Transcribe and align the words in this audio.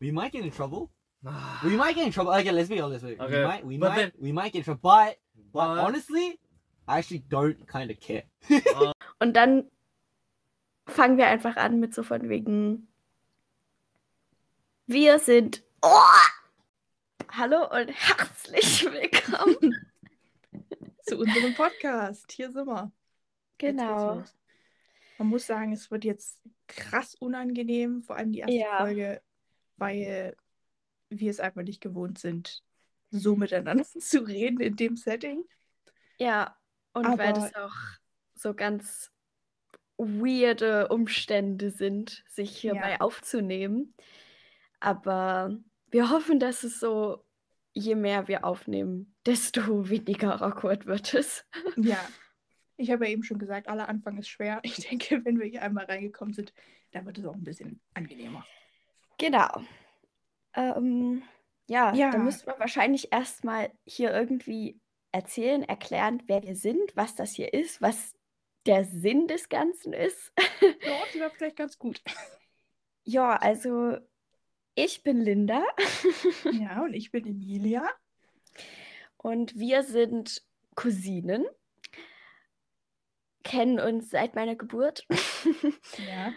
we 0.00 0.10
might 0.10 0.32
get 0.32 0.44
in 0.44 0.50
trouble. 0.50 0.90
Ah. 1.26 1.60
We 1.64 1.76
might 1.76 1.94
get 1.94 2.06
in 2.06 2.12
trouble. 2.12 2.32
Okay, 2.32 2.50
let's 2.50 2.68
be 2.68 2.80
honest. 2.80 3.04
We 3.04 3.16
Okay, 3.18 3.44
might, 3.44 3.64
we 3.64 3.76
but 3.76 3.90
might, 3.90 3.96
then- 3.96 4.12
we 4.20 4.32
might 4.32 4.52
get 4.52 4.60
in 4.60 4.64
trouble. 4.64 4.80
But, 4.82 5.18
but 5.52 5.74
But- 5.74 5.84
honestly, 5.84 6.38
I 6.88 6.98
actually 6.98 7.22
don't 7.28 7.66
kind 7.68 7.90
of 7.90 8.00
care. 8.00 8.24
Und 9.20 9.34
dann 9.36 9.70
fangen 10.86 11.18
wir 11.18 11.26
einfach 11.28 11.56
an 11.56 11.78
mit 11.78 11.94
so 11.94 12.02
von 12.02 12.28
wegen. 12.28 12.88
Wir 14.86 15.18
sind. 15.18 15.62
Oh! 15.82 15.98
Hallo 17.32 17.64
und 17.70 17.88
herzlich 17.90 18.82
willkommen. 18.92 19.76
zu 21.02 21.18
unserem 21.18 21.54
Podcast. 21.54 22.32
Hier 22.32 22.50
sind 22.50 22.66
wir. 22.66 22.90
Genau. 23.58 24.24
Man 25.18 25.28
muss 25.28 25.46
sagen, 25.46 25.72
es 25.72 25.90
wird 25.92 26.04
jetzt 26.04 26.40
krass 26.66 27.14
unangenehm, 27.14 28.02
vor 28.02 28.16
allem 28.16 28.32
die 28.32 28.40
erste 28.40 28.56
Ja. 28.56 28.78
Folge, 28.78 29.22
weil 29.80 30.36
wir 31.08 31.30
es 31.30 31.40
einfach 31.40 31.62
nicht 31.62 31.80
gewohnt 31.80 32.18
sind, 32.18 32.62
so 33.10 33.34
miteinander 33.34 33.84
zu 33.98 34.20
reden 34.20 34.60
in 34.60 34.76
dem 34.76 34.96
Setting. 34.96 35.44
Ja, 36.18 36.56
und 36.92 37.04
weil 37.06 37.30
Aber- 37.30 37.32
das 37.32 37.54
auch 37.56 37.74
so 38.34 38.54
ganz 38.54 39.10
weirde 39.98 40.88
Umstände 40.88 41.70
sind, 41.70 42.24
sich 42.28 42.56
hierbei 42.56 42.92
Ja. 42.92 43.00
aufzunehmen. 43.00 43.94
Aber 44.78 45.58
wir 45.90 46.10
hoffen, 46.10 46.38
dass 46.40 46.62
es 46.62 46.80
so, 46.80 47.24
je 47.72 47.94
mehr 47.94 48.26
wir 48.28 48.44
aufnehmen, 48.44 49.14
desto 49.26 49.60
weniger 49.90 50.40
awkward 50.40 50.86
wird 50.86 51.14
es. 51.14 51.44
Ja. 51.76 51.98
Ich 52.76 52.90
habe 52.90 53.04
ja 53.04 53.10
eben 53.12 53.22
schon 53.24 53.38
gesagt, 53.38 53.68
aller 53.68 53.90
Anfang 53.90 54.16
ist 54.16 54.28
schwer. 54.28 54.60
Ich 54.62 54.76
denke, 54.76 55.22
wenn 55.26 55.38
wir 55.38 55.44
hier 55.46 55.60
einmal 55.60 55.84
reingekommen 55.84 56.32
sind, 56.32 56.54
dann 56.92 57.04
wird 57.04 57.18
es 57.18 57.26
auch 57.26 57.34
ein 57.34 57.44
bisschen 57.44 57.78
angenehmer. 57.92 58.46
Genau. 59.20 59.62
Ähm, 60.54 61.22
ja, 61.68 61.94
Ja. 61.94 62.10
da 62.10 62.18
müssen 62.18 62.46
wir 62.46 62.58
wahrscheinlich 62.58 63.12
erstmal 63.12 63.70
hier 63.84 64.12
irgendwie 64.12 64.80
erzählen, 65.12 65.62
erklären, 65.62 66.22
wer 66.26 66.42
wir 66.42 66.56
sind, 66.56 66.96
was 66.96 67.14
das 67.14 67.32
hier 67.32 67.52
ist, 67.54 67.80
was 67.82 68.14
der 68.66 68.84
Sinn 68.84 69.28
des 69.28 69.48
Ganzen 69.48 69.92
ist. 69.92 70.32
Ja, 70.82 70.98
das 71.04 71.14
wäre 71.14 71.30
vielleicht 71.30 71.56
ganz 71.56 71.78
gut. 71.78 72.02
Ja, 73.04 73.36
also 73.36 73.96
ich 74.74 75.02
bin 75.02 75.20
Linda 75.20 75.62
Ja, 76.52 76.82
und 76.82 76.94
ich 76.94 77.10
bin 77.10 77.26
Emilia. 77.26 77.88
und 79.16 79.58
wir 79.58 79.82
sind 79.82 80.42
Cousinen, 80.76 81.46
kennen 83.42 83.80
uns 83.80 84.10
seit 84.10 84.34
meiner 84.34 84.54
Geburt 84.56 85.06
Ja. 86.08 86.32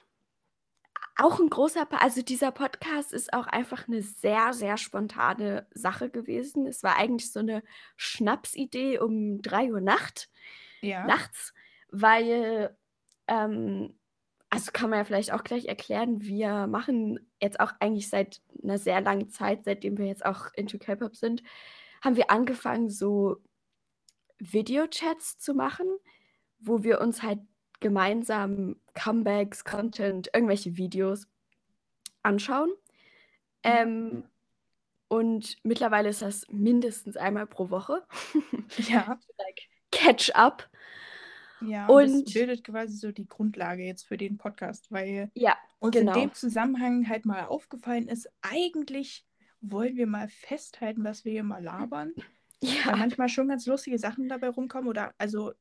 auch 1.17 1.39
ein 1.39 1.49
großer, 1.49 1.85
Pa- 1.85 1.97
also 1.97 2.21
dieser 2.23 2.51
Podcast 2.51 3.13
ist 3.13 3.31
auch 3.31 3.47
einfach 3.47 3.87
eine 3.87 4.01
sehr, 4.01 4.53
sehr 4.53 4.77
spontane 4.77 5.67
Sache 5.71 6.09
gewesen. 6.09 6.65
Es 6.67 6.81
war 6.83 6.97
eigentlich 6.97 7.31
so 7.31 7.39
eine 7.39 7.63
Schnapsidee 7.95 8.97
um 8.99 9.41
3 9.41 9.71
Uhr 9.71 9.81
Nacht, 9.81 10.29
ja. 10.81 11.05
nachts, 11.05 11.53
weil, 11.89 12.75
ähm, 13.27 13.97
also 14.55 14.71
kann 14.71 14.89
man 14.89 14.99
ja 14.99 15.03
vielleicht 15.03 15.33
auch 15.33 15.43
gleich 15.43 15.65
erklären, 15.65 16.21
wir 16.21 16.67
machen 16.67 17.19
jetzt 17.41 17.59
auch 17.59 17.73
eigentlich 17.79 18.09
seit 18.09 18.41
einer 18.63 18.77
sehr 18.77 19.01
langen 19.01 19.29
Zeit, 19.29 19.65
seitdem 19.65 19.97
wir 19.97 20.05
jetzt 20.05 20.25
auch 20.25 20.47
into 20.55 20.77
K-Pop 20.77 21.15
sind, 21.15 21.43
haben 22.01 22.15
wir 22.15 22.31
angefangen, 22.31 22.89
so 22.89 23.37
Videochats 24.37 25.37
zu 25.37 25.53
machen, 25.53 25.87
wo 26.59 26.83
wir 26.83 27.01
uns 27.01 27.21
halt 27.21 27.39
gemeinsam 27.81 28.77
Comebacks, 28.93 29.65
Content, 29.65 30.29
irgendwelche 30.33 30.77
Videos 30.77 31.27
anschauen. 32.23 32.71
Ähm, 33.63 34.23
und 35.09 35.57
mittlerweile 35.63 36.09
ist 36.09 36.21
das 36.21 36.47
mindestens 36.49 37.17
einmal 37.17 37.45
pro 37.45 37.69
Woche. 37.69 38.03
ja. 38.77 39.19
like 39.37 39.61
Catch 39.91 40.31
up. 40.33 40.69
Ja, 41.61 41.87
und, 41.87 42.03
Und- 42.11 42.25
das 42.27 42.33
bildet 42.33 42.63
quasi 42.63 42.97
so 42.97 43.11
die 43.11 43.27
Grundlage 43.27 43.83
jetzt 43.83 44.07
für 44.07 44.17
den 44.17 44.37
Podcast, 44.37 44.91
weil 44.91 45.31
Ja, 45.35 45.55
uns 45.79 45.95
genau. 45.95 46.13
in 46.13 46.19
dem 46.21 46.33
Zusammenhang 46.33 47.07
halt 47.07 47.25
mal 47.25 47.45
aufgefallen 47.45 48.07
ist, 48.07 48.29
eigentlich 48.41 49.25
wollen 49.61 49.95
wir 49.95 50.07
mal 50.07 50.27
festhalten, 50.27 51.03
was 51.03 51.25
wir 51.25 51.31
hier 51.31 51.43
mal 51.43 51.63
labern, 51.63 52.13
weil 52.61 52.69
ja, 52.71 52.95
manchmal 52.95 53.29
schon 53.29 53.47
ganz 53.47 53.65
lustige 53.65 53.97
Sachen 53.97 54.27
dabei 54.29 54.49
rumkommen 54.49 54.89
oder 54.89 55.13
also 55.17 55.53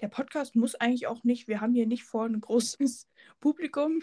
der 0.00 0.08
Podcast 0.08 0.56
muss 0.56 0.74
eigentlich 0.74 1.06
auch 1.06 1.24
nicht, 1.24 1.48
wir 1.48 1.60
haben 1.60 1.72
hier 1.74 1.86
nicht 1.86 2.04
vor, 2.04 2.26
ein 2.26 2.40
großes 2.40 3.08
Publikum 3.40 4.02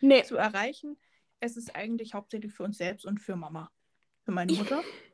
nee, 0.00 0.24
zu 0.24 0.36
erreichen. 0.36 0.96
Es 1.38 1.56
ist 1.56 1.76
eigentlich 1.76 2.14
hauptsächlich 2.14 2.52
für 2.52 2.64
uns 2.64 2.78
selbst 2.78 3.04
und 3.06 3.20
für 3.20 3.36
Mama, 3.36 3.70
für 4.24 4.32
meine 4.32 4.52
Mutter. 4.52 4.82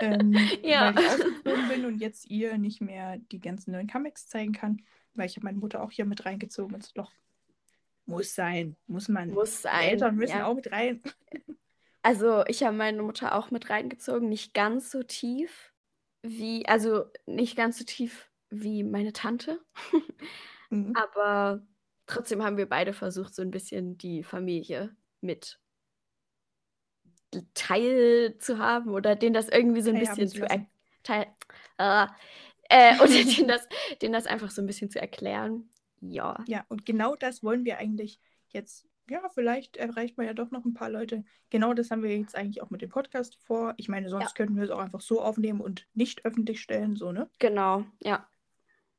ähm, 0.00 0.32
Ja. 0.62 0.94
Weil 0.94 1.04
ich 1.04 1.10
ausgezogen 1.10 1.68
bin 1.68 1.84
und 1.86 1.98
jetzt 1.98 2.26
ihr 2.30 2.58
nicht 2.58 2.80
mehr 2.80 3.18
die 3.18 3.40
ganzen 3.40 3.72
neuen 3.72 3.88
Comics 3.88 4.28
zeigen 4.28 4.52
kann, 4.52 4.82
weil 5.14 5.26
ich 5.26 5.36
habe 5.36 5.44
meine 5.46 5.58
Mutter 5.58 5.82
auch 5.82 5.90
hier 5.90 6.04
mit 6.04 6.24
reingezogen 6.24 6.74
und 6.74 6.82
so, 6.84 6.90
doch 6.94 7.12
muss 8.06 8.34
sein, 8.34 8.76
muss 8.86 9.08
man. 9.08 9.28
muss 9.30 9.56
Die 9.56 9.62
sein. 9.62 9.88
Eltern 9.90 10.16
müssen 10.16 10.38
ja. 10.38 10.46
auch 10.46 10.54
mit 10.54 10.70
rein. 10.72 11.02
Also 12.02 12.44
ich 12.46 12.62
habe 12.62 12.76
meine 12.76 13.02
Mutter 13.02 13.34
auch 13.34 13.50
mit 13.50 13.68
reingezogen, 13.70 14.28
nicht 14.28 14.54
ganz 14.54 14.90
so 14.90 15.02
tief 15.02 15.72
wie, 16.22 16.66
also 16.66 17.04
nicht 17.26 17.56
ganz 17.56 17.78
so 17.78 17.84
tief 17.84 18.30
wie 18.50 18.82
meine 18.84 19.12
Tante, 19.12 19.60
Mhm. 20.70 20.92
aber 20.94 21.66
trotzdem 22.06 22.42
haben 22.42 22.56
wir 22.56 22.68
beide 22.68 22.92
versucht, 22.92 23.34
so 23.34 23.42
ein 23.42 23.50
bisschen 23.50 23.98
die 23.98 24.22
Familie 24.22 24.96
mit 25.20 25.60
Teil 27.54 28.36
zu 28.38 28.58
haben 28.58 28.90
oder 28.90 29.16
denen 29.16 29.34
das 29.34 29.48
irgendwie 29.48 29.82
so 29.82 29.90
ein 29.90 29.96
Teilhaben 29.96 30.16
bisschen 30.16 30.28
zu 30.28 30.34
zu 30.36 30.40
lassen. 30.40 30.66
er 30.66 30.66
teil 31.02 31.26
äh, 31.78 32.06
äh, 32.70 32.94
oder 33.02 33.06
denen 33.08 33.48
das, 33.48 33.68
denen 34.00 34.12
das 34.12 34.26
einfach 34.26 34.50
so 34.50 34.62
ein 34.62 34.66
bisschen 34.66 34.90
zu 34.90 35.00
erklären. 35.00 35.68
Ja. 36.00 36.42
Ja, 36.46 36.64
und 36.68 36.86
genau 36.86 37.16
das 37.16 37.42
wollen 37.42 37.64
wir 37.64 37.78
eigentlich 37.78 38.20
jetzt. 38.48 38.86
Ja, 39.10 39.26
vielleicht 39.30 39.78
erreicht 39.78 40.18
man 40.18 40.26
ja 40.26 40.34
doch 40.34 40.50
noch 40.50 40.66
ein 40.66 40.74
paar 40.74 40.90
Leute. 40.90 41.24
Genau 41.48 41.72
das 41.72 41.90
haben 41.90 42.02
wir 42.02 42.14
jetzt 42.14 42.36
eigentlich 42.36 42.62
auch 42.62 42.68
mit 42.68 42.82
dem 42.82 42.90
Podcast 42.90 43.36
vor. 43.36 43.72
Ich 43.78 43.88
meine, 43.88 44.10
sonst 44.10 44.28
Ja. 44.30 44.34
könnten 44.34 44.56
wir 44.56 44.64
es 44.64 44.70
auch 44.70 44.80
einfach 44.80 45.00
so 45.00 45.22
aufnehmen 45.22 45.62
und 45.62 45.86
nicht 45.94 46.26
öffentlich 46.26 46.60
stellen, 46.60 46.94
so, 46.94 47.10
ne? 47.10 47.30
Genau, 47.38 47.86
ja. 48.02 48.28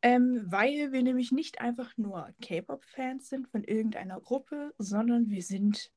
Ähm, 0.01 0.45
weil 0.47 0.91
wir 0.91 1.03
nämlich 1.03 1.31
nicht 1.31 1.61
einfach 1.61 1.95
nur 1.97 2.27
K-Pop-Fans 2.41 3.29
sind 3.29 3.49
von 3.49 3.63
irgendeiner 3.63 4.19
Gruppe, 4.19 4.73
sondern 4.79 5.29
wir 5.29 5.43
sind 5.43 5.91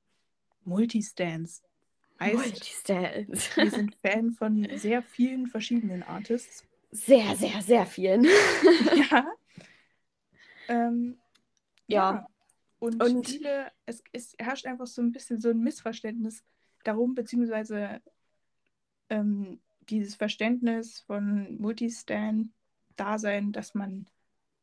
Multistans. 0.65 1.63
Heißt, 2.23 2.35
Multistance. 2.35 3.57
wir 3.57 3.71
sind 3.71 3.95
Fan 4.03 4.33
von 4.33 4.67
sehr 4.77 5.03
vielen 5.03 5.47
verschiedenen 5.47 6.03
Artists. 6.03 6.67
Sehr, 6.91 7.35
sehr, 7.37 7.61
sehr 7.63 7.87
vielen. 7.87 8.27
Ja. 9.11 9.27
Ähm, 10.69 11.19
Ja. 11.87 12.13
ja. 12.15 12.27
Und, 12.79 13.03
Und- 13.03 13.29
viele, 13.29 13.71
es, 13.87 14.03
es 14.13 14.35
herrscht 14.39 14.67
einfach 14.67 14.87
so 14.87 15.03
ein 15.03 15.13
bisschen 15.13 15.41
so 15.41 15.51
ein 15.51 15.61
Missverständnis 15.61 16.45
darum, 16.85 17.15
beziehungsweise 17.15 18.01
ähm, 19.09 19.61
dieses 19.89 20.15
Verständnis 20.17 21.01
von 21.01 21.57
Multistan-Dasein, 21.61 23.53
dass 23.53 23.75
man 23.75 24.07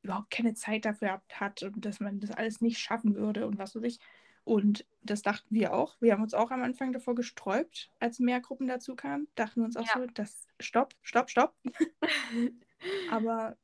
überhaupt 0.01 0.31
keine 0.31 0.53
Zeit 0.53 0.85
dafür 0.85 1.21
hat 1.33 1.63
und 1.63 1.83
dass 1.85 1.99
man 1.99 2.19
das 2.19 2.31
alles 2.31 2.61
nicht 2.61 2.79
schaffen 2.79 3.15
würde 3.15 3.45
und 3.47 3.57
was 3.57 3.75
weiß 3.75 3.83
ich. 3.83 3.99
Und 4.43 4.85
das 5.01 5.21
dachten 5.21 5.53
wir 5.53 5.73
auch. 5.73 5.95
Wir 6.01 6.13
haben 6.13 6.23
uns 6.23 6.33
auch 6.33 6.51
am 6.51 6.63
Anfang 6.63 6.91
davor 6.91 7.15
gesträubt, 7.15 7.91
als 7.99 8.19
mehr 8.19 8.41
Gruppen 8.41 8.67
dazu 8.67 8.95
kamen. 8.95 9.27
Dachten 9.35 9.61
wir 9.61 9.65
uns 9.65 9.77
auch 9.77 9.85
Ja. 9.85 9.93
so, 10.01 10.05
das 10.07 10.47
stopp, 10.59 10.93
stopp, 11.01 11.29
stopp. 11.29 11.55
Aber 13.11 13.57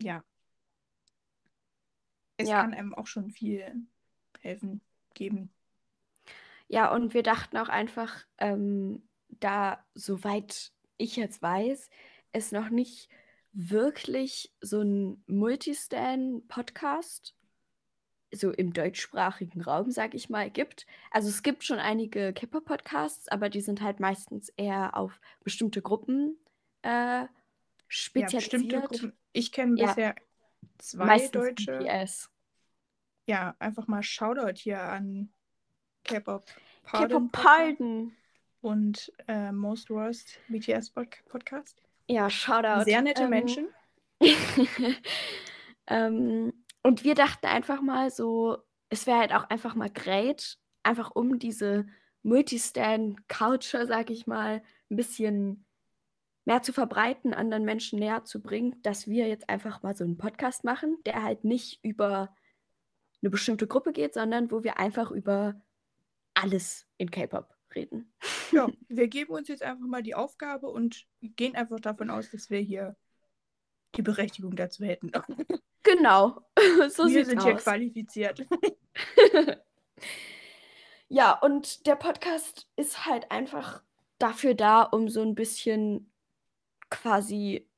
ja. 0.00 0.24
Es 2.36 2.48
Ja. 2.48 2.62
kann 2.62 2.74
einem 2.74 2.94
auch 2.94 3.06
schon 3.06 3.30
viel 3.30 3.86
helfen, 4.40 4.80
geben. 5.14 5.50
Ja, 6.68 6.92
und 6.92 7.14
wir 7.14 7.22
dachten 7.22 7.56
auch 7.58 7.68
einfach, 7.68 8.26
ähm, 8.38 9.08
da, 9.28 9.84
soweit 9.94 10.72
ich 10.98 11.14
jetzt 11.16 11.40
weiß, 11.42 11.90
es 12.32 12.50
noch 12.52 12.70
nicht 12.70 13.08
wirklich 13.52 14.52
so 14.60 14.82
ein 14.82 15.22
Multistan-Podcast, 15.26 17.35
so 18.36 18.50
im 18.52 18.72
deutschsprachigen 18.72 19.60
Raum, 19.62 19.90
sag 19.90 20.14
ich 20.14 20.28
mal, 20.30 20.50
gibt. 20.50 20.86
Also 21.10 21.28
es 21.28 21.42
gibt 21.42 21.64
schon 21.64 21.78
einige 21.78 22.32
K-Pop-Podcasts, 22.32 23.28
aber 23.28 23.48
die 23.48 23.60
sind 23.60 23.80
halt 23.82 23.98
meistens 24.00 24.48
eher 24.50 24.96
auf 24.96 25.20
bestimmte 25.42 25.82
Gruppen 25.82 26.36
äh, 26.82 26.88
Ja, 26.88 27.28
bestimmte 27.88 28.28
spezialisiert. 28.30 28.88
Gruppen. 28.88 29.12
Ich 29.32 29.52
kenne 29.52 29.78
Ja. 29.80 29.86
bisher 29.88 30.14
zwei 30.78 31.04
Meistens 31.06 31.30
deutsche. 31.32 31.78
BTS. 31.78 32.30
Ja, 33.28 33.56
einfach 33.58 33.86
mal 33.88 34.02
Shoutout 34.02 34.56
hier 34.58 34.80
an 34.80 35.32
K-Pop 36.04 36.46
K-Pop 36.90 37.32
Pardon 37.32 38.12
und 38.60 39.12
äh, 39.26 39.50
Most 39.50 39.90
Worst 39.90 40.38
BTS 40.48 40.90
Pod- 40.90 41.24
Podcast. 41.28 41.82
Ja, 42.08 42.30
Shoutout. 42.30 42.84
Sehr 42.84 43.02
nette 43.02 43.24
Ähm, 43.24 43.30
Menschen. 43.30 43.68
ähm, 45.88 46.52
und 46.86 47.02
wir 47.02 47.16
dachten 47.16 47.46
einfach 47.46 47.82
mal 47.82 48.12
so, 48.12 48.58
es 48.90 49.08
wäre 49.08 49.18
halt 49.18 49.32
auch 49.32 49.50
einfach 49.50 49.74
mal 49.74 49.90
great, 49.90 50.56
einfach 50.84 51.10
um 51.10 51.40
diese 51.40 51.84
Multistan-Culture, 52.22 53.88
sag 53.88 54.08
ich 54.10 54.28
mal, 54.28 54.62
ein 54.88 54.96
bisschen 54.96 55.66
mehr 56.44 56.62
zu 56.62 56.72
verbreiten, 56.72 57.34
anderen 57.34 57.64
Menschen 57.64 57.98
näher 57.98 58.22
zu 58.22 58.40
bringen, 58.40 58.80
dass 58.82 59.08
wir 59.08 59.26
jetzt 59.26 59.48
einfach 59.48 59.82
mal 59.82 59.96
so 59.96 60.04
einen 60.04 60.16
Podcast 60.16 60.62
machen, 60.62 60.96
der 61.04 61.24
halt 61.24 61.42
nicht 61.42 61.84
über 61.84 62.32
eine 63.20 63.30
bestimmte 63.30 63.66
Gruppe 63.66 63.92
geht, 63.92 64.14
sondern 64.14 64.52
wo 64.52 64.62
wir 64.62 64.78
einfach 64.78 65.10
über 65.10 65.60
alles 66.34 66.86
in 66.98 67.10
K-Pop 67.10 67.52
reden. 67.74 68.14
Ja, 68.52 68.68
wir 68.88 69.08
geben 69.08 69.32
uns 69.32 69.48
jetzt 69.48 69.64
einfach 69.64 69.88
mal 69.88 70.04
die 70.04 70.14
Aufgabe 70.14 70.68
und 70.68 71.04
gehen 71.20 71.56
einfach 71.56 71.80
davon 71.80 72.10
aus, 72.10 72.30
dass 72.30 72.48
wir 72.48 72.60
hier 72.60 72.96
die 73.94 74.02
Berechtigung 74.02 74.54
dazu 74.56 74.84
hätten. 74.84 75.12
Genau, 75.82 76.42
so 76.88 77.06
wir 77.06 77.24
sind 77.24 77.44
hier 77.44 77.54
aus. 77.54 77.62
qualifiziert. 77.62 78.44
Ja, 81.08 81.32
und 81.38 81.86
der 81.86 81.94
Podcast 81.94 82.66
ist 82.74 83.06
halt 83.06 83.30
einfach 83.30 83.82
dafür 84.18 84.54
da, 84.54 84.82
um 84.82 85.08
so 85.08 85.22
ein 85.22 85.36
bisschen 85.36 86.10
quasi 86.90 87.68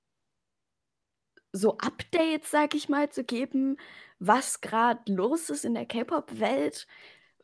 so 1.53 1.77
Updates, 1.79 2.51
sag 2.51 2.75
ich 2.75 2.89
mal, 2.89 3.11
zu 3.11 3.25
geben, 3.25 3.77
was 4.19 4.61
gerade 4.63 5.13
los 5.13 5.51
ist 5.51 5.65
in 5.67 5.75
der 5.75 5.85
K-Pop-Welt, 5.87 6.87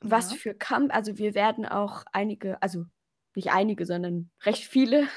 was 0.00 0.30
Ja. 0.32 0.36
für 0.38 0.54
Come, 0.54 0.92
also 0.92 1.18
wir 1.18 1.34
werden 1.34 1.66
auch 1.66 2.04
einige, 2.12 2.60
also 2.62 2.86
nicht 3.34 3.50
einige, 3.52 3.84
sondern 3.84 4.30
recht 4.44 4.64
viele 4.64 5.08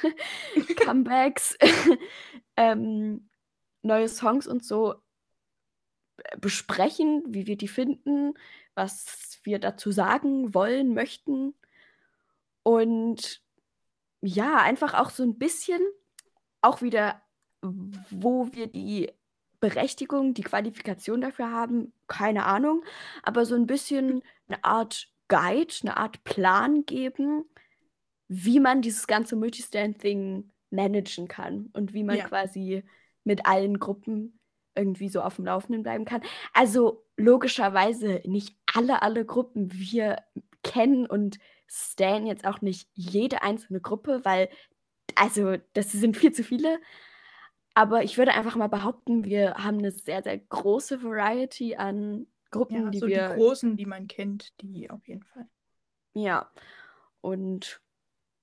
Comebacks, 0.86 1.58
ähm, 2.58 3.30
neue 3.88 4.08
Songs 4.10 4.48
und 4.48 4.64
so 4.64 4.96
äh, 6.18 6.38
besprechen, 6.38 7.24
wie 7.28 7.48
wir 7.48 7.58
die 7.58 7.68
finden, 7.68 8.34
was 8.76 9.40
wir 9.44 9.60
dazu 9.60 9.92
sagen 9.92 10.54
wollen, 10.54 10.94
möchten. 10.94 11.56
Und 12.64 13.42
ja, 14.22 14.58
einfach 14.58 14.94
auch 14.94 15.10
so 15.10 15.24
ein 15.24 15.38
bisschen, 15.38 15.82
auch 16.62 16.82
wieder, 16.82 17.22
wo 17.62 18.54
wir 18.54 18.68
die 18.68 19.12
Berechtigung, 19.60 20.34
die 20.34 20.44
Qualifikation 20.44 21.22
dafür 21.22 21.52
haben, 21.52 21.94
keine 22.08 22.46
Ahnung, 22.46 22.84
aber 23.24 23.46
so 23.46 23.56
ein 23.56 23.66
bisschen 23.66 24.22
eine 24.48 24.64
Art 24.64 25.10
Guide, 25.30 25.74
eine 25.82 25.98
Art 25.98 26.24
Plan 26.24 26.86
geben, 26.86 27.46
wie 28.28 28.60
man 28.60 28.82
dieses 28.82 29.08
ganze 29.08 29.36
Multistand-Thing 29.36 30.52
managen 30.70 31.28
kann 31.28 31.70
und 31.74 31.94
wie 31.94 32.04
man 32.04 32.18
Ja. 32.18 32.28
quasi 32.28 32.84
mit 33.28 33.46
allen 33.46 33.78
Gruppen 33.78 34.40
irgendwie 34.76 35.10
so 35.10 35.22
auf 35.22 35.36
dem 35.36 35.46
Laufenden 35.46 35.84
bleiben 35.84 36.06
kann. 36.06 36.22
Also 36.54 37.04
logischerweise 37.18 38.22
nicht 38.26 38.56
alle, 38.74 39.02
alle 39.02 39.26
Gruppen. 39.26 39.72
Wir 39.74 40.24
kennen 40.64 41.06
und 41.06 41.38
stan 41.68 42.26
jetzt 42.26 42.46
auch 42.46 42.62
nicht 42.62 42.90
jede 42.94 43.42
einzelne 43.42 43.82
Gruppe, 43.82 44.22
weil, 44.24 44.50
also, 45.16 45.58
das 45.74 45.92
sind 45.92 46.16
viel 46.16 46.32
zu 46.32 46.44
viele. 46.44 46.80
Aber 47.74 48.04
ich 48.04 48.18
würde 48.18 48.34
einfach 48.34 48.56
mal 48.56 48.70
behaupten, 48.70 49.26
wir 49.26 49.56
haben 49.56 49.80
eine 49.80 49.92
sehr, 49.92 50.24
sehr 50.24 50.38
große 50.38 51.04
Variety 51.04 51.76
an 51.76 52.28
Gruppen, 52.50 52.86
Ja, 52.86 52.90
die 52.90 53.00
so 53.00 53.08
wir. 53.08 53.30
die 53.30 53.36
großen, 53.36 53.78
die 53.78 53.86
man 53.86 54.08
kennt, 54.08 54.54
die 54.62 54.90
auf 54.90 55.06
jeden 55.08 55.24
Fall. 55.24 55.48
Ja. 56.14 56.50
Und 57.22 57.82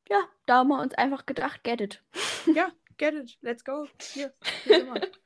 ja, 0.09 0.19
da 0.47 0.59
haben 0.59 0.69
wir 0.69 0.81
uns 0.81 0.95
einfach 0.95 1.27
gedacht, 1.27 1.65
get 1.65 1.81
it. 1.81 2.03
Ja, 2.47 2.69
get 2.99 3.15
it, 3.15 3.39
let's 3.41 3.65
go. 3.65 3.87
Hier, 4.13 4.33
hier. 4.65 5.01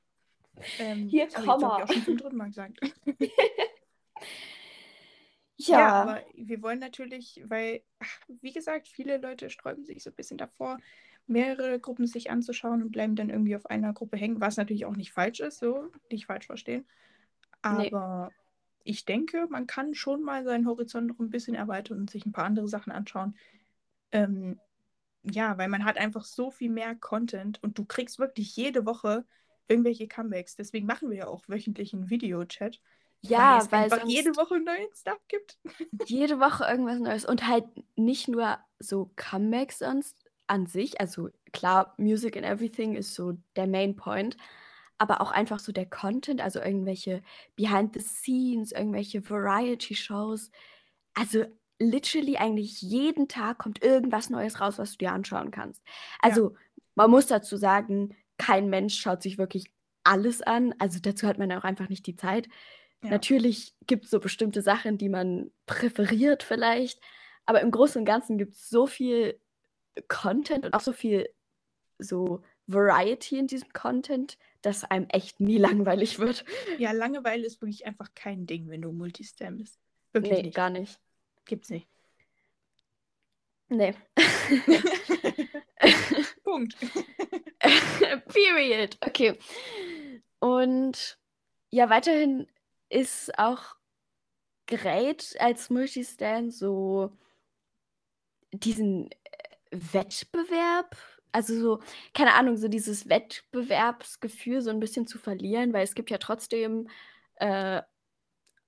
Ähm, 0.80 1.06
Hier 1.06 1.26
das 1.26 1.36
hab 1.36 1.60
ich 1.60 1.64
auch 1.64 1.92
schon 1.92 2.04
zum 2.04 2.16
dritten 2.16 2.36
Mal 2.36 2.48
gesagt. 2.48 2.80
Ja, 5.60 5.78
Ja, 5.78 6.02
aber 6.02 6.24
wir 6.34 6.62
wollen 6.62 6.78
natürlich, 6.78 7.42
weil, 7.44 7.82
wie 8.40 8.52
gesagt, 8.52 8.86
viele 8.86 9.18
Leute 9.18 9.50
sträuben 9.50 9.84
sich 9.84 10.04
so 10.04 10.10
ein 10.10 10.14
bisschen 10.14 10.38
davor, 10.38 10.78
mehrere 11.26 11.80
Gruppen 11.80 12.06
sich 12.06 12.30
anzuschauen 12.30 12.82
und 12.82 12.92
bleiben 12.92 13.16
dann 13.16 13.28
irgendwie 13.28 13.56
auf 13.56 13.66
einer 13.66 13.92
Gruppe 13.92 14.16
hängen, 14.16 14.40
was 14.40 14.56
natürlich 14.56 14.86
auch 14.86 14.96
nicht 14.96 15.12
falsch 15.12 15.40
ist, 15.40 15.58
so, 15.58 15.90
nicht 16.10 16.26
falsch 16.26 16.46
verstehen. 16.46 16.86
Nee. 17.64 17.90
Aber 17.92 18.32
ich 18.84 19.04
denke, 19.04 19.46
man 19.50 19.66
kann 19.66 19.94
schon 19.94 20.22
mal 20.22 20.44
seinen 20.44 20.66
Horizont 20.66 21.08
noch 21.08 21.18
ein 21.18 21.30
bisschen 21.30 21.54
erweitern 21.54 21.98
und 21.98 22.10
sich 22.10 22.24
ein 22.24 22.32
paar 22.32 22.44
andere 22.44 22.68
Sachen 22.68 22.92
anschauen. 22.92 23.36
Ähm, 24.12 24.58
ja, 25.22 25.58
weil 25.58 25.68
man 25.68 25.84
hat 25.84 25.98
einfach 25.98 26.24
so 26.24 26.50
viel 26.50 26.70
mehr 26.70 26.94
Content 26.94 27.62
und 27.62 27.78
du 27.78 27.84
kriegst 27.84 28.18
wirklich 28.18 28.54
jede 28.56 28.86
Woche 28.86 29.24
irgendwelche 29.68 30.08
Comebacks. 30.08 30.56
Deswegen 30.56 30.86
machen 30.86 31.10
wir 31.10 31.18
ja 31.18 31.26
auch 31.28 31.44
wöchentlich 31.48 31.92
einen 31.92 32.10
Videochat. 32.10 32.80
ja, 33.20 33.58
es 33.58 33.70
weil 33.70 33.84
einfach 33.84 34.06
jede 34.06 34.36
Woche 34.36 34.58
neuen 34.58 34.88
Stuff 34.94 35.20
gibt. 35.28 35.58
jede 36.06 36.40
Woche 36.40 36.64
irgendwas 36.64 36.98
Neues 36.98 37.24
und 37.24 37.46
halt 37.46 37.66
nicht 37.96 38.28
nur 38.28 38.58
so 38.78 39.10
Comebacks 39.16 39.80
sonst 39.80 40.24
an 40.46 40.66
sich, 40.66 41.00
also 41.00 41.28
klar, 41.52 41.94
Music 41.98 42.36
and 42.36 42.46
Everything 42.46 42.94
ist 42.94 43.14
so 43.14 43.34
der 43.56 43.66
Main 43.66 43.96
Point, 43.96 44.36
aber 44.96 45.20
auch 45.20 45.30
einfach 45.30 45.60
so 45.60 45.72
der 45.72 45.86
Content, 45.86 46.40
also 46.40 46.60
irgendwelche 46.60 47.22
Behind 47.54 47.94
the 47.94 48.00
Scenes, 48.00 48.72
irgendwelche 48.72 49.28
Variety-Shows. 49.28 50.50
Also 51.14 51.44
literally 51.78 52.36
eigentlich 52.36 52.82
jeden 52.82 53.28
Tag 53.28 53.58
kommt 53.58 53.82
irgendwas 53.82 54.30
Neues 54.30 54.60
raus, 54.60 54.78
was 54.78 54.92
du 54.92 54.98
dir 54.98 55.12
anschauen 55.12 55.50
kannst. 55.50 55.82
Also 56.20 56.54
man 56.94 57.10
muss 57.10 57.26
dazu 57.26 57.56
sagen, 57.56 58.16
kein 58.36 58.68
Mensch 58.68 58.98
schaut 58.98 59.22
sich 59.22 59.38
wirklich 59.38 59.70
alles 60.04 60.42
an. 60.42 60.74
Also 60.78 60.98
dazu 61.00 61.26
hat 61.26 61.38
man 61.38 61.52
auch 61.52 61.64
einfach 61.64 61.88
nicht 61.88 62.06
die 62.06 62.16
Zeit. 62.16 62.48
Ja. 63.02 63.10
Natürlich 63.10 63.74
gibt 63.86 64.06
es 64.06 64.10
so 64.10 64.18
bestimmte 64.18 64.62
Sachen, 64.62 64.98
die 64.98 65.08
man 65.08 65.50
präferiert 65.66 66.42
vielleicht, 66.42 67.00
aber 67.46 67.60
im 67.60 67.70
Großen 67.70 68.00
und 68.00 68.04
Ganzen 68.04 68.38
gibt 68.38 68.54
es 68.54 68.68
so 68.68 68.86
viel 68.86 69.38
Content 70.08 70.66
und 70.66 70.74
auch 70.74 70.80
so 70.80 70.92
viel 70.92 71.28
so 71.98 72.42
Variety 72.66 73.38
in 73.38 73.46
diesem 73.46 73.72
Content, 73.72 74.38
dass 74.62 74.84
einem 74.84 75.06
echt 75.10 75.40
nie 75.40 75.58
langweilig 75.58 76.18
wird. 76.18 76.44
Ja, 76.78 76.92
Langeweile 76.92 77.46
ist 77.46 77.60
wirklich 77.60 77.86
einfach 77.86 78.10
kein 78.14 78.46
Ding, 78.46 78.68
wenn 78.68 78.82
du 78.82 78.92
Multistem 78.92 79.56
bist. 79.56 79.78
Wirklich 80.12 80.32
nee, 80.32 80.42
nicht. 80.42 80.56
gar 80.56 80.70
nicht. 80.70 81.00
Gibt's 81.48 81.70
nicht. 81.70 81.88
Nee. 83.70 83.94
Punkt. 86.44 86.76
Period. 88.28 88.96
Okay. 89.00 89.38
Und 90.38 91.18
ja, 91.70 91.90
weiterhin 91.90 92.46
ist 92.88 93.36
auch 93.38 93.76
great 94.66 95.34
als 95.40 95.70
Multistan 95.70 96.50
so 96.50 97.12
diesen 98.52 99.10
äh, 99.10 99.16
Wettbewerb, 99.70 100.96
also 101.32 101.60
so, 101.60 101.82
keine 102.14 102.34
Ahnung, 102.34 102.56
so 102.56 102.68
dieses 102.68 103.08
Wettbewerbsgefühl 103.08 104.62
so 104.62 104.70
ein 104.70 104.80
bisschen 104.80 105.06
zu 105.06 105.18
verlieren, 105.18 105.72
weil 105.72 105.84
es 105.84 105.94
gibt 105.94 106.10
ja 106.10 106.18
trotzdem 106.18 106.88
äh, 107.36 107.82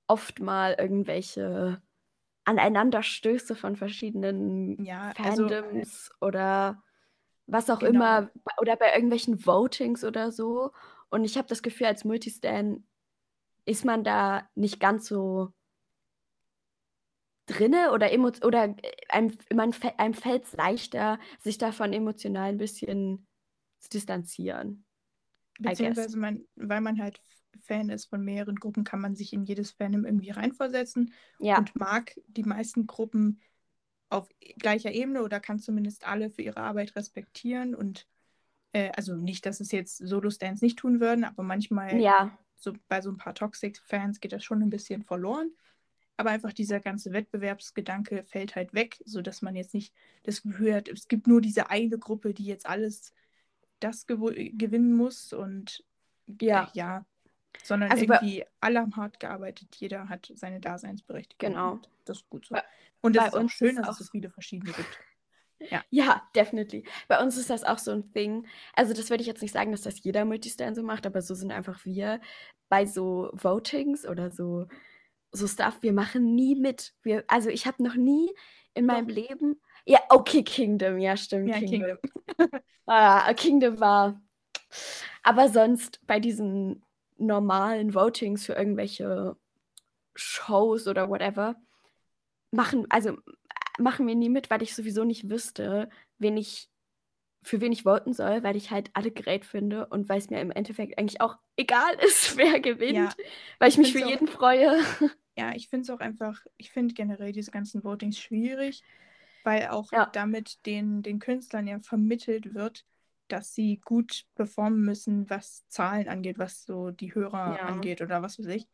oft 0.07 0.41
mal 0.41 0.75
irgendwelche 0.79 1.81
Aneinanderstöße 2.51 3.55
von 3.55 3.77
verschiedenen 3.77 4.85
Ja, 4.85 5.13
also 5.23 5.49
Fandoms 5.49 6.11
oder 6.21 6.83
was 7.47 7.71
auch 7.71 7.81
genau. 7.81 7.91
immer, 7.91 8.31
oder 8.61 8.77
bei 8.77 8.93
irgendwelchen 8.95 9.45
Votings 9.45 10.05
oder 10.05 10.31
so. 10.33 10.73
Und 11.11 11.25
ich 11.25 11.37
habe 11.37 11.49
das 11.49 11.63
Gefühl, 11.63 11.87
als 11.87 12.05
Multistan 12.05 12.85
ist 13.65 13.85
man 13.85 14.05
da 14.05 14.49
nicht 14.55 14.81
ganz 14.81 15.07
so 15.07 15.53
drinne 17.47 17.93
oder, 17.93 18.13
emo 18.13 18.31
oder 18.43 18.65
äh, 18.65 18.93
einem, 19.09 19.37
man, 19.53 19.75
einem 19.99 20.15
fällt 20.15 20.45
es 20.45 20.53
leichter, 20.53 21.19
sich 21.41 21.59
davon 21.59 21.93
emotional 21.93 22.51
ein 22.51 22.59
bisschen 22.59 23.27
zu 23.81 23.91
distanzieren. 23.91 24.85
Beziehungsweise 25.59 26.19
man, 26.19 26.45
weil 26.57 26.81
man 26.81 27.01
halt 27.01 27.21
Fan 27.61 27.91
ist 27.91 28.07
von 28.07 28.25
mehreren 28.25 28.57
Gruppen, 28.57 28.85
kann 28.85 29.01
man 29.01 29.15
sich 29.17 29.33
in 29.33 29.45
jedes 29.45 29.73
Fandom 29.73 30.05
irgendwie 30.05 30.31
reinversetzen 30.31 31.13
Ja, 31.39 31.57
und 31.57 31.75
mag 31.77 32.15
die 32.29 32.45
meisten 32.45 32.87
Gruppen 32.87 33.41
auf 34.09 34.29
gleicher 34.59 34.93
Ebene 34.93 35.23
oder 35.23 35.41
kann 35.41 35.59
zumindest 35.59 36.07
alle 36.07 36.31
für 36.31 36.43
ihre 36.43 36.61
Arbeit 36.61 36.97
respektieren 36.97 37.75
und 37.75 38.07
äh, 38.73 38.91
also 38.97 39.17
nicht, 39.17 39.47
dass 39.47 39.61
es 39.61 39.73
jetzt 39.73 39.99
Solo-Stands 39.99 40.63
nicht 40.63 40.79
tun 40.79 41.01
würden, 41.01 41.25
aber 41.25 41.43
manchmal 41.43 42.01
ja, 42.01 42.39
so 42.57 42.73
bei 42.89 43.01
so 43.01 43.11
ein 43.11 43.17
paar 43.17 43.35
Toxic-Fans 43.35 44.21
geht 44.21 44.33
das 44.33 44.45
schon 44.45 44.63
ein 44.63 44.71
bisschen 44.71 45.03
verloren. 45.03 45.53
Aber 46.17 46.31
einfach 46.31 46.53
dieser 46.53 46.81
ganze 46.81 47.13
Wettbewerbsgedanke 47.13 48.25
fällt 48.25 48.55
halt 48.57 48.75
weg, 48.75 49.01
sodass 49.07 49.41
man 49.43 49.57
jetzt 49.57 49.73
nicht 49.75 49.95
das 50.25 50.43
Gefühl 50.43 50.75
hat, 50.75 50.89
es 50.89 51.09
gibt 51.09 51.27
nur 51.27 51.41
diese 51.41 51.71
eine 51.71 51.99
Gruppe, 51.99 52.35
die 52.35 52.45
jetzt 52.45 52.67
alles 52.67 53.15
das 53.81 54.07
gewo- 54.07 54.57
gewinnen 54.59 54.95
muss 54.95 55.33
und 55.33 55.85
äh, 56.53 56.63
ja, 56.63 56.73
ja, 56.73 57.07
sondern 57.63 57.91
Also 57.91 58.07
bei- 58.07 58.15
irgendwie 58.17 58.45
alle 58.61 58.81
haben 58.81 58.97
hart 58.97 59.21
gearbeitet, 59.21 59.75
jeder 59.77 60.09
hat 60.09 60.31
seine 60.35 60.61
Daseinsberechtigung. 60.61 61.53
Genau. 61.55 61.81
Das 62.05 62.19
ist 62.19 62.31
gut 62.31 62.47
so. 62.47 62.57
Und 63.03 63.17
es 63.17 63.27
ist 63.27 63.35
auch 63.35 63.49
schön, 63.49 63.77
dass 63.77 63.89
auch 63.89 64.01
es 64.01 64.11
viele 64.11 64.31
verschiedene 64.31 64.73
gibt. 64.73 64.99
ja, 65.91 66.23
definitely. 66.35 66.85
Bei 67.09 67.23
uns 67.23 67.37
ist 67.37 67.51
das 67.51 67.65
auch 67.65 67.79
so 67.79 67.93
ein 67.93 68.13
Ding. 68.13 68.47
Also, 68.75 68.93
das 68.95 69.11
würde 69.11 69.23
ich 69.23 69.27
jetzt 69.27 69.43
nicht 69.43 69.53
sagen, 69.53 69.73
dass 69.73 69.83
das 69.83 70.03
jeder 70.03 70.25
Multistan 70.25 70.75
so 70.75 70.83
macht, 70.83 71.07
aber 71.07 71.23
so 71.23 71.35
sind 71.35 71.53
einfach 71.53 71.85
wir 71.85 72.21
bei 72.69 72.87
so 72.87 73.31
Votings 73.35 74.07
oder 74.07 74.31
so, 74.31 74.67
so 75.33 75.47
Stuff. 75.47 75.79
Wir 75.83 75.93
machen 75.93 76.35
nie 76.35 76.55
mit. 76.57 76.95
Wir, 77.03 77.25
also, 77.29 77.49
ich 77.49 77.67
habe 77.67 77.83
noch 77.83 77.95
nie 77.95 78.31
in 78.75 78.87
meinem 78.87 79.09
Leben. 79.09 79.61
Ja, 79.87 80.01
okay, 80.09 80.43
Kingdom, 80.43 80.99
ja, 80.99 81.17
stimmt. 81.17 81.49
Ja, 81.49 81.59
Kingdom. 81.59 81.99
Kingdom. 82.37 82.61
Ah, 82.87 83.33
Kingdom 83.35 83.79
war. 83.79 84.21
Aber 85.23 85.49
sonst 85.49 86.01
bei 86.09 86.19
diesen 86.19 86.83
normalen 87.21 87.95
Votings 87.95 88.47
für 88.47 88.55
irgendwelche 88.55 89.37
Shows 90.15 90.89
oder 90.89 91.09
whatever, 91.09 91.57
machen, 92.51 92.87
also 92.91 93.17
machen 93.79 94.07
wir 94.07 94.15
nie 94.15 94.29
mit, 94.29 94.51
weil 94.51 94.63
ich 94.63 94.75
sowieso 94.75 95.05
nicht 95.05 95.31
wüsste, 95.31 95.89
wen 96.19 96.37
ich, 96.37 96.69
für 97.43 97.61
wen 97.61 97.73
ich 97.73 97.85
voten 97.85 98.13
soll, 98.13 98.43
weil 98.43 98.57
ich 98.57 98.71
halt 98.71 98.91
alle 98.95 99.11
great 99.11 99.45
finde 99.45 99.87
und 99.87 100.09
weil 100.09 100.19
es 100.19 100.31
mir 100.31 100.41
im 100.41 100.51
Endeffekt 100.51 100.99
eigentlich 100.99 101.21
auch 101.21 101.37
egal 101.57 101.95
ist, 102.05 102.37
wer 102.37 102.61
gewinnt, 102.61 102.97
Ja, 102.97 103.15
weil 103.59 103.69
ich 103.69 103.79
mich 103.79 103.93
find's 103.93 104.01
für 104.01 104.07
auch- 104.07 104.11
jeden 104.11 104.29
freue. 104.29 104.81
Ja, 105.39 105.55
ich 105.55 105.69
finde 105.69 105.85
es 105.85 105.91
auch 105.91 106.01
einfach, 106.01 106.45
ich 106.59 106.71
finde 106.71 106.93
generell 106.93 107.33
diese 107.33 107.51
ganzen 107.51 107.83
Votings 107.83 108.19
schwierig, 108.19 108.83
weil 109.43 109.69
auch 109.69 109.91
Ja. 109.91 110.05
damit 110.13 110.67
den, 110.67 111.03
den 111.03 111.19
Künstlern 111.19 111.67
ja 111.67 111.79
vermittelt 111.79 112.53
wird, 112.53 112.85
dass 113.33 113.55
sie 113.55 113.81
gut 113.85 114.27
performen 114.35 114.83
müssen, 114.83 115.29
was 115.31 115.67
Zahlen 115.69 116.09
angeht, 116.09 116.39
was 116.39 116.65
so 116.65 116.91
die 116.91 117.15
Hörer 117.15 117.57
Ja. 117.57 117.67
angeht 117.67 118.03
oder 118.03 118.23
was 118.23 118.39
weiß 118.39 118.47
ich, 118.47 118.67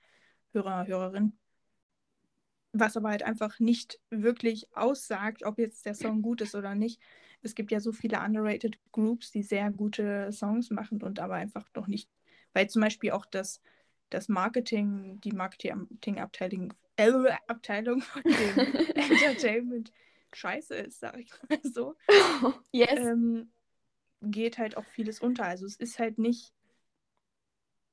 Hörer, 0.52 0.86
Hörerin. 0.86 1.38
Was 2.72 2.96
aber 2.96 3.10
halt 3.10 3.22
einfach 3.22 3.58
nicht 3.58 3.98
wirklich 4.10 4.68
aussagt, 4.76 5.44
ob 5.44 5.58
jetzt 5.58 5.86
der 5.86 5.94
Song 5.94 6.20
gut 6.20 6.42
ist 6.42 6.54
oder 6.54 6.74
nicht. 6.74 7.00
Es 7.42 7.54
gibt 7.54 7.70
ja 7.70 7.80
so 7.80 7.92
viele 7.92 8.20
underrated 8.20 8.78
Groups, 8.92 9.30
die 9.30 9.42
sehr 9.42 9.70
gute 9.70 10.30
Songs 10.32 10.70
machen 10.70 11.02
und 11.02 11.20
aber 11.20 11.34
einfach 11.34 11.66
noch 11.74 11.86
nicht, 11.86 12.10
weil 12.52 12.68
zum 12.68 12.82
Beispiel 12.82 13.12
auch 13.12 13.24
das, 13.24 13.62
das 14.10 14.28
Marketing, 14.28 15.20
die 15.22 15.32
Marketingabteilung 15.32 16.74
äh, 16.96 17.12
Abteilung 17.46 18.00
von 18.02 18.22
dem 18.22 18.58
Entertainment 18.94 19.92
scheiße 20.32 20.74
ist, 20.74 21.00
sag 21.00 21.18
ich 21.18 21.30
mal 21.48 21.60
so, 21.62 21.94
yes. 22.72 22.98
ähm, 22.98 23.50
geht 24.22 24.58
halt 24.58 24.76
auch 24.76 24.84
vieles 24.84 25.20
unter. 25.20 25.44
Also 25.44 25.66
es 25.66 25.76
ist 25.76 25.98
halt 25.98 26.18
nicht 26.18 26.52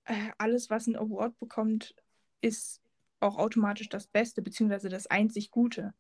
äh, 0.06 0.32
alles, 0.38 0.70
was 0.70 0.88
ein 0.88 0.96
Award 0.96 1.38
bekommt, 1.40 1.96
ist 2.42 2.82
auch 3.20 3.38
automatisch 3.38 3.90
das 3.90 4.08
Beste, 4.08 4.42
beziehungsweise 4.42 4.90
das 4.90 5.08
einzig 5.08 5.52
Gute. 5.52 5.94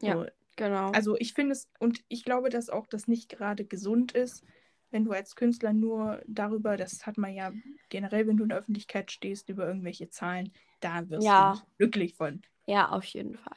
Ja. 0.00 0.14
So, 0.14 0.26
genau. 0.56 0.90
also 0.92 1.16
ich 1.18 1.32
finde 1.32 1.52
es, 1.52 1.68
und 1.78 2.04
ich 2.08 2.24
glaube, 2.24 2.50
dass 2.50 2.68
auch 2.68 2.86
das 2.86 3.08
nicht 3.08 3.28
gerade 3.28 3.64
gesund 3.64 4.12
ist, 4.12 4.44
wenn 4.90 5.04
du 5.04 5.12
als 5.12 5.36
Künstler 5.36 5.72
nur 5.72 6.22
darüber, 6.26 6.76
das 6.76 7.06
hat 7.06 7.16
man 7.16 7.32
ja 7.32 7.52
generell, 7.88 8.26
wenn 8.26 8.36
du 8.36 8.42
in 8.42 8.50
der 8.50 8.58
Öffentlichkeit 8.58 9.10
stehst, 9.10 9.48
über 9.48 9.66
irgendwelche 9.66 10.10
Zahlen, 10.10 10.52
da 10.80 11.08
wirst 11.08 11.26
Ja. 11.26 11.52
du 11.52 11.58
nicht 11.60 11.78
glücklich 11.78 12.14
von. 12.14 12.42
Ja, 12.66 12.90
auf 12.90 13.04
jeden 13.04 13.36
Fall. 13.36 13.56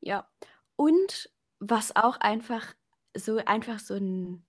Ja. 0.00 0.28
Und 0.74 1.30
was 1.60 1.94
auch 1.94 2.16
einfach 2.16 2.74
so 3.16 3.36
einfach 3.36 3.78
so 3.78 3.94
ein 3.94 4.44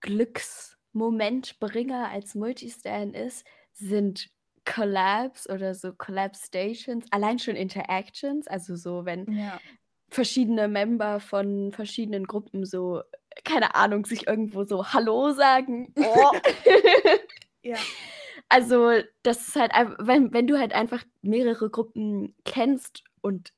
Glücksmomentbringer 0.00 2.08
als 2.10 2.34
Multistan 2.34 3.14
ist, 3.14 3.46
sind 3.72 4.28
Collabs 4.64 5.48
oder 5.48 5.74
so 5.74 5.92
Collab-Stations, 5.92 7.06
allein 7.10 7.38
schon 7.38 7.56
Interactions, 7.56 8.46
also 8.48 8.76
so, 8.76 9.04
wenn 9.04 9.30
Ja. 9.32 9.60
verschiedene 10.10 10.68
Member 10.68 11.20
von 11.20 11.72
verschiedenen 11.72 12.26
Gruppen 12.26 12.64
so, 12.64 13.02
keine 13.44 13.74
Ahnung, 13.74 14.04
sich 14.04 14.26
irgendwo 14.26 14.64
so 14.64 14.92
Hallo 14.92 15.32
sagen. 15.32 15.92
Oh. 15.98 16.32
Ja. 17.64 17.76
Also, 18.48 18.92
das 19.22 19.48
ist 19.48 19.56
halt, 19.56 19.72
wenn, 19.98 20.32
wenn 20.32 20.46
du 20.46 20.58
halt 20.58 20.72
einfach 20.72 21.04
mehrere 21.22 21.70
Gruppen 21.70 22.34
kennst 22.44 23.02
und 23.20 23.52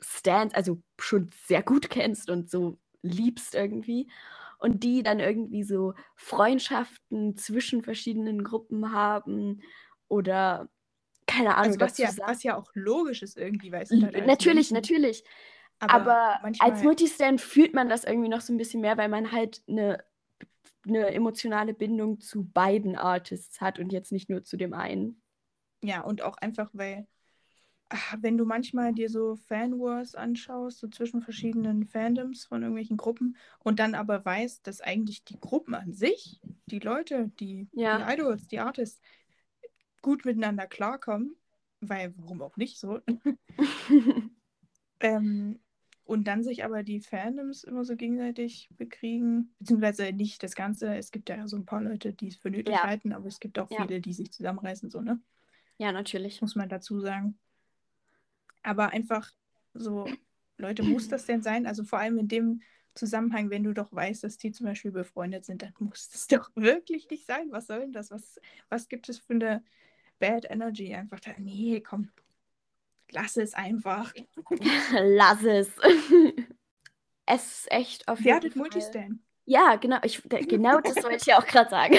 Stands, 0.00 0.54
also 0.54 0.78
schon 0.98 1.30
sehr 1.46 1.62
gut 1.62 1.90
kennst 1.90 2.30
und 2.30 2.50
so 2.50 2.78
liebst 3.02 3.54
irgendwie, 3.54 4.10
und 4.60 4.84
die 4.84 5.02
dann 5.02 5.20
irgendwie 5.20 5.62
so 5.64 5.94
Freundschaften 6.16 7.36
zwischen 7.36 7.82
verschiedenen 7.82 8.44
Gruppen 8.44 8.92
haben 8.92 9.62
oder 10.08 10.68
keine 11.26 11.56
Ahnung, 11.56 11.74
Also 11.74 11.80
was 11.80 11.98
ja, 11.98 12.10
sagen. 12.12 12.32
was 12.32 12.42
ja 12.42 12.56
auch 12.56 12.70
logisch 12.74 13.22
ist 13.22 13.36
irgendwie, 13.36 13.72
weil 13.72 13.82
es 13.82 13.90
Natürlich, 14.26 14.70
Menschen, 14.70 14.74
natürlich. 14.74 15.24
aber, 15.78 15.94
Aber 15.94 16.38
manchmal, 16.42 16.68
als 16.70 16.82
Multistand 16.82 17.40
fühlt 17.40 17.74
man 17.74 17.88
das 17.88 18.04
irgendwie 18.04 18.28
noch 18.28 18.40
so 18.40 18.52
ein 18.52 18.58
bisschen 18.58 18.80
mehr, 18.80 18.96
weil 18.98 19.08
man 19.08 19.32
halt 19.32 19.62
eine, 19.68 20.04
eine 20.86 21.08
emotionale 21.12 21.74
Bindung 21.74 22.20
zu 22.20 22.44
beiden 22.44 22.96
Artists 22.96 23.60
hat 23.60 23.78
und 23.78 23.92
jetzt 23.92 24.12
nicht 24.12 24.30
nur 24.30 24.44
zu 24.44 24.56
dem 24.56 24.74
einen. 24.74 25.22
ja, 25.82 26.00
und 26.02 26.22
auch 26.22 26.36
einfach, 26.38 26.70
weil 26.72 27.06
wenn 28.20 28.38
du 28.38 28.44
manchmal 28.44 28.92
dir 28.94 29.08
so 29.10 29.36
Fanwars 29.36 30.14
anschaust, 30.14 30.78
so 30.78 30.88
zwischen 30.88 31.22
verschiedenen 31.22 31.86
Fandoms 31.86 32.44
von 32.44 32.62
irgendwelchen 32.62 32.96
Gruppen 32.96 33.36
und 33.60 33.78
dann 33.80 33.94
aber 33.94 34.24
weißt, 34.24 34.66
dass 34.66 34.80
eigentlich 34.80 35.24
die 35.24 35.38
Gruppen 35.40 35.74
an 35.74 35.92
sich, 35.92 36.40
die 36.66 36.78
Leute, 36.78 37.30
die, 37.40 37.68
Ja. 37.72 37.98
die 37.98 38.14
Idols, 38.14 38.46
die 38.48 38.60
Artists, 38.60 39.00
gut 40.02 40.24
miteinander 40.24 40.66
klarkommen, 40.66 41.36
weil 41.80 42.14
warum 42.16 42.42
auch 42.42 42.56
nicht 42.56 42.78
so, 42.78 43.00
ähm, 45.00 45.60
und 46.04 46.24
dann 46.24 46.42
sich 46.42 46.64
aber 46.64 46.82
die 46.82 47.00
Fandoms 47.00 47.62
immer 47.64 47.84
so 47.84 47.96
gegenseitig 47.96 48.68
bekriegen, 48.76 49.54
beziehungsweise 49.58 50.12
nicht 50.12 50.42
das 50.42 50.54
Ganze, 50.54 50.96
es 50.96 51.10
gibt 51.12 51.28
ja 51.28 51.46
so 51.46 51.56
ein 51.56 51.66
paar 51.66 51.82
Leute, 51.82 52.12
die 52.12 52.28
es 52.28 52.36
für 52.36 52.50
nötig 52.50 52.74
Ja. 52.74 52.82
halten, 52.82 53.12
aber 53.12 53.26
es 53.26 53.40
gibt 53.40 53.58
auch 53.58 53.70
Ja. 53.70 53.86
viele, 53.86 54.00
die 54.00 54.12
sich 54.12 54.32
zusammenreißen, 54.32 54.90
so, 54.90 55.00
ne? 55.00 55.20
ja, 55.78 55.92
natürlich. 55.92 56.40
muss 56.40 56.54
man 56.56 56.68
dazu 56.68 57.00
sagen. 57.00 57.38
Aber 58.62 58.90
einfach 58.90 59.30
so, 59.74 60.08
Leute, 60.58 60.82
muss 60.82 61.08
das 61.08 61.26
denn 61.26 61.42
sein? 61.42 61.66
Also 61.66 61.84
vor 61.84 61.98
allem 61.98 62.18
in 62.18 62.28
dem 62.28 62.62
Zusammenhang, 62.94 63.50
wenn 63.50 63.64
du 63.64 63.72
doch 63.72 63.92
weißt, 63.92 64.24
dass 64.24 64.36
die 64.36 64.52
zum 64.52 64.66
Beispiel 64.66 64.90
befreundet 64.90 65.44
sind, 65.44 65.62
dann 65.62 65.72
muss 65.78 66.10
das 66.10 66.26
doch 66.26 66.50
wirklich 66.56 67.08
nicht 67.10 67.26
sein. 67.26 67.50
Was 67.50 67.66
soll 67.66 67.80
denn 67.80 67.92
das? 67.92 68.10
Was, 68.10 68.40
was 68.68 68.88
gibt 68.88 69.08
es 69.08 69.18
für 69.18 69.34
eine 69.34 69.64
Bad 70.18 70.50
Energy? 70.50 70.94
Einfach 70.94 71.20
da, 71.20 71.30
nee, 71.38 71.80
komm, 71.80 72.10
lass 73.10 73.36
es 73.36 73.54
einfach. 73.54 74.12
Lass 74.92 75.42
es. 75.44 75.70
es 77.26 77.46
ist 77.46 77.72
echt 77.72 78.08
auf 78.08 78.20
jeden 78.20 78.50
Fall. 78.50 78.62
Multistan. 78.62 79.22
Ja, 79.46 79.76
genau. 79.76 79.98
Ich, 80.02 80.22
genau 80.22 80.80
das 80.80 80.96
wollte 81.02 81.16
ich 81.16 81.26
ja 81.26 81.38
auch 81.38 81.46
gerade 81.46 81.70
sagen. 81.70 81.96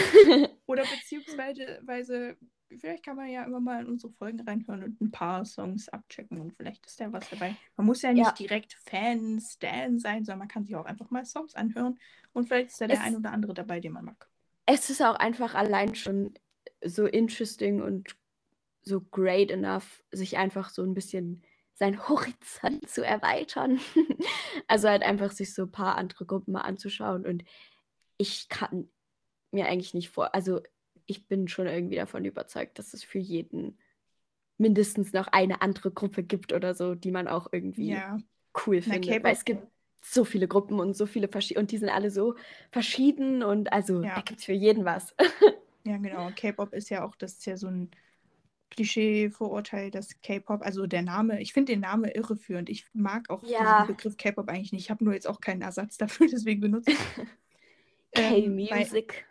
Oder 0.68 0.84
beziehungsweise, 0.84 1.82
weise- 1.86 2.38
vielleicht 2.80 3.04
kann 3.04 3.16
man 3.18 3.30
ja 3.30 3.44
immer 3.44 3.60
mal 3.60 3.82
in 3.82 3.88
unsere 3.88 4.12
Folgen 4.14 4.40
reinhören 4.42 4.84
und 4.84 5.02
ein 5.02 5.12
paar 5.12 5.46
Songs 5.46 5.90
abchecken 5.90 6.40
und 6.40 6.54
vielleicht 6.54 6.86
ist 6.86 7.00
da 7.00 7.12
was 7.12 7.30
dabei. 7.30 7.56
Man 7.78 7.86
muss 7.88 8.02
ja 8.02 8.14
nicht 8.14 8.26
Ja. 8.28 8.34
direkt 8.34 8.74
Fan, 8.86 9.40
Stan 9.42 10.00
sein, 10.00 10.24
sondern 10.24 10.40
man 10.40 10.48
kann 10.48 10.66
sich 10.66 10.76
auch 10.76 10.86
einfach 10.86 11.10
mal 11.12 11.26
Songs 11.26 11.56
anhören 11.56 12.00
und 12.34 12.48
vielleicht 12.48 12.70
ist 12.70 12.82
da 12.82 12.88
der 12.88 12.98
Es- 13.00 13.04
ein 13.06 13.16
oder 13.16 13.32
andere 13.32 13.54
dabei, 13.54 13.80
den 13.80 13.94
man 13.94 14.06
mag. 14.06 14.30
es 14.66 14.90
ist 14.90 15.02
auch 15.02 15.16
einfach 15.16 15.54
allein 15.56 15.96
schon 15.96 16.34
so 16.84 17.06
interesting 17.06 17.82
und 17.82 18.16
so 18.84 19.02
great 19.02 19.52
enough, 19.52 20.04
sich 20.12 20.38
einfach 20.38 20.70
so 20.70 20.82
ein 20.84 20.94
bisschen 20.94 21.44
seinen 21.74 22.08
Horizont 22.08 22.90
zu 22.90 23.06
erweitern. 23.06 23.80
also 24.68 24.88
halt 24.88 25.04
einfach 25.04 25.32
sich 25.32 25.54
so 25.54 25.64
ein 25.64 25.72
paar 25.72 25.98
andere 25.98 26.26
Gruppen 26.26 26.54
mal 26.54 26.62
anzuschauen. 26.62 27.26
Und 27.26 27.44
ich 28.18 28.50
kann 28.50 28.90
mir 29.52 29.68
eigentlich 29.68 29.94
nicht 29.94 30.10
vor, 30.10 30.34
also 30.34 30.62
ich 31.12 31.28
bin 31.28 31.48
schon 31.48 31.68
irgendwie 31.68 31.96
davon 31.98 32.26
überzeugt, 32.26 32.80
dass 32.80 32.94
es 32.94 33.04
für 33.04 33.20
jeden 33.20 33.78
mindestens 34.58 35.14
noch 35.14 35.28
eine 35.28 35.62
andere 35.62 35.92
Gruppe 35.92 36.24
gibt 36.24 36.54
oder 36.54 36.74
so, 36.76 36.96
die 36.96 37.12
man 37.12 37.28
auch 37.28 37.48
irgendwie 37.52 37.90
Ja, 37.92 38.18
cool 38.66 38.82
findet. 38.82 39.24
Weil 39.24 39.34
es 39.34 39.46
gibt 39.46 39.64
so 40.04 40.26
viele 40.26 40.48
Gruppen 40.48 40.80
und 40.80 40.96
so 40.96 41.06
viele 41.06 41.28
verschiedene, 41.28 41.62
und 41.62 41.72
die 41.72 41.78
sind 41.78 41.90
alle 41.90 42.10
so 42.12 42.36
verschieden 42.72 43.44
und 43.44 43.72
also 43.72 44.02
Ja. 44.04 44.16
da 44.16 44.22
gibt 44.22 44.40
es 44.40 44.46
für 44.46 44.54
jeden 44.54 44.86
was. 44.86 45.16
ja, 45.86 45.98
genau. 45.98 46.30
K-Pop 46.36 46.74
ist 46.74 46.90
ja 46.90 47.04
auch, 47.06 47.16
das 47.16 47.34
ist 47.34 47.46
ja 47.46 47.58
so 47.58 47.68
ein 47.68 47.92
Klischee-Vorurteil, 48.72 49.92
dass 49.92 50.20
K-Pop, 50.22 50.62
also 50.62 50.88
der 50.88 51.02
Name, 51.02 51.42
ich 51.42 51.54
finde 51.54 51.74
den 51.74 51.82
Namen 51.82 52.06
irreführend. 52.06 52.70
Ich 52.70 52.86
mag 52.94 53.30
auch 53.30 53.44
Ja. 53.44 53.60
diesen 53.60 53.96
Begriff 53.96 54.18
K-Pop 54.18 54.48
eigentlich 54.50 54.72
nicht. 54.72 54.84
Ich 54.84 54.90
habe 54.92 55.04
nur 55.04 55.14
jetzt 55.14 55.28
auch 55.28 55.42
keinen 55.42 55.62
Ersatz 55.62 55.98
dafür, 55.98 56.28
deswegen 56.32 56.62
benutze 56.62 56.92
ich. 56.92 56.98
Ähm, 58.14 58.58
K-Music. 58.58 59.26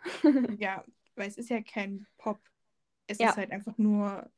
Ja, 0.57 0.83
weil 1.15 1.27
es 1.27 1.37
ist 1.37 1.49
ja 1.49 1.61
kein 1.61 2.07
Pop. 2.17 2.39
Es 3.07 3.19
Ja. 3.19 3.29
ist 3.31 3.37
halt 3.37 3.51
einfach 3.51 3.77
nur 3.77 4.29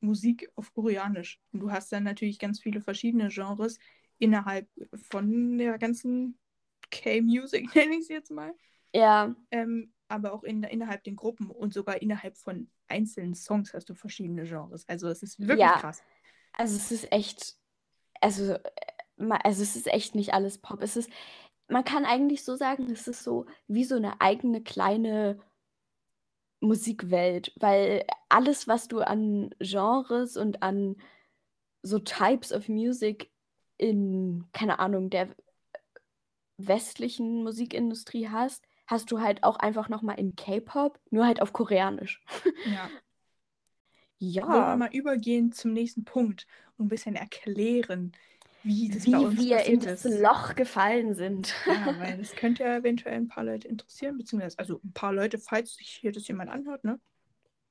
Musik 0.00 0.50
auf 0.56 0.72
Koreanisch. 0.74 1.40
Und 1.52 1.60
du 1.60 1.70
hast 1.70 1.92
dann 1.92 2.04
natürlich 2.04 2.38
ganz 2.38 2.60
viele 2.60 2.80
verschiedene 2.80 3.28
Genres 3.28 3.78
innerhalb 4.18 4.68
von 5.10 5.58
der 5.58 5.78
ganzen 5.78 6.38
K-Music, 6.90 7.74
nenne 7.74 7.94
ich 7.94 8.02
es 8.02 8.08
jetzt 8.08 8.30
mal. 8.30 8.54
ja, 8.92 9.34
Ähm, 9.50 9.92
aber 10.08 10.32
auch 10.32 10.44
in, 10.44 10.62
innerhalb 10.64 11.04
den 11.04 11.16
Gruppen 11.16 11.50
und 11.50 11.72
sogar 11.72 12.02
innerhalb 12.02 12.36
von 12.36 12.70
einzelnen 12.88 13.34
Songs 13.34 13.72
hast 13.74 13.88
du 13.88 13.94
verschiedene 13.94 14.44
Genres. 14.44 14.88
Also 14.88 15.08
es 15.08 15.22
ist 15.22 15.38
wirklich 15.40 15.58
Ja. 15.60 15.76
krass. 15.76 16.02
also 16.54 16.76
es 16.76 16.92
ist 16.92 17.12
echt, 17.12 17.56
also, 18.20 18.54
äh, 18.54 18.60
also 19.44 19.62
es 19.62 19.76
ist 19.76 19.86
echt 19.88 20.14
nicht 20.14 20.34
alles 20.34 20.58
Pop. 20.58 20.82
Es 20.82 20.96
ist, 20.96 21.10
man 21.68 21.84
kann 21.84 22.04
eigentlich 22.04 22.44
so 22.44 22.56
sagen, 22.56 22.90
es 22.90 23.08
ist 23.08 23.22
so 23.24 23.46
wie 23.68 23.84
so 23.84 23.96
eine 23.96 24.20
eigene 24.20 24.62
kleine 24.62 25.40
Musikwelt, 26.62 27.52
weil 27.56 28.04
alles, 28.28 28.68
was 28.68 28.88
du 28.88 29.00
an 29.00 29.50
Genres 29.58 30.36
und 30.36 30.62
an 30.62 30.96
so 31.82 31.98
Types 31.98 32.52
of 32.52 32.68
Music 32.68 33.30
in, 33.76 34.44
keine 34.52 34.78
Ahnung, 34.78 35.10
der 35.10 35.28
westlichen 36.56 37.42
Musikindustrie 37.42 38.28
hast, 38.28 38.64
hast 38.86 39.10
du 39.10 39.20
halt 39.20 39.42
auch 39.42 39.56
einfach 39.56 39.88
nochmal 39.88 40.18
in 40.18 40.36
K-Pop, 40.36 41.00
nur 41.10 41.26
halt 41.26 41.42
auf 41.42 41.52
Koreanisch. 41.52 42.22
Ja. 42.64 42.88
Ja. 44.24 44.46
Wollen 44.46 44.62
wir 44.62 44.76
mal 44.76 44.94
übergehen 44.94 45.50
zum 45.50 45.72
nächsten 45.72 46.04
Punkt 46.04 46.46
und 46.76 46.86
ein 46.86 46.88
bisschen 46.88 47.16
erklären, 47.16 48.12
wie 48.64 48.92
wie 49.04 49.38
wir 49.38 49.64
in 49.64 49.78
passiert 49.80 49.86
das 49.86 50.04
ist. 50.04 50.20
Loch 50.20 50.54
gefallen 50.54 51.14
sind. 51.14 51.54
Ja, 51.66 51.98
weil 51.98 52.18
das 52.18 52.34
könnte 52.34 52.64
ja 52.64 52.76
eventuell 52.76 53.14
ein 53.14 53.28
paar 53.28 53.44
Leute 53.44 53.68
interessieren, 53.68 54.18
beziehungsweise 54.18 54.58
also 54.58 54.80
ein 54.84 54.92
paar 54.92 55.12
Leute, 55.12 55.38
falls 55.38 55.74
sich 55.74 55.88
hier 55.88 56.12
das 56.12 56.28
jemand 56.28 56.50
anhört, 56.50 56.84
ne? 56.84 57.00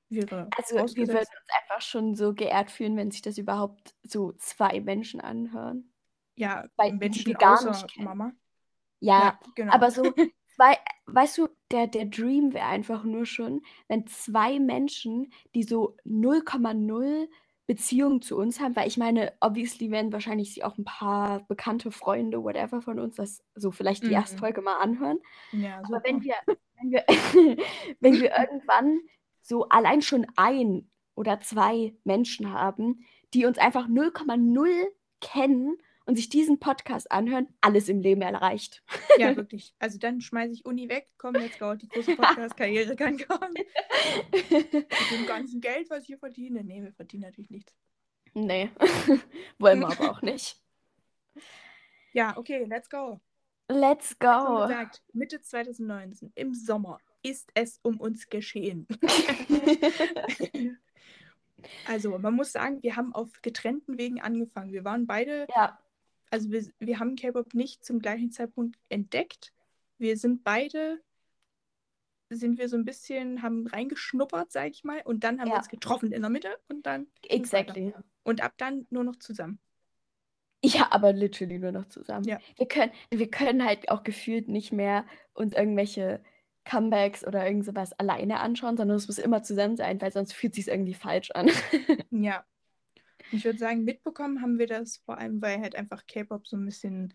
Wäre 0.09 0.49
Also 0.57 0.75
wir 0.75 1.07
würden 1.07 1.19
uns 1.19 1.29
einfach 1.61 1.81
schon 1.81 2.15
so 2.15 2.33
geehrt 2.33 2.69
fühlen, 2.69 2.97
wenn 2.97 3.11
sich 3.11 3.21
das 3.21 3.37
überhaupt 3.37 3.95
so 4.03 4.33
zwei 4.33 4.81
Menschen 4.81 5.21
anhören. 5.21 5.93
ja, 6.35 6.65
weil 6.75 6.91
die 6.91 6.97
Menschen 6.97 7.25
wir 7.27 7.35
gar 7.35 7.65
nicht 7.65 7.87
kennen. 7.93 8.05
Mama. 8.05 8.33
Ja, 8.99 9.39
genau. 9.55 9.73
aber 9.73 9.89
so 9.89 10.03
zwei, 10.55 10.77
weißt 11.05 11.37
du, 11.37 11.47
der, 11.71 11.87
der 11.87 12.05
Dream 12.05 12.53
wäre 12.53 12.65
einfach 12.65 13.03
nur 13.03 13.25
schon, 13.25 13.61
wenn 13.87 14.05
zwei 14.07 14.59
Menschen, 14.59 15.31
die 15.55 15.63
so 15.63 15.95
0,0 16.05 17.27
Beziehung 17.71 18.21
zu 18.21 18.35
uns 18.37 18.59
haben, 18.59 18.75
weil 18.75 18.89
ich 18.89 18.97
meine, 18.97 19.31
obviously 19.39 19.91
werden 19.91 20.11
wahrscheinlich 20.11 20.53
sich 20.53 20.65
auch 20.65 20.77
ein 20.77 20.83
paar 20.83 21.39
bekannte 21.47 21.89
Freunde, 21.89 22.43
whatever 22.43 22.81
von 22.81 22.99
uns, 22.99 23.15
das 23.15 23.41
so 23.55 23.71
vielleicht 23.71 24.03
die 24.03 24.07
Mhm. 24.07 24.13
erste 24.13 24.37
Folge 24.37 24.61
mal 24.61 24.75
anhören. 24.79 25.19
ja, 25.53 25.77
Aber 25.77 25.87
super. 25.87 26.01
wenn 26.03 26.21
wir, 26.21 26.35
wenn 26.47 26.91
wir, 26.91 27.05
wenn 28.01 28.19
wir 28.19 28.31
irgendwann 28.37 28.99
so 29.41 29.69
allein 29.69 30.01
schon 30.01 30.27
ein 30.35 30.89
oder 31.15 31.39
zwei 31.39 31.95
Menschen 32.03 32.51
haben, 32.51 33.05
die 33.33 33.45
uns 33.45 33.57
einfach 33.57 33.87
0,0 33.87 34.67
kennen 35.21 35.77
und 36.11 36.17
sich 36.17 36.27
diesen 36.27 36.59
Podcast 36.59 37.09
anhören, 37.09 37.47
alles 37.61 37.87
im 37.87 38.01
Leben 38.01 38.21
erreicht. 38.21 38.83
Ja, 39.17 39.33
wirklich. 39.37 39.73
Also 39.79 39.97
dann 39.97 40.19
schmeiße 40.19 40.51
ich 40.51 40.65
Uni 40.65 40.89
weg, 40.89 41.07
komm, 41.17 41.35
let's 41.35 41.57
go. 41.57 41.73
Die 41.73 41.87
große 41.87 42.15
Podcast-Karriere 42.17 42.97
kann 42.97 43.17
kommen. 43.17 43.53
Mit 44.33 44.83
dem 45.13 45.25
ganzen 45.25 45.61
Geld, 45.61 45.89
was 45.89 46.01
ich 46.01 46.07
hier 46.07 46.17
verdiene. 46.17 46.65
Nee, 46.65 46.83
wir 46.83 46.91
verdienen 46.91 47.23
natürlich 47.23 47.49
nichts. 47.49 47.73
nee, 48.33 48.69
wollen 49.57 49.79
wir 49.79 49.87
aber 49.87 50.11
auch 50.11 50.21
nicht. 50.21 50.59
Ja, 52.11 52.35
okay, 52.35 52.65
let's 52.65 52.89
go. 52.89 53.21
Let's 53.69 54.11
Wie 54.19 54.25
go. 54.25 54.67
gesagt, 54.67 55.01
Mitte 55.13 55.39
2019, 55.39 56.33
im 56.35 56.53
Sommer, 56.53 56.99
ist 57.23 57.49
es 57.53 57.79
um 57.83 58.01
uns 58.01 58.27
geschehen. 58.27 58.85
Also, 61.87 62.17
man 62.17 62.33
muss 62.33 62.51
sagen, 62.51 62.83
wir 62.83 62.97
haben 62.97 63.15
auf 63.15 63.41
getrennten 63.41 63.97
Wegen 63.97 64.19
angefangen. 64.19 64.73
Wir 64.73 64.83
waren 64.83 65.07
beide, 65.07 65.47
ja, 65.55 65.79
also 66.31 66.49
wir, 66.49 66.65
wir 66.79 66.99
haben 66.99 67.15
K-Pop 67.15 67.53
nicht 67.53 67.85
zum 67.85 67.99
gleichen 67.99 68.31
Zeitpunkt 68.31 68.77
entdeckt. 68.89 69.53
Wir 69.97 70.17
sind 70.17 70.43
beide, 70.43 70.99
sind 72.29 72.57
wir 72.57 72.69
so 72.69 72.77
ein 72.77 72.85
bisschen, 72.85 73.43
haben 73.43 73.67
reingeschnuppert, 73.67 74.51
sag 74.51 74.71
ich 74.71 74.83
mal, 74.83 75.01
und 75.03 75.23
dann 75.23 75.39
haben 75.39 75.47
wir 75.47 75.53
Ja. 75.53 75.59
uns 75.59 75.69
getroffen 75.69 76.11
in 76.11 76.21
der 76.21 76.31
Mitte 76.31 76.57
und 76.69 76.85
dann 76.85 77.07
exactly. 77.27 77.93
Und 78.23 78.41
ab 78.41 78.53
dann 78.57 78.87
nur 78.89 79.03
noch 79.03 79.17
zusammen. 79.17 79.59
Ja, 80.63 80.87
aber 80.91 81.11
literally 81.11 81.57
nur 81.59 81.71
noch 81.71 81.87
zusammen. 81.87 82.23
Ja. 82.25 82.39
Wir 82.55 82.67
können, 82.67 82.91
wir 83.09 83.29
können 83.29 83.65
halt 83.65 83.89
auch 83.89 84.03
gefühlt 84.03 84.47
nicht 84.47 84.71
mehr 84.71 85.05
uns 85.33 85.53
irgendwelche 85.53 86.23
Comebacks 86.65 87.25
oder 87.25 87.45
irgend 87.45 87.65
sowas 87.65 87.93
alleine 87.93 88.39
anschauen, 88.39 88.77
sondern 88.77 88.95
es 88.95 89.07
muss 89.07 89.17
immer 89.17 89.41
zusammen 89.41 89.75
sein, 89.75 89.99
weil 89.99 90.11
sonst 90.11 90.33
fühlt 90.33 90.53
sich 90.53 90.67
irgendwie 90.67 90.93
falsch 90.93 91.31
an. 91.31 91.49
Ja. 92.11 92.45
Ich 93.31 93.45
würde 93.45 93.59
sagen, 93.59 93.83
mitbekommen 93.83 94.41
haben 94.41 94.59
wir 94.59 94.67
das 94.67 94.97
vor 94.97 95.17
allem, 95.17 95.41
weil 95.41 95.61
halt 95.61 95.75
einfach 95.75 96.05
K-Pop 96.07 96.47
so 96.47 96.57
ein 96.57 96.65
bisschen 96.65 97.13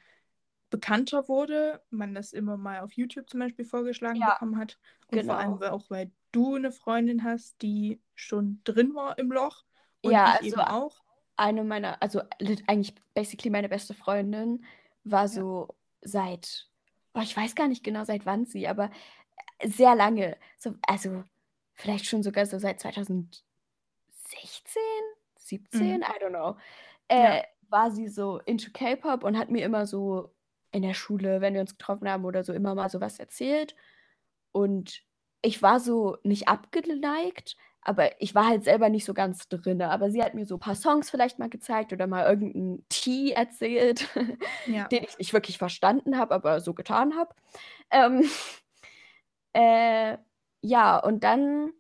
bekannter 0.70 1.28
wurde, 1.28 1.82
man 1.90 2.14
das 2.14 2.32
immer 2.32 2.56
mal 2.56 2.80
auf 2.80 2.92
YouTube 2.92 3.30
zum 3.30 3.40
Beispiel 3.40 3.64
vorgeschlagen 3.64 4.24
Ja, 4.24 4.26
bekommen 4.26 4.58
hat. 4.58 4.78
Und 5.08 5.24
vor 5.24 5.36
allem 5.38 5.56
genau. 5.56 5.62
auch, 5.62 5.90
weil 5.90 6.10
du 6.32 6.56
eine 6.56 6.72
Freundin 6.72 7.24
hast, 7.24 7.62
die 7.62 8.00
schon 8.14 8.60
drin 8.64 8.94
war 8.94 9.18
im 9.18 9.30
Loch 9.32 9.64
und 10.02 10.20
Ja, 10.20 10.26
ich 10.26 10.40
also 10.40 10.56
eben 10.56 10.64
auch. 10.64 11.02
eine 11.36 11.64
meiner, 11.64 12.02
also 12.02 12.22
eigentlich 12.66 12.94
basically 13.14 13.50
meine 13.50 13.68
beste 13.68 13.94
Freundin 13.94 14.64
war 15.04 15.28
so 15.28 15.68
seit, 16.02 16.68
oh, 17.14 17.20
ich 17.20 17.36
weiß 17.36 17.54
gar 17.54 17.68
nicht 17.68 17.84
genau 17.84 18.04
seit 18.04 18.26
wann 18.26 18.46
sie, 18.46 18.68
aber 18.68 18.90
sehr 19.64 19.94
lange, 19.96 20.36
so, 20.58 20.74
also 20.88 21.24
vielleicht 21.74 22.06
schon 22.06 22.22
sogar 22.22 22.46
so 22.46 22.58
seit 22.58 22.80
2016, 22.80 23.42
17, 25.48 25.96
Mhm. 25.98 26.02
I 26.02 26.22
don't 26.22 26.30
know, 26.30 26.56
äh, 27.08 27.42
war 27.68 27.90
sie 27.90 28.08
so 28.08 28.38
into 28.46 28.70
K-Pop 28.72 29.24
und 29.24 29.38
hat 29.38 29.50
mir 29.50 29.64
immer 29.64 29.86
so 29.86 30.32
in 30.72 30.82
der 30.82 30.94
Schule, 30.94 31.40
wenn 31.40 31.54
wir 31.54 31.60
uns 31.60 31.78
getroffen 31.78 32.08
haben 32.08 32.24
oder 32.24 32.44
so, 32.44 32.52
immer 32.52 32.74
mal 32.74 32.90
so 32.90 33.00
was 33.00 33.18
erzählt. 33.18 33.74
Und 34.52 35.02
ich 35.42 35.62
war 35.62 35.80
so 35.80 36.16
nicht 36.22 36.48
abgeneigt, 36.48 37.56
aber 37.82 38.20
ich 38.20 38.34
war 38.34 38.46
halt 38.48 38.64
selber 38.64 38.88
nicht 38.88 39.04
so 39.04 39.14
ganz 39.14 39.48
drin. 39.48 39.80
Aber 39.82 40.10
sie 40.10 40.22
hat 40.22 40.34
mir 40.34 40.44
so 40.46 40.56
ein 40.56 40.60
paar 40.60 40.74
Songs 40.74 41.08
vielleicht 41.10 41.38
mal 41.38 41.48
gezeigt 41.48 41.92
oder 41.92 42.06
mal 42.08 42.26
irgendeinen 42.26 42.84
Tee 42.88 43.32
erzählt, 43.32 44.08
Ja. 44.66 44.88
den 44.88 45.04
ich 45.04 45.18
nicht 45.18 45.32
wirklich 45.32 45.58
verstanden 45.58 46.18
habe, 46.18 46.34
aber 46.34 46.60
so 46.60 46.74
getan 46.74 47.14
habe. 47.16 47.34
Ähm, 47.90 48.24
äh, 49.52 50.18
ja, 50.62 50.98
und 50.98 51.22
dann, 51.24 51.72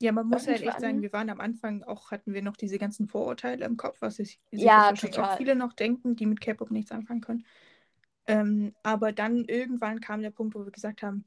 Ja, 0.00 0.12
man 0.12 0.26
muss 0.28 0.46
halt 0.46 0.62
echt 0.62 0.80
sagen, 0.80 1.02
wir 1.02 1.12
waren 1.12 1.28
am 1.30 1.40
Anfang 1.40 1.82
auch, 1.82 2.10
hatten 2.10 2.32
wir 2.32 2.42
noch 2.42 2.56
diese 2.56 2.78
ganzen 2.78 3.06
Vorurteile 3.06 3.66
im 3.66 3.76
Kopf, 3.76 4.00
was 4.00 4.16
sich 4.16 4.40
Ja, 4.50 4.92
auch 5.18 5.30
viele 5.36 5.54
noch 5.54 5.74
denken, 5.74 6.16
die 6.16 6.26
mit 6.26 6.40
K-Pop 6.40 6.70
nichts 6.70 6.90
anfangen 6.90 7.20
können. 7.20 7.44
Ähm, 8.26 8.74
aber 8.82 9.12
dann 9.12 9.44
irgendwann 9.44 10.00
kam 10.00 10.22
der 10.22 10.30
Punkt, 10.30 10.54
wo 10.54 10.64
wir 10.64 10.72
gesagt 10.72 11.02
haben, 11.02 11.24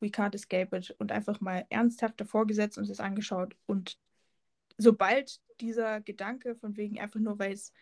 we 0.00 0.08
can't 0.08 0.34
escape 0.34 0.76
it 0.76 0.90
und 0.98 1.12
einfach 1.12 1.40
mal 1.40 1.66
ernsthaft 1.70 2.20
davor 2.20 2.46
gesetzt, 2.46 2.78
uns 2.78 2.88
das 2.88 3.00
angeschaut. 3.00 3.56
Und 3.66 3.98
sobald 4.78 5.40
dieser 5.60 6.00
Gedanke 6.00 6.56
von 6.56 6.76
wegen 6.76 7.00
einfach 7.00 7.20
nur, 7.20 7.38
weil 7.38 7.52
es 7.52 7.72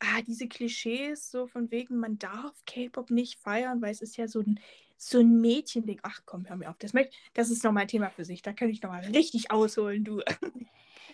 ah, 0.00 0.22
diese 0.26 0.48
Klischees, 0.48 1.30
so 1.30 1.46
von 1.46 1.70
wegen, 1.70 1.98
man 1.98 2.18
darf 2.18 2.54
K-Pop 2.66 3.10
nicht 3.10 3.38
feiern, 3.40 3.80
weil 3.82 3.90
es 3.92 4.00
ist 4.02 4.16
ja 4.16 4.28
so 4.28 4.40
ein, 4.40 4.60
so 4.96 5.18
ein 5.20 5.40
Mädchending. 5.40 6.00
Ach 6.02 6.20
komm, 6.24 6.48
hör 6.48 6.56
mir 6.56 6.70
auf. 6.70 6.78
Das, 6.78 6.92
möcht- 6.94 7.12
das 7.34 7.50
ist 7.50 7.64
nochmal 7.64 7.82
ein 7.82 7.88
Thema 7.88 8.10
für 8.10 8.24
sich. 8.24 8.42
Da 8.42 8.52
kann 8.52 8.68
ich 8.68 8.82
nochmal 8.82 9.04
richtig 9.06 9.50
ausholen, 9.50 10.04
du. 10.04 10.20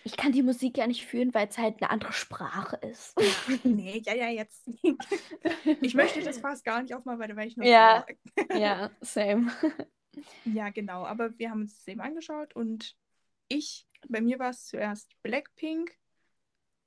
Ich 0.03 0.17
kann 0.17 0.31
die 0.31 0.43
Musik 0.43 0.77
ja 0.77 0.85
nicht 0.85 1.05
fühlen, 1.05 1.33
weil 1.33 1.47
es 1.47 1.57
halt 1.57 1.81
eine 1.81 1.89
andere 1.89 2.13
Sprache 2.13 2.77
ist. 2.77 3.15
nee, 3.63 4.01
ja, 4.05 4.13
ja, 4.13 4.29
jetzt. 4.29 4.69
Ich 5.81 5.95
möchte 5.95 6.21
das 6.21 6.37
fast 6.37 6.63
gar 6.63 6.81
nicht 6.81 6.93
aufmachen, 6.93 7.35
weil 7.35 7.47
ich 7.47 7.57
noch 7.57 7.65
Ja. 7.65 8.05
ja, 8.55 8.91
same. 9.01 9.51
Ja, 10.45 10.69
genau. 10.69 11.05
Aber 11.05 11.37
wir 11.39 11.49
haben 11.49 11.61
uns 11.61 11.75
das 11.77 11.87
eben 11.87 12.01
angeschaut 12.01 12.55
und 12.55 12.95
ich, 13.47 13.87
bei 14.07 14.21
mir 14.21 14.37
war 14.39 14.51
es 14.51 14.65
zuerst 14.67 15.11
Blackpink. 15.23 15.91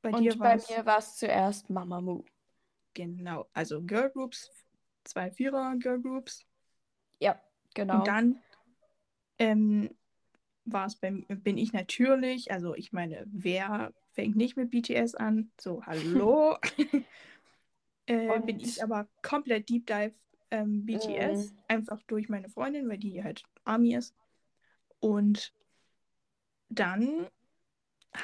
Bei 0.03 0.11
dir 0.13 0.33
Und 0.33 0.41
war 0.41 0.51
bei 0.51 0.55
es 0.55 0.69
mir 0.69 0.87
war 0.87 0.99
es 0.99 1.17
zuerst 1.17 1.71
Mamamoo. 1.71 2.25
genau, 2.95 3.49
also 3.53 3.83
Girl 3.83 4.11
Groups, 4.11 4.51
zwei 5.05 5.31
Vierer 5.31 5.77
Girl 5.77 6.01
Groups. 6.01 6.47
Ja, 7.21 7.41
genau. 7.75 8.01
Und 8.01 8.09
dann 8.09 8.43
ähm, 9.39 9.91
war 10.65 10.87
es 10.87 10.97
bei 10.97 11.11
bin 11.11 11.59
ich 11.59 11.73
natürlich, 11.73 12.51
also 12.51 12.75
ich 12.75 12.93
meine, 12.93 13.25
wer 13.27 13.93
fängt 14.13 14.37
nicht 14.37 14.57
mit 14.57 14.71
BTS 14.71 15.15
an? 15.15 15.51
So, 15.61 15.85
hallo. 15.85 16.57
äh, 18.07 18.41
bin 18.41 18.61
ich 18.61 18.83
aber 18.83 19.09
komplett 19.23 19.69
Deep 19.69 19.87
Dive 19.87 20.15
ähm, 20.51 20.85
BTS, 20.85 21.53
Mhm. 21.53 21.59
einfach 21.69 22.03
durch 22.05 22.29
meine 22.29 22.49
Freundin, 22.49 22.89
weil 22.89 22.99
die 22.99 23.23
halt 23.23 23.45
Army 23.65 23.95
ist. 23.95 24.15
Und 25.01 25.53
dann 26.71 27.27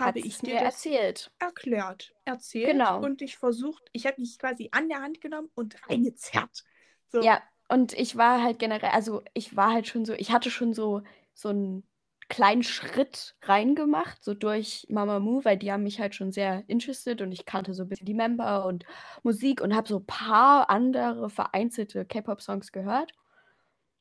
habe 0.00 0.18
Hat's 0.18 0.26
ich 0.26 0.38
dir 0.38 0.56
erzählt. 0.56 1.30
erklärt, 1.38 2.12
erzählt 2.24 2.72
Genau. 2.72 3.00
und 3.00 3.22
ich 3.22 3.36
versucht, 3.36 3.82
ich 3.92 4.06
habe 4.06 4.20
dich 4.20 4.38
quasi 4.38 4.68
an 4.72 4.88
der 4.88 5.02
Hand 5.02 5.20
genommen 5.20 5.50
und 5.54 5.76
reingezerrt. 5.88 6.64
So. 7.08 7.22
Ja, 7.22 7.42
und 7.68 7.92
ich 7.94 8.16
war 8.16 8.42
halt 8.42 8.58
generell, 8.58 8.90
also 8.90 9.22
ich 9.34 9.56
war 9.56 9.72
halt 9.72 9.86
schon 9.86 10.04
so, 10.04 10.12
ich 10.14 10.30
hatte 10.32 10.50
schon 10.50 10.74
so, 10.74 11.02
so 11.34 11.48
einen 11.48 11.84
kleinen 12.28 12.62
Schritt 12.62 13.36
reingemacht, 13.42 14.22
so 14.24 14.34
durch 14.34 14.86
Mamamoo, 14.88 15.44
weil 15.44 15.58
die 15.58 15.70
haben 15.72 15.82
mich 15.82 16.00
halt 16.00 16.14
schon 16.14 16.32
sehr 16.32 16.64
interested 16.68 17.20
und 17.22 17.32
ich 17.32 17.44
kannte 17.46 17.74
so 17.74 17.82
ein 17.84 17.88
bisschen 17.88 18.06
die 18.06 18.14
Member 18.14 18.66
und 18.66 18.84
Musik 19.22 19.60
und 19.60 19.74
habe 19.74 19.88
so 19.88 19.98
ein 19.98 20.06
paar 20.06 20.70
andere 20.70 21.30
vereinzelte 21.30 22.04
K-Pop-Songs 22.06 22.72
gehört. 22.72 23.12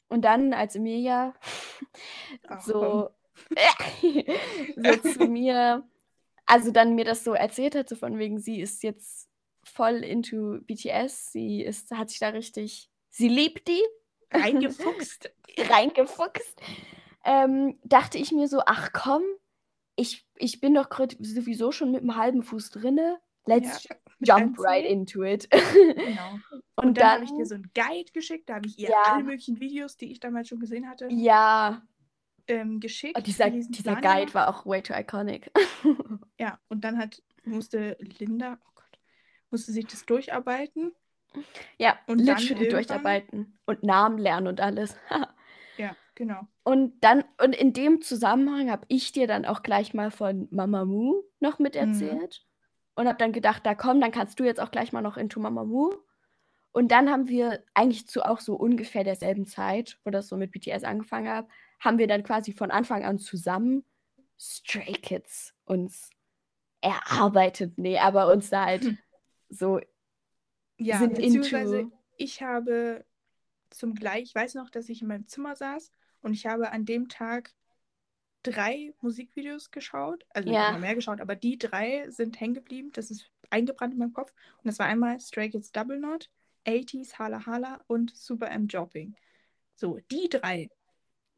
Und 0.09 0.23
dann, 0.25 0.53
als 0.53 0.75
Emilia 0.75 1.33
Ach, 2.47 2.61
so, 2.61 3.09
so 4.75 4.97
zu 4.97 5.25
mir, 5.25 5.87
also 6.45 6.71
dann 6.71 6.95
mir 6.95 7.05
das 7.05 7.23
so 7.23 7.33
erzählt 7.33 7.75
hat, 7.75 7.89
so 7.89 7.95
von 7.95 8.17
wegen, 8.17 8.39
sie 8.39 8.59
ist 8.61 8.83
jetzt 8.83 9.29
voll 9.63 10.03
into 10.03 10.59
BTS, 10.61 11.31
sie 11.31 11.61
ist, 11.63 11.91
hat 11.91 12.09
sich 12.09 12.19
da 12.19 12.29
richtig, 12.29 12.89
sie 13.09 13.29
liebt 13.29 13.67
die, 13.67 13.81
Reingefuchst. 14.31 15.31
reingefuchst, 15.59 16.59
ähm, 17.23 17.79
dachte 17.83 18.17
ich 18.17 18.31
mir 18.31 18.47
so, 18.47 18.61
ach 18.65 18.91
komm, 18.93 19.23
ich, 19.95 20.27
ich 20.35 20.59
bin 20.59 20.73
doch 20.73 20.89
sowieso 21.19 21.71
schon 21.71 21.91
mit 21.91 22.01
einem 22.01 22.15
halben 22.15 22.43
Fuß 22.43 22.71
drinne, 22.71 23.19
let's 23.45 23.87
Ja, 24.19 24.39
jump 24.39 24.59
right 24.59 24.85
into 24.85 25.23
it. 25.23 25.49
Genau. 25.51 26.39
Und, 26.75 26.87
Und 26.87 26.97
dann, 26.97 27.11
habe 27.11 27.19
dann, 27.19 27.23
ich 27.25 27.37
dir 27.37 27.45
so 27.45 27.55
einen 27.55 27.71
Guide 27.75 28.11
geschickt, 28.13 28.49
da 28.49 28.55
habe 28.55 28.65
ich 28.65 28.79
ihr 28.79 28.89
Ja. 28.89 29.03
alle 29.03 29.23
möglichen 29.23 29.59
Videos, 29.59 29.95
die 29.95 30.11
ich 30.11 30.19
damals 30.19 30.47
schon 30.47 30.59
gesehen 30.59 30.89
hatte, 30.89 31.07
ja, 31.11 31.83
ähm, 32.47 32.79
geschickt. 32.79 33.17
oh, 33.17 33.21
dieser, 33.21 33.49
dieser. 33.49 33.95
Guide 33.95 34.33
war 34.33 34.47
auch 34.49 34.65
way 34.65 34.81
too 34.81 34.93
iconic. 34.93 35.51
Ja, 36.39 36.59
und 36.69 36.83
dann 36.83 36.97
hat, 36.97 37.21
musste 37.45 37.97
Linda, 38.19 38.57
oh 38.65 38.71
Gott, 38.75 38.99
musste 39.51 39.71
sich 39.71 39.85
das 39.87 40.05
durcharbeiten. 40.05 40.91
ja, 41.77 41.97
Und 42.07 42.19
literally 42.19 42.67
durcharbeiten 42.69 43.57
und 43.65 43.83
Namen 43.83 44.17
lernen 44.17 44.47
und 44.47 44.61
alles. 44.61 44.95
Ja, 45.77 45.95
genau. 46.13 46.41
Und 46.61 47.03
dann, 47.03 47.23
und 47.43 47.55
in 47.55 47.73
dem 47.73 48.01
Zusammenhang 48.01 48.69
habe 48.69 48.85
ich 48.89 49.11
dir 49.11 49.25
dann 49.25 49.43
auch 49.43 49.63
gleich 49.63 49.95
mal 49.95 50.11
von 50.11 50.47
Mamamoo 50.51 51.23
noch 51.39 51.57
Mhm. 51.57 51.63
miterzählt. 51.63 52.45
Und 52.95 53.07
habe 53.07 53.17
dann 53.17 53.31
gedacht, 53.31 53.65
da 53.65 53.73
komm, 53.73 53.99
dann 53.99 54.11
kannst 54.11 54.39
du 54.39 54.43
jetzt 54.43 54.59
auch 54.59 54.69
gleich 54.69 54.93
mal 54.93 55.01
noch 55.01 55.17
into 55.17 55.39
Mamamoo. 55.39 55.91
Und 56.73 56.89
dann 56.91 57.09
haben 57.09 57.27
wir 57.27 57.63
eigentlich 57.73 58.07
zu 58.07 58.23
auch 58.23 58.39
so 58.39 58.55
ungefähr 58.55 59.03
derselben 59.03 59.45
Zeit, 59.45 59.99
wo 60.03 60.09
das 60.11 60.27
so 60.27 60.37
mit 60.37 60.51
BTS 60.51 60.83
angefangen 60.83 61.29
hat, 61.29 61.47
haben 61.79 61.99
wir 61.99 62.07
dann 62.07 62.23
quasi 62.23 62.51
von 62.51 62.71
Anfang 62.71 63.03
an 63.03 63.19
zusammen 63.19 63.85
Stray 64.39 64.93
Kids 64.93 65.53
uns 65.65 66.09
erarbeitet. 66.81 67.77
Nee, 67.77 67.99
aber 67.99 68.31
uns 68.31 68.49
da 68.49 68.65
halt 68.65 68.83
Hm. 68.83 68.97
so 69.49 69.79
Ja, 70.77 70.99
sind 70.99 71.15
beziehungsweise 71.15 71.79
into. 71.79 71.91
ich 72.17 72.41
habe 72.41 73.05
zum 73.69 73.93
Gleich, 73.95 74.23
ich 74.23 74.35
weiß 74.35 74.55
noch, 74.55 74.69
dass 74.69 74.89
ich 74.89 75.01
in 75.01 75.07
meinem 75.07 75.27
Zimmer 75.27 75.55
saß 75.55 75.91
und 76.21 76.33
ich 76.33 76.45
habe 76.45 76.71
an 76.71 76.85
dem 76.85 77.07
Tag 77.07 77.53
drei 78.43 78.93
Musikvideos 79.01 79.71
geschaut. 79.71 80.25
Also 80.29 80.49
Ja. 80.51 80.71
noch 80.73 80.79
mehr 80.79 80.95
geschaut, 80.95 81.21
aber 81.21 81.35
die 81.35 81.57
drei 81.57 82.09
sind 82.09 82.39
hängen 82.39 82.53
geblieben. 82.55 82.91
Das 82.93 83.11
ist 83.11 83.29
eingebrannt 83.49 83.93
in 83.93 83.99
meinem 83.99 84.13
Kopf. 84.13 84.33
Und 84.57 84.65
das 84.65 84.79
war 84.79 84.87
einmal 84.87 85.19
Stray 85.19 85.49
Kids 85.49 85.71
Double 85.71 85.97
Knot, 85.97 86.29
80s 86.65 87.17
Hala 87.19 87.45
Hala 87.45 87.81
und 87.87 88.15
Super 88.15 88.49
M 88.51 88.67
Jobbing. 88.67 89.15
So, 89.75 89.99
die 90.11 90.29
drei. 90.29 90.69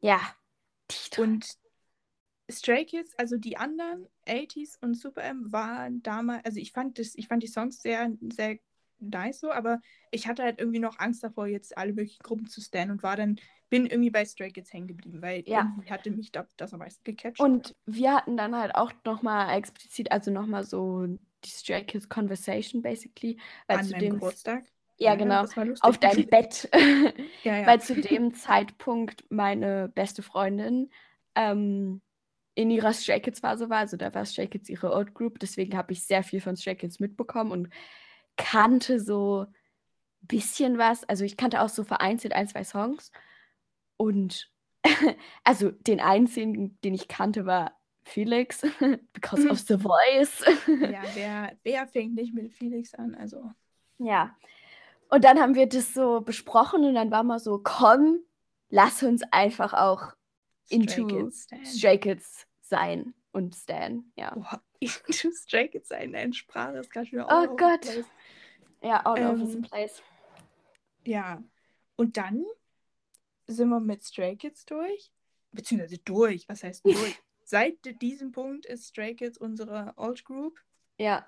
Ja. 0.00 0.20
Die 0.90 1.10
drei. 1.10 1.22
Und 1.22 1.46
Stray 2.50 2.84
Kids, 2.84 3.12
also 3.18 3.36
die 3.36 3.56
anderen, 3.56 4.06
80s 4.26 4.78
und 4.80 4.94
Super 4.94 5.22
M, 5.24 5.52
waren 5.52 6.02
damals, 6.02 6.44
also 6.44 6.60
ich 6.60 6.72
fand 6.72 6.98
das, 6.98 7.14
ich 7.16 7.26
fand 7.28 7.42
die 7.42 7.48
Songs 7.48 7.82
sehr, 7.82 8.12
sehr 8.32 8.58
nice 8.98 9.40
so, 9.40 9.50
aber 9.50 9.80
ich 10.10 10.26
hatte 10.28 10.42
halt 10.42 10.58
irgendwie 10.58 10.78
noch 10.78 10.98
Angst 10.98 11.24
davor, 11.24 11.46
jetzt 11.46 11.76
alle 11.76 11.92
möglichen 11.92 12.22
Gruppen 12.22 12.46
zu 12.46 12.60
stannen 12.60 12.92
und 12.92 13.02
war 13.02 13.16
dann, 13.16 13.40
bin 13.68 13.86
irgendwie 13.86 14.10
bei 14.10 14.24
Stray 14.24 14.52
Kids 14.52 14.72
hängen 14.72 14.86
geblieben, 14.86 15.20
weil 15.22 15.42
Ja. 15.46 15.62
irgendwie 15.62 15.90
hatte 15.90 16.10
mich 16.12 16.30
da, 16.30 16.46
das 16.56 16.72
am 16.72 16.78
meisten 16.78 17.02
gecatcht. 17.02 17.40
Und 17.40 17.74
wir 17.84 18.14
hatten 18.14 18.36
dann 18.36 18.54
halt 18.54 18.74
auch 18.76 18.92
nochmal 19.04 19.56
explizit, 19.58 20.12
also 20.12 20.30
nochmal 20.30 20.64
so 20.64 21.04
die 21.44 21.50
Stray 21.50 21.84
Kids 21.84 22.08
Conversation 22.08 22.80
basically, 22.80 23.38
an 23.66 23.84
zu 23.84 23.90
meinem 23.90 24.00
dem, 24.00 24.12
Geburtstag. 24.14 24.66
Ja 24.98 25.14
genau, 25.14 25.44
auf 25.80 25.98
deinem 25.98 26.26
Bett, 26.26 26.68
ja, 27.44 27.58
ja. 27.58 27.66
weil 27.66 27.80
zu 27.80 28.00
dem 28.00 28.34
Zeitpunkt 28.34 29.24
meine 29.28 29.88
beste 29.88 30.22
Freundin 30.22 30.90
ähm, 31.34 32.00
in 32.54 32.70
ihrer 32.70 32.92
Stray 32.92 33.20
Kids 33.20 33.40
Phase 33.40 33.68
war, 33.68 33.78
also 33.78 33.96
da 33.96 34.14
war 34.14 34.24
Stray 34.24 34.48
Kids 34.48 34.68
ihre 34.68 34.92
Old 34.92 35.14
Group, 35.14 35.38
deswegen 35.38 35.76
habe 35.76 35.92
ich 35.92 36.04
sehr 36.04 36.22
viel 36.22 36.40
von 36.40 36.56
Stray 36.56 36.76
Kids 36.76 37.00
mitbekommen 37.00 37.52
und 37.52 37.68
kannte 38.36 39.00
so 39.00 39.42
ein 39.42 40.26
bisschen 40.26 40.78
was, 40.78 41.04
also 41.04 41.24
ich 41.24 41.36
kannte 41.36 41.60
auch 41.60 41.68
so 41.68 41.84
vereinzelt 41.84 42.32
ein, 42.32 42.48
zwei 42.48 42.64
Songs 42.64 43.12
und 43.96 44.50
also 45.44 45.70
den 45.70 46.00
einzigen, 46.00 46.78
den 46.82 46.94
ich 46.94 47.08
kannte, 47.08 47.46
war 47.46 47.72
Felix, 48.04 48.62
because 49.12 49.48
of 49.48 49.58
the 49.58 49.76
voice. 49.76 50.44
ja, 50.66 51.02
wer, 51.14 51.56
wer 51.64 51.86
fängt 51.88 52.14
nicht 52.14 52.34
mit 52.34 52.52
Felix 52.52 52.94
an? 52.94 53.14
Also, 53.14 53.50
ja. 53.98 54.36
Und 55.08 55.24
dann 55.24 55.38
haben 55.38 55.54
wir 55.54 55.68
das 55.68 55.94
so 55.94 56.20
besprochen 56.20 56.84
und 56.84 56.94
dann 56.94 57.10
war 57.10 57.22
mal 57.22 57.38
so, 57.38 57.60
komm, 57.62 58.20
lass 58.68 59.02
uns 59.02 59.22
einfach 59.30 59.72
auch 59.72 60.14
Stray 60.66 60.80
into 60.80 61.06
Kids. 61.06 61.46
Stray 61.64 61.98
Kids 61.98 62.46
sein 62.60 63.14
und 63.32 63.54
Stan, 63.54 64.10
ja. 64.16 64.34
Boah, 64.34 64.62
into 64.80 65.30
Stray 65.30 65.68
Kids 65.68 65.88
sein, 65.88 66.12
deine 66.12 66.32
Sprache 66.34 66.78
ist 66.78 66.90
gerade 66.90 67.06
wieder 67.12 67.26
Oh 67.26 67.30
all 67.30 67.48
the 67.48 67.56
Gott. 67.56 67.80
place. 67.82 68.06
Ja, 68.82 69.00
all 69.04 69.22
over 69.22 69.46
the 69.46 69.56
Ähm, 69.58 69.62
place. 69.62 70.02
Ja, 71.04 71.42
und 71.96 72.16
dann 72.16 72.44
sind 73.46 73.68
wir 73.68 73.80
mit 73.80 74.04
Stray 74.04 74.36
Kids 74.36 74.64
durch, 74.64 75.12
beziehungsweise 75.52 75.98
durch, 75.98 76.48
was 76.48 76.64
heißt 76.64 76.84
durch? 76.84 77.16
Seit 77.44 77.76
diesem 78.02 78.32
Punkt 78.32 78.66
ist 78.66 78.88
Stray 78.88 79.14
Kids 79.14 79.38
unsere 79.38 79.92
Old 79.96 80.24
Group. 80.24 80.58
Ja. 80.98 81.24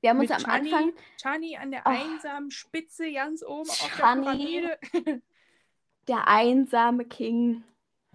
Wir 0.00 0.10
haben 0.10 0.20
uns 0.20 0.30
am 0.30 0.42
Chani, 0.42 0.72
Anfang, 0.72 0.92
Chani 1.20 1.56
an 1.56 1.70
der 1.72 1.82
Oh. 1.84 1.90
einsamen 1.90 2.50
Spitze 2.50 3.12
ganz 3.12 3.42
oben 3.42 3.68
auf 3.68 3.78
der 3.80 3.88
Chani. 3.88 4.22
Pyramide. 4.22 4.78
der 6.08 6.28
einsame 6.28 7.04
King. 7.04 7.64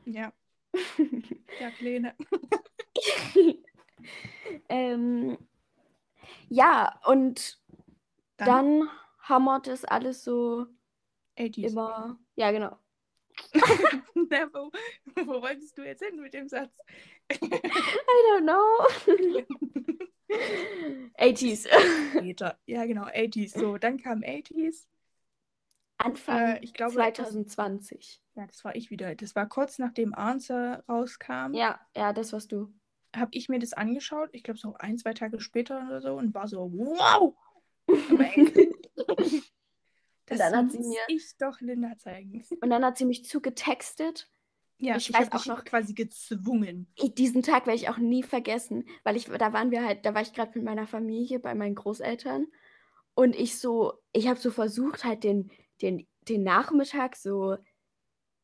ja, 0.05 0.31
der 1.59 1.71
Kleine. 1.71 2.15
ähm, 4.69 5.37
ja, 6.49 6.99
und 7.05 7.59
Dann, 8.37 8.47
dann 8.81 8.89
hammert 9.19 9.67
es 9.67 9.83
alles 9.85 10.23
so 10.23 10.65
80s. 11.37 11.71
immer. 11.71 12.17
Ja, 12.35 12.51
genau. 12.51 12.77
Na, 14.13 14.47
wo, 14.53 14.71
wo 15.25 15.41
wolltest 15.41 15.77
du 15.77 15.83
jetzt 15.83 16.03
hin 16.03 16.19
mit 16.21 16.33
dem 16.33 16.47
Satz? 16.47 16.71
I 17.31 17.37
don't 17.39 18.41
know. 18.43 20.05
80s. 21.17 21.67
Später. 22.17 22.57
Ja, 22.65 22.85
genau, 22.85 23.03
80s. 23.05 23.57
So, 23.57 23.77
dann 23.77 23.97
kam 23.97 24.19
80s. 24.21 24.87
Anfang 25.97 26.37
Äh, 26.55 26.59
ich 26.61 26.73
glaube, 26.73 26.93
das- 26.95 27.03
2020. 27.13 28.21
Ja, 28.35 28.47
das 28.47 28.63
war 28.65 28.75
ich 28.75 28.89
wieder. 28.89 29.13
Das 29.15 29.35
war 29.35 29.47
kurz 29.47 29.77
nachdem 29.79 30.13
Answer 30.13 30.83
rauskam. 30.89 31.53
Ja, 31.53 31.79
ja, 31.95 32.13
das 32.13 32.33
warst 32.33 32.51
du. 32.51 32.73
habe 33.15 33.29
ich 33.31 33.47
mir 33.47 33.59
das 33.59 33.73
angeschaut, 33.73 34.29
ich 34.33 34.41
glaube 34.43 34.57
so 34.59 34.73
ein, 34.79 34.97
zwei 34.97 35.13
Tage 35.13 35.39
später 35.39 35.85
oder 35.87 36.01
so, 36.01 36.15
und 36.15 36.33
war 36.33 36.47
so, 36.47 36.71
wow, 36.73 37.35
ey, 37.87 38.73
das 40.25 40.39
dann 40.39 40.55
hat 40.55 40.71
sie 40.71 40.79
muss 40.79 40.87
mir- 40.87 40.97
ich 41.09 41.37
doch 41.37 41.61
Linda 41.61 41.95
zeigen. 41.99 42.43
Und 42.61 42.69
dann 42.71 42.83
hat 42.83 42.97
sie 42.97 43.05
mich 43.05 43.23
zugetextet. 43.25 44.31
Ja, 44.83 44.97
Ich 44.97 45.09
ich, 45.09 45.15
weiß 45.15 45.27
habe 45.31 45.37
auch 45.37 45.45
noch- 45.45 45.63
quasi 45.63 45.93
gezwungen. 45.93 46.87
Diesen 47.17 47.41
Tag 47.41 47.65
werde 47.67 47.77
ich 47.79 47.89
auch 47.89 47.97
nie 47.97 48.21
vergessen, 48.23 48.85
weil 49.03 49.15
ich, 49.15 49.25
da 49.25 49.53
waren 49.53 49.71
wir 49.71 49.85
halt, 49.85 50.05
da 50.05 50.13
war 50.13 50.21
ich 50.21 50.33
gerade 50.33 50.51
mit 50.55 50.63
meiner 50.65 50.87
Familie 50.87 51.39
bei 51.39 51.55
meinen 51.55 51.75
Großeltern 51.75 52.47
und 53.15 53.35
ich 53.35 53.57
so, 53.59 53.93
ich 54.11 54.27
habe 54.27 54.39
so 54.39 54.51
versucht 54.51 55.05
halt 55.05 55.23
den, 55.23 55.51
den, 55.81 56.05
den 56.27 56.43
Nachmittag 56.43 57.15
so 57.15 57.55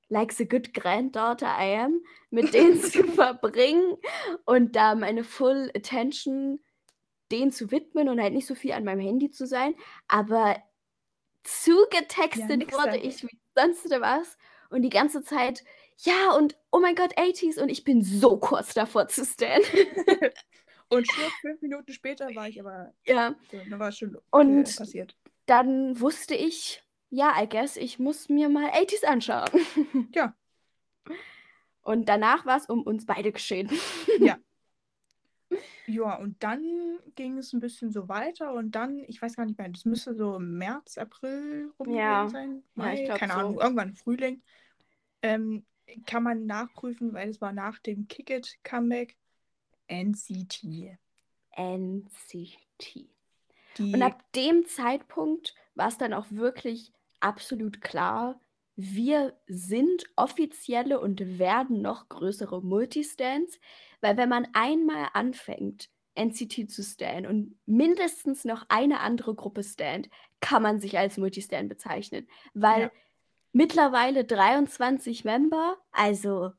like 0.07 0.31
the 0.31 0.47
good 0.47 0.73
granddaughter 0.73 1.47
I 1.59 1.75
am, 1.77 2.01
mit 2.29 2.53
denen 2.53 2.79
zu 2.81 3.03
verbringen 3.03 3.97
und 4.45 4.75
da 4.75 4.95
meine 4.95 5.23
full 5.23 5.71
attention 5.75 6.59
denen 7.31 7.51
zu 7.51 7.69
widmen 7.69 8.09
und 8.09 8.19
halt 8.21 8.33
nicht 8.33 8.47
so 8.47 8.55
viel 8.55 8.71
an 8.71 8.83
meinem 8.85 9.01
Handy 9.01 9.29
zu 9.29 9.45
sein, 9.45 9.75
aber 10.07 10.55
zugetextet 11.43 12.57
nix 12.57 12.73
wurde 12.73 12.97
ich 12.97 13.23
wie 13.23 13.39
sonst 13.55 13.89
was 13.89 14.37
und 14.69 14.81
die 14.83 14.89
ganze 14.89 15.23
Zeit, 15.23 15.63
ja 16.03 16.31
und 16.37 16.57
oh 16.71 16.79
mein 16.79 16.95
Gott, 16.95 17.17
80s 17.17 17.59
und 17.61 17.69
ich 17.69 17.83
bin 17.83 18.03
so 18.03 18.37
kurz 18.37 18.73
davor 18.73 19.07
zu 19.07 19.25
stand. 19.25 19.63
Und 20.91 21.05
schon 21.11 21.29
fünf 21.41 21.61
Minuten 21.61 21.93
später 21.93 22.33
war 22.33 22.47
ich 22.49 22.59
aber, 22.59 22.91
ja, 23.05 23.35
so, 23.51 23.57
da 23.69 23.77
war 23.77 23.89
es 23.89 23.97
schon 23.99 24.17
Und- 24.31 24.67
äh, 24.67 24.75
passiert. 24.75 25.15
dann 25.45 25.99
wusste 26.01 26.33
ich, 26.33 26.83
ja, 27.11 27.35
I 27.39 27.47
guess, 27.47 27.77
ich 27.77 27.99
muss 27.99 28.27
mir 28.27 28.49
mal 28.49 28.71
80s 28.71 29.05
anschauen. 29.05 29.49
Ja. 30.15 30.33
Und 31.83 32.09
danach 32.09 32.45
war 32.47 32.57
es 32.57 32.65
um 32.65 32.81
uns 32.81 33.05
beide 33.05 33.31
geschehen. 33.31 33.69
Ja, 35.87 36.15
und 36.17 36.41
dann 36.43 36.99
ging 37.15 37.37
es 37.39 37.53
ein 37.53 37.59
bisschen 37.59 37.91
so 37.91 38.07
weiter 38.09 38.53
und 38.53 38.71
dann, 38.71 39.03
ich 39.07 39.19
weiß 39.21 39.35
gar 39.35 39.45
nicht 39.45 39.57
mehr, 39.57 39.69
das 39.69 39.85
müsste 39.85 40.13
so 40.15 40.35
im 40.35 40.57
März, 40.59 40.97
April 40.99 41.71
rum 41.79 41.93
Ja. 41.95 42.27
sein. 42.29 42.63
Ja, 42.75 42.83
Mai, 42.83 42.93
ich 42.99 43.05
glaub 43.05 43.17
keine 43.19 43.33
so. 43.33 43.39
Ahnung, 43.39 43.59
irgendwann 43.59 43.89
im 43.89 43.95
Frühling. 43.95 44.41
Ähm, 45.23 45.65
kann 46.05 46.23
man 46.23 46.45
nachprüfen, 46.45 47.13
weil 47.13 47.29
es 47.29 47.41
war 47.41 47.53
nach 47.53 47.79
dem 47.79 48.07
Kick-It-Comeback 48.07 49.15
NCT. 49.87 50.97
NCT. 51.51 53.09
Die, 53.77 53.93
Und 53.93 54.01
ab 54.01 54.23
dem 54.33 54.65
Zeitpunkt 54.65 55.55
war 55.75 55.87
es 55.87 55.97
dann 55.97 56.13
auch 56.13 56.27
wirklich 56.29 56.91
absolut 57.19 57.81
klar, 57.81 58.39
wir 58.75 59.37
sind 59.47 60.05
offizielle 60.15 61.01
und 61.01 61.37
werden 61.37 61.81
noch 61.81 62.07
größere 62.07 62.61
Multistands, 62.61 63.59
weil 63.99 64.15
wenn 64.15 64.29
man 64.29 64.47
einmal 64.53 65.09
anfängt, 65.13 65.89
NCT 66.15 66.69
zu 66.69 66.83
stan 66.83 67.25
und 67.25 67.57
mindestens 67.65 68.45
noch 68.45 68.65
eine 68.69 69.01
andere 69.01 69.35
Gruppe 69.35 69.63
stand, 69.63 70.09
kann 70.39 70.63
man 70.63 70.79
sich 70.79 70.97
als 70.97 71.17
Multistand 71.17 71.67
bezeichnen, 71.69 72.27
weil 72.53 72.83
Ja. 72.83 72.91
Mittlerweile 73.51 74.25
23 74.25 75.23
Member, 75.25 75.77
also 75.91 76.51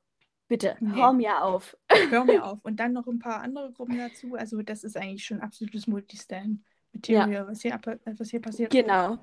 bitte, 0.49 0.77
Nee. 0.81 0.97
hör 0.97 1.13
mir 1.13 1.43
auf. 1.45 1.77
hör 1.89 2.25
mir 2.25 2.45
auf. 2.45 2.59
Und 2.63 2.77
dann 2.81 2.93
noch 2.93 3.07
ein 3.07 3.19
paar 3.19 3.41
andere 3.41 3.73
Gruppen 3.73 3.99
dazu. 3.99 4.35
Also 4.35 4.63
das 4.63 4.85
ist 4.85 4.97
eigentlich 4.97 5.25
schon 5.25 5.41
absolutes 5.41 5.87
Multistan. 5.87 6.65
Ja. 7.07 7.21
Material, 7.21 7.47
was, 7.49 7.63
hier, 7.63 7.75
äh, 7.75 7.99
was 8.19 8.31
hier 8.31 8.41
passiert. 8.41 8.73
Genau. 8.73 9.19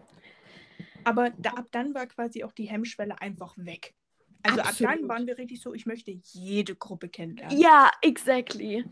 Aber 1.04 1.32
da, 1.32 1.52
ab 1.52 1.66
dann 1.72 1.94
war 1.94 2.08
quasi 2.08 2.44
auch 2.44 2.54
die 2.54 2.66
Hemmschwelle 2.70 3.20
einfach 3.22 3.54
weg. 3.58 3.94
Also 4.43 4.62
ab 4.62 4.76
dann 4.80 4.88
Absolut. 4.88 5.10
waren 5.10 5.28
wir 5.28 5.38
richtig 5.38 5.62
so, 5.62 5.73
ich 5.73 5.86
möchte 5.86 6.12
jede 6.12 6.76
Gruppe 6.76 7.10
kennenlernen. 7.10 7.58
Ja, 7.60 7.91
exactly. 8.02 8.86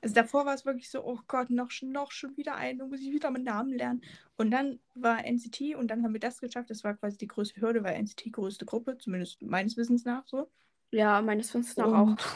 Also 0.00 0.14
davor 0.14 0.46
war 0.46 0.54
es 0.54 0.64
wirklich 0.64 0.90
so, 0.90 1.04
oh 1.04 1.18
Gott, 1.28 1.50
noch, 1.50 1.70
schon- 1.70 1.92
noch 1.92 2.10
schon 2.12 2.36
wieder 2.36 2.54
einen, 2.56 2.88
muss 2.88 3.00
ich 3.00 3.12
wieder 3.12 3.30
meinen 3.30 3.44
Namen 3.44 3.72
lernen. 3.72 4.02
Und 4.36 4.50
dann 4.50 4.80
war 4.94 5.24
NCT 5.24 5.74
und 5.76 5.88
dann 5.88 6.02
haben 6.02 6.12
wir 6.12 6.20
das 6.20 6.40
geschafft. 6.40 6.70
Das 6.70 6.82
war 6.82 6.94
quasi 6.94 7.18
die 7.18 7.28
größte 7.28 7.60
Hürde, 7.60 7.84
weil 7.84 7.94
NCT 7.94 8.32
größte 8.32 8.64
Gruppe, 8.64 8.96
zumindest 8.98 9.42
meines 9.42 9.76
Wissens 9.76 10.04
nach 10.04 10.26
so. 10.26 10.50
Ja, 10.90 11.20
meines 11.22 11.48
Wissens 11.54 11.76
nach 11.76 11.86
Und 11.86 11.94
auch. 11.94 12.26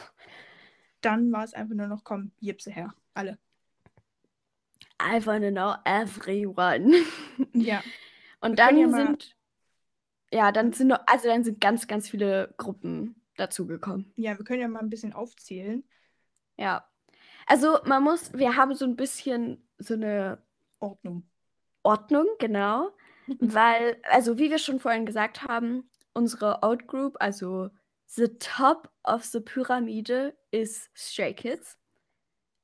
Dann 1.00 1.30
war 1.32 1.44
es 1.44 1.54
einfach 1.54 1.74
nur 1.74 1.86
noch, 1.88 2.04
komm, 2.04 2.32
Jipse 2.40 2.70
her. 2.70 2.94
Alle. 3.14 3.38
I 5.00 5.24
wanna 5.24 5.50
know 5.50 5.74
everyone. 5.84 6.94
Ja. 7.52 7.82
Und 8.40 8.50
Wir 8.52 8.56
dann 8.56 8.76
ja 8.78 8.90
sind, 8.90 9.35
ja, 10.36 10.52
dann 10.52 10.72
sind 10.72 10.88
noch, 10.88 11.00
also 11.06 11.28
dann 11.28 11.44
sind 11.44 11.60
ganz, 11.60 11.86
ganz 11.86 12.08
viele 12.10 12.54
Gruppen 12.58 13.16
dazugekommen. 13.36 14.12
Ja, 14.16 14.36
wir 14.36 14.44
können 14.44 14.60
ja 14.60 14.68
mal 14.68 14.80
ein 14.80 14.90
bisschen 14.90 15.14
aufzählen. 15.14 15.82
Ja. 16.58 16.86
Also 17.46 17.78
man 17.84 18.02
muss, 18.02 18.32
wir 18.34 18.56
haben 18.56 18.74
so 18.74 18.84
ein 18.84 18.96
bisschen 18.96 19.66
so 19.78 19.94
eine 19.94 20.42
Ordnung. 20.78 21.26
Ordnung, 21.82 22.26
genau. 22.38 22.90
Weil, 23.40 23.96
also 24.02 24.38
wie 24.38 24.50
wir 24.50 24.58
schon 24.58 24.78
vorhin 24.78 25.06
gesagt 25.06 25.42
haben, 25.42 25.88
unsere 26.12 26.62
Outgroup, 26.62 27.16
also 27.18 27.70
the 28.06 28.28
top 28.38 28.90
of 29.04 29.24
the 29.24 29.40
Pyramide 29.40 30.36
ist 30.50 30.90
Stray 30.94 31.32
Kids. 31.32 31.78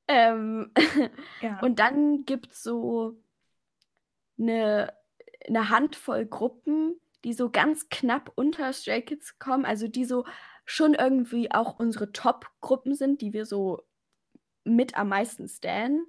Ähm, 0.07 0.71
Ja. 1.41 1.59
Und 1.61 1.79
dann 1.79 2.25
gibt 2.25 2.51
es 2.51 2.61
so 2.61 3.17
eine, 4.37 4.93
eine 5.47 5.69
Handvoll 5.69 6.25
Gruppen, 6.25 6.99
die 7.23 7.33
so 7.33 7.49
ganz 7.49 7.89
knapp 7.89 8.31
unter 8.35 8.73
Stray 8.73 9.01
Kids 9.01 9.39
kommen, 9.39 9.65
also 9.65 9.87
die 9.87 10.05
so 10.05 10.25
schon 10.65 10.93
irgendwie 10.93 11.51
auch 11.51 11.79
unsere 11.79 12.11
Top-Gruppen 12.11 12.95
sind, 12.95 13.21
die 13.21 13.33
wir 13.33 13.45
so 13.45 13.83
mit 14.63 14.97
am 14.97 15.09
meisten 15.09 15.47
stan. 15.47 16.05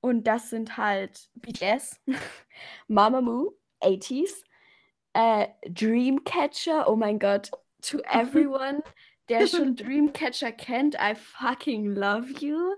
Und 0.00 0.24
das 0.26 0.50
sind 0.50 0.76
halt 0.76 1.30
BTS, 1.34 2.00
Mamamoo, 2.88 3.56
80s, 3.80 4.44
äh, 5.14 5.48
Dreamcatcher, 5.68 6.88
oh 6.88 6.96
mein 6.96 7.18
Gott, 7.18 7.50
to 7.82 7.98
everyone, 8.10 8.82
der 9.28 9.46
schon 9.46 9.74
Dreamcatcher 9.74 10.52
kennt, 10.52 10.94
I 10.94 11.14
fucking 11.14 11.94
love 11.94 12.30
you. 12.40 12.74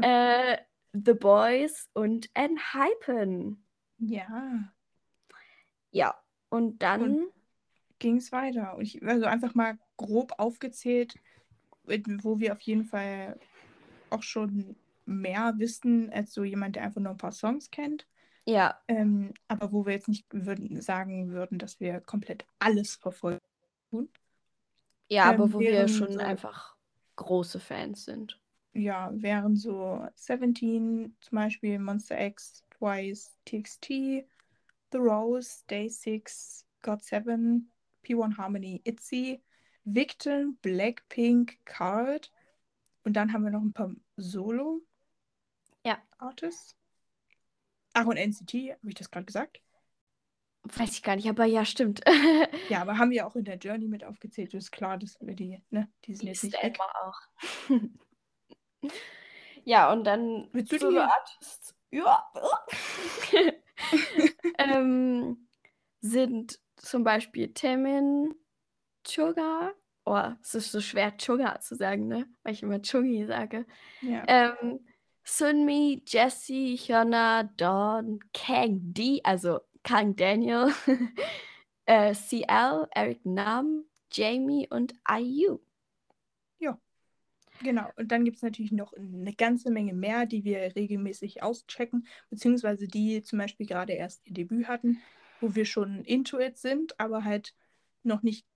Äh, 0.00 0.58
The 0.92 1.12
Boys 1.12 1.90
und 1.92 2.30
Enhypen. 2.34 3.62
ja. 3.98 4.72
Ja, 5.92 6.14
und 6.56 6.82
dann, 6.82 7.26
ging 7.98 8.16
es 8.18 8.32
weiter. 8.32 8.76
Und 8.76 8.82
ich, 8.82 9.02
also 9.02 9.26
einfach 9.26 9.54
mal 9.54 9.78
grob 9.96 10.32
aufgezählt, 10.38 11.16
wo 11.84 12.40
wir 12.40 12.52
auf 12.52 12.60
jeden 12.60 12.84
Fall 12.84 13.38
auch 14.10 14.22
schon 14.22 14.76
mehr 15.04 15.54
wissen 15.58 16.10
als 16.12 16.32
so 16.34 16.44
jemand, 16.44 16.76
der 16.76 16.84
einfach 16.84 17.00
nur 17.00 17.12
ein 17.12 17.18
paar 17.18 17.32
Songs 17.32 17.70
kennt. 17.70 18.06
ja, 18.46 18.80
Ähm, 18.88 19.32
aber 19.48 19.72
wo 19.72 19.86
wir 19.86 19.94
jetzt 19.94 20.08
nicht 20.08 20.26
würden, 20.32 20.80
sagen 20.80 21.30
würden, 21.30 21.58
dass 21.58 21.80
wir 21.80 22.00
komplett 22.00 22.46
alles 22.58 22.96
verfolgen. 22.96 23.40
ja, 25.08 25.30
Ähm, 25.30 25.34
aber 25.34 25.52
wo 25.52 25.60
wir 25.60 25.88
schon 25.88 26.12
so- 26.12 26.20
einfach 26.20 26.76
große 27.16 27.60
Fans 27.60 28.04
sind. 28.04 28.38
Ja, 28.74 29.10
wären 29.14 29.56
so 29.56 30.06
17 30.14 31.16
zum 31.20 31.36
Beispiel, 31.36 31.78
Monster 31.78 32.20
X, 32.26 32.62
Twice, 32.78 33.34
TXT, 33.46 34.26
The 34.92 34.98
Rose, 34.98 35.64
Day 35.68 35.88
6, 35.88 36.64
God7, 36.82 37.62
P1 38.04 38.36
Harmony, 38.36 38.80
ITZY, 38.84 39.42
Victim, 39.84 40.56
Blackpink, 40.62 41.58
Card. 41.64 42.30
Und 43.04 43.14
dann 43.14 43.32
haben 43.32 43.44
wir 43.44 43.50
noch 43.50 43.62
ein 43.62 43.72
paar 43.72 43.90
Solo 44.16 44.82
Ja. 45.84 45.98
Artists. 46.18 46.76
Ach, 47.94 48.06
und 48.06 48.16
NCT, 48.16 48.72
habe 48.78 48.88
ich 48.88 48.94
das 48.94 49.10
gerade 49.10 49.26
gesagt? 49.26 49.60
Weiß 50.64 50.90
ich 50.90 51.02
gar 51.02 51.14
nicht, 51.16 51.28
aber 51.28 51.44
ja, 51.44 51.64
stimmt. 51.64 52.02
Ja, 52.68 52.82
aber 52.82 52.98
haben 52.98 53.10
wir 53.10 53.26
auch 53.26 53.36
in 53.36 53.44
der 53.44 53.56
Journey 53.56 53.86
mit 53.86 54.02
aufgezählt. 54.04 54.52
Ist 54.54 54.72
klar, 54.72 54.98
dass 54.98 55.16
wir 55.20 55.34
die, 55.34 55.62
ne, 55.70 55.88
die 56.04 56.14
sind 56.14 56.22
Die 56.22 56.26
jetzt 56.28 56.42
nicht 56.42 56.60
weg. 56.62 56.78
auch. 56.80 57.20
ja, 59.64 59.92
und 59.92 60.04
dann 60.04 60.48
Willst 60.52 60.72
du 60.72 60.90
die- 60.90 60.98
Artists 60.98 61.74
ja. 61.90 62.24
ähm, 64.58 65.48
sind 66.00 66.58
zum 66.76 67.04
Beispiel 67.04 67.52
Temin, 67.52 68.34
Chuga. 69.04 69.72
Oh, 70.04 70.22
es 70.40 70.54
ist 70.54 70.72
so 70.72 70.80
schwer, 70.80 71.16
Chuga 71.16 71.60
zu 71.60 71.74
sagen, 71.74 72.06
ne? 72.06 72.26
Weil 72.42 72.52
ich 72.52 72.62
immer 72.62 72.80
Chungi 72.80 73.26
sage. 73.26 73.66
Ja. 74.02 74.24
Ähm, 74.28 74.80
Sunmi, 75.24 76.02
Jessie, 76.06 76.76
Hyuna, 76.76 77.42
Dawn, 77.56 78.20
Kang 78.32 78.78
D, 78.92 79.20
also 79.24 79.60
Kang 79.82 80.14
Daniel, 80.14 80.72
äh, 81.86 82.14
CL, 82.14 82.86
Eric 82.94 83.26
Nam, 83.26 83.84
Jamie 84.12 84.68
und 84.70 84.94
IU. 85.10 85.58
Genau, 87.62 87.90
und 87.96 88.12
dann 88.12 88.24
gibt 88.24 88.36
es 88.36 88.42
natürlich 88.42 88.72
noch 88.72 88.92
eine 88.92 89.32
ganze 89.34 89.70
Menge 89.70 89.94
mehr, 89.94 90.26
die 90.26 90.44
wir 90.44 90.74
regelmäßig 90.76 91.42
auschecken, 91.42 92.06
beziehungsweise 92.30 92.88
die 92.88 93.22
zum 93.22 93.38
Beispiel 93.38 93.66
gerade 93.66 93.92
erst 93.92 94.26
ihr 94.26 94.34
Debüt 94.34 94.68
hatten, 94.68 94.98
wo 95.40 95.54
wir 95.54 95.64
schon 95.64 96.04
into 96.04 96.38
it 96.38 96.58
sind, 96.58 96.98
aber 97.00 97.24
halt 97.24 97.54
noch 98.02 98.22
nicht, 98.22 98.46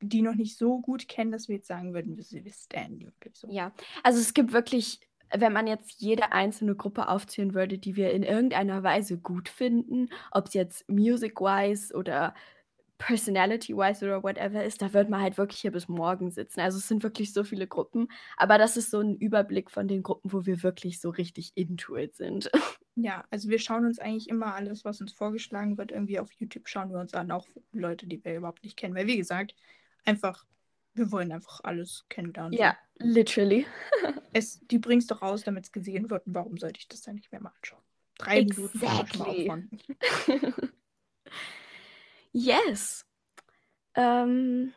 die 0.00 0.22
noch 0.22 0.34
nicht 0.34 0.56
so 0.56 0.80
gut 0.80 1.08
kennen, 1.08 1.32
dass 1.32 1.48
wir 1.48 1.56
jetzt 1.56 1.68
sagen 1.68 1.94
würden, 1.94 2.16
wir, 2.16 2.44
wir 2.44 2.52
standen 2.52 3.04
wirklich 3.04 3.36
so. 3.36 3.48
Ja, 3.50 3.72
also 4.02 4.20
es 4.20 4.34
gibt 4.34 4.52
wirklich 4.52 5.00
wenn 5.34 5.52
man 5.52 5.66
jetzt 5.66 6.00
jede 6.00 6.32
einzelne 6.32 6.74
Gruppe 6.74 7.08
aufzählen 7.08 7.54
würde, 7.54 7.78
die 7.78 7.96
wir 7.96 8.12
in 8.12 8.22
irgendeiner 8.22 8.82
Weise 8.82 9.18
gut 9.18 9.48
finden, 9.48 10.08
ob 10.30 10.46
es 10.46 10.54
jetzt 10.54 10.88
music-wise 10.88 11.94
oder 11.94 12.34
personality-wise 12.98 14.04
oder 14.04 14.22
whatever 14.22 14.64
ist, 14.64 14.82
da 14.82 14.92
wird 14.92 15.08
man 15.08 15.20
halt 15.22 15.38
wirklich 15.38 15.60
hier 15.60 15.70
bis 15.72 15.88
morgen 15.88 16.30
sitzen. 16.30 16.60
Also 16.60 16.78
es 16.78 16.88
sind 16.88 17.02
wirklich 17.02 17.32
so 17.32 17.44
viele 17.44 17.66
Gruppen, 17.66 18.08
aber 18.36 18.58
das 18.58 18.76
ist 18.76 18.90
so 18.90 19.00
ein 19.00 19.16
Überblick 19.16 19.70
von 19.70 19.88
den 19.88 20.02
Gruppen, 20.02 20.32
wo 20.32 20.44
wir 20.46 20.62
wirklich 20.62 21.00
so 21.00 21.10
richtig 21.10 21.52
into 21.54 21.96
it 21.96 22.16
sind. 22.16 22.50
Ja, 23.00 23.24
also 23.30 23.48
wir 23.48 23.60
schauen 23.60 23.86
uns 23.86 24.00
eigentlich 24.00 24.28
immer 24.28 24.56
alles, 24.56 24.84
was 24.84 25.00
uns 25.00 25.12
vorgeschlagen 25.12 25.78
wird, 25.78 25.92
irgendwie 25.92 26.18
auf 26.18 26.32
YouTube 26.32 26.68
schauen 26.68 26.90
wir 26.90 26.98
uns 26.98 27.14
an, 27.14 27.30
auch 27.30 27.46
Leute, 27.70 28.08
die 28.08 28.24
wir 28.24 28.34
überhaupt 28.34 28.64
nicht 28.64 28.76
kennen. 28.76 28.96
Weil 28.96 29.06
wie 29.06 29.16
gesagt, 29.16 29.54
einfach, 30.04 30.44
wir 30.94 31.12
wollen 31.12 31.30
einfach 31.30 31.60
alles 31.62 32.06
kennenlernen. 32.08 32.58
Ja, 32.58 32.76
literally. 32.96 33.66
Es, 34.32 34.60
die 34.66 34.78
bringst 34.78 35.10
doch 35.12 35.22
raus, 35.22 35.42
damit 35.44 35.64
es 35.66 35.72
gesehen 35.72 36.10
wird. 36.10 36.26
Und 36.26 36.34
warum 36.34 36.58
sollte 36.58 36.80
ich 36.80 36.88
das 36.88 37.02
dann 37.02 37.14
nicht 37.14 37.30
mehr 37.30 37.40
mal 37.40 37.52
anschauen? 37.56 37.82
Drei 38.18 38.42
Minuten 38.42 38.80
kann 38.80 38.96
man 38.96 39.06
schon 39.06 39.18
mal 39.20 39.28
Exactly. 39.28 39.38
opfern. 39.38 39.70
Yes. 42.38 43.04
Ähm, 43.94 44.72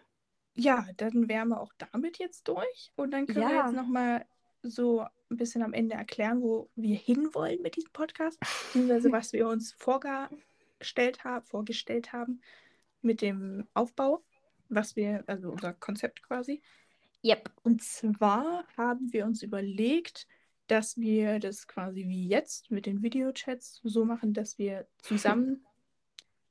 Ja, 0.53 0.85
dann 0.97 1.29
wären 1.29 1.47
wir 1.49 1.61
auch 1.61 1.71
damit 1.77 2.17
jetzt 2.19 2.47
durch. 2.47 2.91
Und 2.95 3.11
dann 3.11 3.25
können 3.25 3.47
wir 3.47 3.55
Ja. 3.55 3.65
jetzt 3.67 3.75
nochmal 3.75 4.25
so 4.63 5.01
ein 5.29 5.37
bisschen 5.37 5.63
am 5.63 5.73
Ende 5.73 5.95
erklären, 5.95 6.41
wo 6.41 6.69
wir 6.75 6.97
hinwollen 6.97 7.61
mit 7.61 7.75
diesem 7.77 7.91
Podcast. 7.91 8.37
Beziehungsweise 8.39 9.11
was 9.11 9.31
wir 9.33 9.47
uns 9.47 9.73
vorgestellt, 9.73 11.23
haben, 11.23 11.45
vorgestellt 11.45 12.11
haben 12.11 12.41
mit 13.01 13.21
dem 13.21 13.67
Aufbau, 13.73 14.23
was 14.69 14.95
wir, 14.95 15.23
also 15.27 15.49
unser 15.51 15.73
Konzept 15.73 16.21
quasi. 16.23 16.61
yep. 17.23 17.49
Und 17.63 17.81
zwar 17.81 18.65
haben 18.77 19.11
wir 19.13 19.25
uns 19.25 19.41
überlegt, 19.43 20.27
dass 20.67 20.97
wir 20.97 21.39
das 21.39 21.67
quasi 21.67 22.07
wie 22.07 22.27
jetzt 22.27 22.71
mit 22.71 22.85
den 22.85 23.01
Videochats 23.01 23.79
so 23.83 24.05
machen, 24.05 24.33
dass 24.33 24.57
wir 24.57 24.87
zusammen 24.99 25.65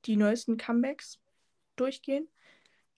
die 0.07 0.17
neuesten 0.17 0.57
Comebacks 0.57 1.21
durchgehen. 1.77 2.29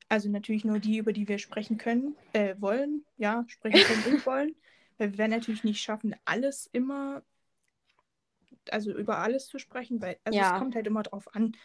Also 0.09 0.29
natürlich 0.29 0.65
nur 0.65 0.79
die, 0.79 0.99
über 0.99 1.13
die 1.13 1.27
wir 1.29 1.39
sprechen 1.39 1.79
können, 1.79 2.17
äh, 2.33 2.55
wollen, 2.59 3.05
ja, 3.17 3.45
sprechen 3.49 3.83
können 3.83 4.15
und 4.17 4.27
wollen. 4.27 4.55
Weil 4.99 5.13
wir 5.13 5.19
werden 5.19 5.31
natürlich 5.31 5.65
nicht 5.65 5.81
schaffen, 5.81 6.15
alles 6.25 6.69
immer, 6.73 7.23
also 8.71 8.93
über 8.93 9.19
alles 9.19 9.47
zu 9.47 9.59
sprechen, 9.59 10.01
weil 10.01 10.19
also 10.25 10.39
Ja. 10.39 10.53
es 10.55 10.59
kommt 10.59 10.75
halt 10.75 10.87
immer 10.87 11.03
drauf 11.03 11.35
an. 11.35 11.57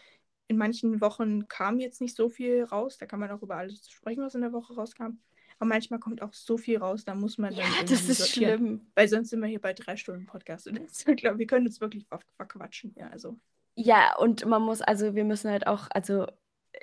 In 0.48 0.58
manchen 0.58 1.02
Wochen 1.02 1.48
kam 1.50 1.80
jetzt 1.80 2.00
nicht 2.00 2.16
so 2.16 2.30
viel 2.30 2.64
raus, 2.64 2.98
da 2.98 3.06
kann 3.06 3.20
man 3.20 3.32
auch 3.32 3.42
über 3.42 3.58
alles 3.58 3.90
sprechen, 3.90 4.24
was 4.24 4.36
in 4.36 4.42
der 4.42 4.54
Woche 4.54 4.76
rauskam. 4.76 5.20
Aber 5.60 5.68
manchmal 5.68 6.00
kommt 6.00 6.22
auch 6.22 6.34
so 6.34 6.58
viel 6.58 6.78
raus, 6.78 7.04
da 7.04 7.16
muss 7.16 7.38
man 7.38 7.54
Ja, 7.54 7.64
dann 7.64 7.72
das 7.82 7.92
irgendwie 7.92 8.12
ist 8.12 8.18
sortieren. 8.20 8.58
schlimm. 8.60 8.88
Weil 8.96 9.08
sonst 9.08 9.30
sind 9.30 9.42
wir 9.42 9.48
hier 9.48 9.60
bei 9.60 9.74
drei 9.74 9.98
Stunden 9.98 10.26
Podcast. 10.26 10.68
Und 10.68 10.80
das, 10.88 11.06
ich 11.06 11.18
glaube, 11.18 11.40
wir 11.40 11.48
können 11.48 11.66
uns 11.66 11.82
wirklich 11.82 12.06
ver 12.08 12.20
verquatschen. 12.38 12.94
Ja, 12.96 13.10
also. 13.10 13.38
Ja, 13.80 14.16
und 14.18 14.44
man 14.48 14.64
muss, 14.64 14.82
also 14.82 15.14
wir 15.14 15.24
müssen 15.24 15.52
halt 15.52 15.68
auch, 15.68 15.88
also 15.92 16.26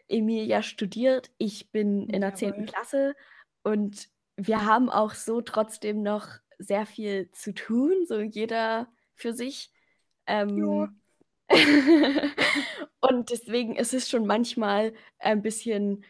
Emilia 0.07 0.63
studiert, 0.63 1.33
ich 1.39 1.73
bin 1.73 2.09
in 2.09 2.21
der 2.21 2.35
10. 2.35 2.51
Jawohl. 2.51 2.67
Klasse 2.67 3.15
und 3.65 4.09
wir 4.37 4.65
haben 4.65 4.89
auch 4.91 5.13
so 5.13 5.41
trotzdem 5.41 6.03
noch 6.05 6.29
sehr 6.59 6.87
viel 6.87 7.33
zu 7.33 7.53
tun, 7.53 8.07
so 8.07 8.21
jeder 8.21 8.87
für 9.17 9.33
sich. 9.33 9.73
Ähm, 10.29 10.97
und 13.01 13.31
deswegen 13.31 13.75
ist 13.75 13.93
es 13.93 14.09
schon 14.09 14.25
manchmal 14.25 14.95
ein 15.19 15.43
bisschen 15.43 16.05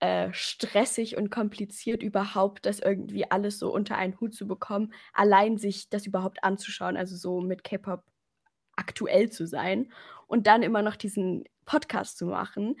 äh, 0.00 0.32
stressig 0.32 1.16
und 1.16 1.30
kompliziert, 1.30 2.02
überhaupt 2.02 2.66
das 2.66 2.80
irgendwie 2.80 3.30
alles 3.30 3.60
so 3.60 3.72
unter 3.72 3.96
einen 3.96 4.18
Hut 4.18 4.34
zu 4.34 4.48
bekommen, 4.48 4.92
allein 5.12 5.56
sich 5.56 5.88
das 5.88 6.04
überhaupt 6.04 6.42
anzuschauen, 6.42 6.96
also 6.96 7.14
so 7.14 7.40
mit 7.40 7.62
K-Pop 7.62 8.02
aktuell 8.74 9.30
zu 9.30 9.46
sein 9.46 9.92
und 10.26 10.46
dann 10.46 10.62
immer 10.62 10.82
noch 10.82 10.96
diesen 10.96 11.44
Podcast 11.64 12.18
zu 12.18 12.26
machen, 12.26 12.76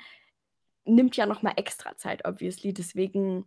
nimmt 0.84 1.16
ja 1.16 1.26
noch 1.26 1.42
mal 1.42 1.54
extra 1.56 1.96
Zeit, 1.96 2.24
obviously. 2.26 2.72
Deswegen 2.72 3.44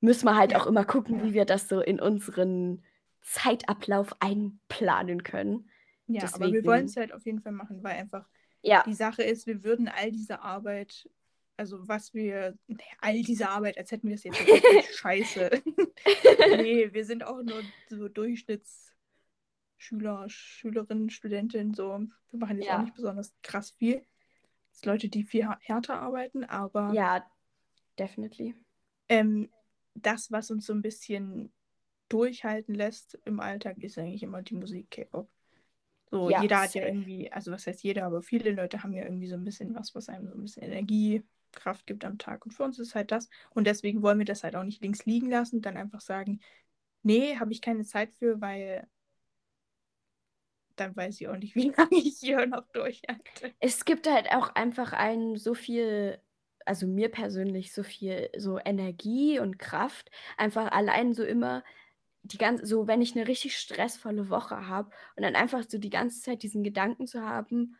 müssen 0.00 0.26
wir 0.26 0.36
halt 0.36 0.54
auch 0.56 0.66
immer 0.66 0.84
gucken, 0.84 1.22
wie 1.22 1.32
wir 1.34 1.44
das 1.44 1.68
so 1.68 1.80
in 1.80 2.00
unseren 2.00 2.84
Zeitablauf 3.22 4.14
einplanen 4.20 5.22
können. 5.22 5.68
Ja, 6.06 6.22
aber 6.32 6.46
wir 6.46 6.46
Deswegen- 6.52 6.66
wollen 6.66 6.84
es 6.86 6.96
halt 6.96 7.12
auf 7.12 7.26
jeden 7.26 7.40
Fall 7.40 7.52
machen, 7.52 7.82
weil 7.82 7.96
einfach 7.96 8.26
Ja, 8.62 8.82
die 8.86 8.94
Sache 8.94 9.22
ist, 9.22 9.46
wir 9.46 9.62
würden 9.62 9.88
all 9.88 10.10
diese 10.10 10.40
Arbeit, 10.40 11.08
also 11.56 11.86
was 11.86 12.14
wir, 12.14 12.56
all 13.00 13.22
diese 13.22 13.48
Arbeit, 13.48 13.76
als 13.78 13.90
hätten 13.90 14.08
wir 14.08 14.14
es 14.14 14.24
jetzt 14.24 14.38
scheiße. 14.98 15.50
nee, 16.62 16.88
wir 16.92 17.04
sind 17.04 17.24
auch 17.24 17.42
nur 17.42 17.60
so 17.88 18.08
Durchschnittsschüler, 19.78 20.28
Schülerinnen, 20.28 21.10
Studentinnen, 21.10 21.74
so. 21.74 22.00
Wir 22.30 22.38
machen 22.38 22.58
jetzt 22.58 22.66
Ja. 22.66 22.76
auch 22.76 22.80
nicht 22.82 22.94
besonders 22.94 23.32
krass 23.42 23.70
viel. 23.70 24.04
Das 24.70 24.80
sind 24.80 24.86
Leute, 24.92 25.08
die 25.08 25.24
viel 25.24 25.48
härter 25.60 26.00
arbeiten, 26.00 26.44
aber 26.44 26.94
ja, 26.94 27.24
definitely. 27.98 28.54
ähm, 29.08 29.48
das, 29.94 30.30
was 30.30 30.50
uns 30.50 30.66
so 30.66 30.72
ein 30.72 30.82
bisschen 30.82 31.52
durchhalten 32.08 32.74
lässt 32.74 33.18
im 33.24 33.40
Alltag, 33.40 33.78
ist 33.82 33.98
eigentlich 33.98 34.22
immer 34.22 34.42
die 34.42 34.54
Musik 34.54 34.90
K-Pop. 34.90 35.28
So, 36.10 36.30
Ja, 36.30 36.40
jeder 36.40 36.60
hat 36.60 36.74
ja 36.74 36.82
safe. 36.82 36.86
irgendwie, 36.86 37.30
also 37.32 37.52
was 37.52 37.66
heißt 37.66 37.82
jeder, 37.82 38.06
aber 38.06 38.22
viele 38.22 38.52
Leute 38.52 38.82
haben 38.82 38.92
ja 38.94 39.04
irgendwie 39.04 39.28
so 39.28 39.34
ein 39.34 39.44
bisschen 39.44 39.74
was, 39.74 39.94
was 39.94 40.08
einem 40.08 40.28
so 40.28 40.34
ein 40.34 40.42
bisschen 40.42 40.62
Energie, 40.62 41.22
Kraft 41.52 41.86
gibt 41.86 42.04
am 42.04 42.18
Tag. 42.18 42.44
Und 42.46 42.52
für 42.52 42.64
uns 42.64 42.78
ist 42.78 42.94
halt 42.94 43.10
das. 43.10 43.28
Und 43.50 43.66
deswegen 43.66 44.02
wollen 44.02 44.18
wir 44.18 44.24
das 44.24 44.42
halt 44.44 44.56
auch 44.56 44.64
nicht 44.64 44.80
links 44.82 45.04
liegen 45.06 45.30
lassen 45.30 45.56
und 45.56 45.66
dann 45.66 45.76
einfach 45.76 46.00
sagen, 46.00 46.40
nee, 47.02 47.36
habe 47.38 47.52
ich 47.52 47.60
keine 47.62 47.84
Zeit 47.84 48.12
für, 48.14 48.40
weil 48.40 48.86
dann 50.80 50.96
weiß 50.96 51.20
ich 51.20 51.28
auch 51.28 51.36
nicht, 51.36 51.54
wie 51.56 51.70
lange 51.70 51.96
ich 51.96 52.18
hier 52.20 52.46
noch 52.46 52.66
durchhalte. 52.72 53.54
Es 53.60 53.84
gibt 53.84 54.08
halt 54.08 54.30
auch 54.32 54.54
einfach 54.54 54.92
einen 54.92 55.36
so 55.36 55.54
viel, 55.54 56.20
also 56.64 56.86
mir 56.86 57.10
persönlich 57.10 57.72
so 57.72 57.82
viel 57.82 58.30
so 58.36 58.58
Energie 58.64 59.38
und 59.40 59.58
Kraft, 59.58 60.10
einfach 60.36 60.70
allein 60.72 61.14
so 61.14 61.24
immer 61.24 61.64
die 62.22 62.38
ganze, 62.38 62.66
so 62.66 62.86
wenn 62.86 63.02
ich 63.02 63.16
eine 63.16 63.26
richtig 63.28 63.56
stressvolle 63.58 64.28
Woche 64.28 64.68
habe 64.68 64.90
und 65.16 65.22
dann 65.22 65.36
einfach 65.36 65.64
so 65.68 65.78
die 65.78 65.90
ganze 65.90 66.20
Zeit 66.20 66.42
diesen 66.42 66.62
Gedanken 66.62 67.06
zu 67.06 67.22
haben, 67.22 67.76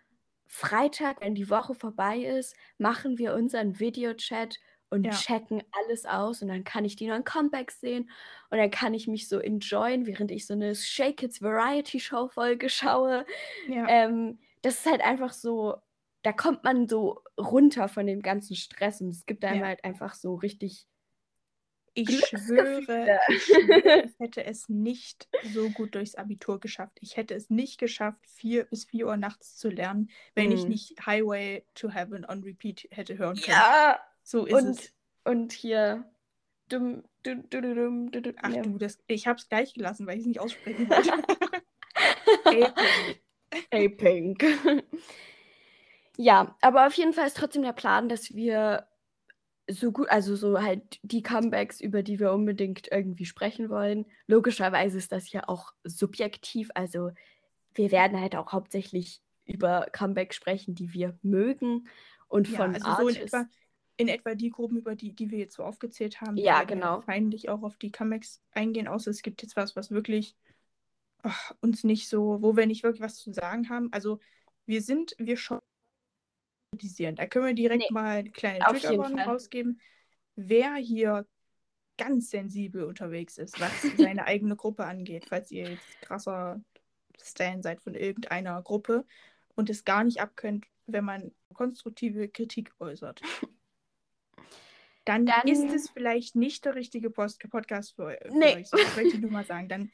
Freitag, 0.47 1.21
wenn 1.21 1.35
die 1.35 1.51
Woche 1.51 1.75
vorbei 1.75 2.19
ist, 2.21 2.57
machen 2.79 3.19
wir 3.19 3.35
unseren 3.35 3.79
Videochat 3.79 4.59
und 4.91 5.11
Ja. 5.11 5.13
checken 5.13 5.63
alles 5.73 6.07
aus 6.07 6.43
und 6.43 6.49
dann 6.49 6.65
kann 6.65 6.85
ich 6.85 6.97
die 6.97 7.07
neuen 7.07 7.25
Comebacks 7.25 7.81
sehen 7.81 8.11
und 8.51 8.59
dann 8.59 8.71
kann 8.71 8.95
ich 8.95 9.07
mich 9.09 9.29
so 9.29 9.39
enjoyen, 9.39 10.07
während 10.07 10.31
ich 10.31 10.47
so 10.47 10.55
eine 10.55 10.75
Shake 10.75 11.19
Kids 11.19 11.43
Variety 11.43 12.01
Show 12.01 12.29
Folge 12.29 12.69
schaue. 12.71 13.27
Ja, 13.67 13.89
Ähm, 13.89 14.39
das 14.63 14.81
ist 14.81 14.87
halt 14.87 15.03
einfach 15.03 15.33
so, 15.33 15.77
da 16.23 16.33
kommt 16.33 16.65
man 16.65 16.89
so 16.89 17.23
runter 17.39 17.89
von 17.89 18.07
dem 18.07 18.23
ganzen 18.23 18.57
Stress 18.57 19.01
und 19.01 19.11
es 19.11 19.27
gibt 19.27 19.45
einem 19.45 19.63
Ja. 19.63 19.65
halt 19.65 19.85
einfach 19.85 20.15
so 20.15 20.35
richtig. 20.35 20.87
ich 21.95 22.25
schwöre, 22.27 23.13
ich 23.27 23.45
schwöre, 23.55 23.99
ich 24.01 24.19
hätte 24.19 24.45
es 24.45 24.69
nicht 24.69 25.29
so 25.43 25.71
gut 25.71 25.95
durchs 25.95 26.15
Abitur 26.15 26.61
geschafft. 26.61 26.97
Ich 27.01 27.17
hätte 27.17 27.35
es 27.35 27.51
nicht 27.51 27.79
geschafft, 27.79 28.25
vier 28.27 28.65
bis 28.65 28.85
vier 28.87 29.07
Uhr 29.09 29.17
nachts 29.17 29.57
zu 29.57 29.69
lernen, 29.69 30.11
wenn 30.35 30.51
ich 30.53 30.67
Mhm. 30.67 30.69
nicht 30.69 30.95
Highway 31.07 31.67
to 31.75 31.91
Heaven 31.91 32.25
on 32.25 32.43
Repeat 32.43 32.87
hätte 32.91 33.19
hören 33.19 33.41
können. 33.41 33.67
Ja, 33.67 33.99
So 34.29 34.45
ist 34.45 34.53
und, 34.53 34.69
es. 34.69 34.93
und 35.25 35.53
hier. 35.55 36.05
Dum, 36.69 37.03
du, 37.23 37.37
du, 37.37 37.63
du, 37.63 37.75
dum, 37.75 38.11
du, 38.11 38.21
du, 38.21 38.35
Ach 38.43 38.53
ja. 38.53 38.61
du, 38.61 38.77
das, 38.77 38.99
ich 39.07 39.27
habe 39.27 39.39
es 39.39 39.49
gleich 39.49 39.73
gelassen, 39.73 40.07
weil 40.07 40.17
ich 40.17 40.21
es 40.21 40.27
nicht 40.27 40.41
aussprechen 40.41 40.87
wollte. 40.91 41.11
Epic. 42.45 43.21
Ey, 43.71 43.89
Pink. 43.89 44.45
ja, 46.19 46.55
aber 46.61 46.87
auf 46.87 46.93
jeden 46.93 47.15
Fall 47.15 47.27
ist 47.27 47.39
trotzdem 47.39 47.63
der 47.63 47.73
Plan, 47.73 48.11
dass 48.11 48.35
wir 48.35 48.87
so 49.67 49.93
gut, 49.93 50.11
also 50.11 50.37
so 50.37 50.61
halt 50.61 50.99
die 51.01 51.23
Comebacks, 51.23 51.81
über 51.81 52.03
die 52.03 52.21
wir 52.21 52.33
unbedingt 52.33 52.93
irgendwie 52.93 53.25
sprechen 53.25 53.71
wollen. 53.71 54.05
Logischerweise 54.27 54.99
ist 54.99 55.11
das 55.11 55.33
ja 55.33 55.49
auch 55.49 55.73
subjektiv, 55.85 56.69
also 56.75 57.13
wir 57.73 57.91
werden 57.93 58.21
halt 58.21 58.37
auch 58.37 58.53
hauptsächlich 58.53 59.23
über 59.47 59.87
Comebacks 59.91 60.37
sprechen, 60.37 60.75
die 60.75 60.93
wir 60.93 61.19
mögen 61.23 61.89
und 62.29 62.51
Ja, 62.51 62.59
von 62.59 62.75
also 62.75 62.85
so 62.85 62.91
Artists. 62.91 63.23
etwa, 63.23 63.47
in 63.99 64.09
etwa 64.09 64.35
die 64.35 64.51
Gruppen, 64.51 64.79
über 64.79 64.95
die, 64.95 65.13
die 65.13 65.31
wir 65.31 65.39
jetzt 65.39 65.57
so 65.57 65.65
aufgezählt 65.65 66.21
haben, 66.21 66.37
Ja, 66.37 66.63
genau. 66.65 67.01
feindlich 67.03 67.49
auch 67.49 67.63
auf 67.63 67.77
die 67.77 67.91
Comebacks 67.93 68.41
eingehen, 68.53 68.89
außer 68.89 69.11
es 69.11 69.23
gibt 69.23 69.43
jetzt 69.43 69.57
was, 69.57 69.77
was 69.77 69.91
wirklich 69.91 70.37
ach, 71.23 71.53
uns 71.61 71.85
nicht 71.85 72.09
so, 72.09 72.41
wo 72.41 72.57
wir 72.57 72.67
nicht 72.67 72.85
wirklich 72.85 73.03
was 73.03 73.17
zu 73.17 73.33
sagen 73.33 73.69
haben. 73.69 73.93
Also 73.93 74.21
wir 74.67 74.83
sind, 74.83 75.15
wir 75.19 75.37
schon 75.37 75.59
kritisieren. 76.73 77.17
Da 77.17 77.27
können 77.27 77.47
wir 77.47 77.55
direkt 77.55 77.83
Nee, 77.83 77.89
mal 77.91 78.19
eine 78.19 78.31
kleine 78.31 78.67
auf 78.67 78.75
jeden 78.75 78.83
Triggerwarnung 78.87 79.19
Fall. 79.19 79.29
rausgeben. 79.29 79.81
Wer 80.37 80.75
hier 80.77 81.27
ganz 81.97 82.31
sensibel 82.31 82.85
unterwegs 82.85 83.39
ist, 83.39 83.59
was 83.61 83.73
seine 83.97 84.27
eigene 84.27 84.55
Gruppe 84.55 84.85
angeht, 84.87 85.27
falls 85.29 85.51
ihr 85.51 85.71
jetzt 85.71 86.01
krasser 86.03 86.61
Stan 87.21 87.63
seid 87.63 87.81
von 87.81 87.95
irgendeiner 87.95 88.63
Gruppe 88.63 89.05
und 89.57 89.71
es 89.71 89.85
gar 89.85 90.05
nicht 90.05 90.21
abkönnt, 90.21 90.67
wenn 90.87 91.05
man 91.05 91.33
konstruktive 91.55 92.29
Kritik 92.29 92.73
äußert. 92.79 93.21
Dann, 95.05 95.27
Dann- 95.27 95.49
ist 95.49 95.65
es 95.73 95.89
vielleicht 95.91 96.37
nicht 96.37 96.65
der 96.65 96.75
richtige 96.75 97.11
Post 97.11 97.41
Podcast 97.51 97.95
für, 97.97 98.19
für 98.23 98.37
Nee. 98.37 98.57
euch. 98.57 98.71
Das 98.71 98.97
möchte 98.97 99.17
ich 99.17 99.21
nur 99.21 99.31
mal 99.31 99.45
sagen. 99.45 99.69
Dann 99.69 99.91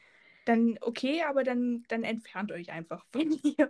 dann 0.47 0.77
okay, 0.83 1.23
aber 1.23 1.43
dann, 1.43 1.85
dann 1.89 2.03
entfernt 2.03 2.53
euch 2.53 2.71
einfach 2.71 3.07
von 3.13 3.29
mir. 3.43 3.55
Weil 3.57 3.69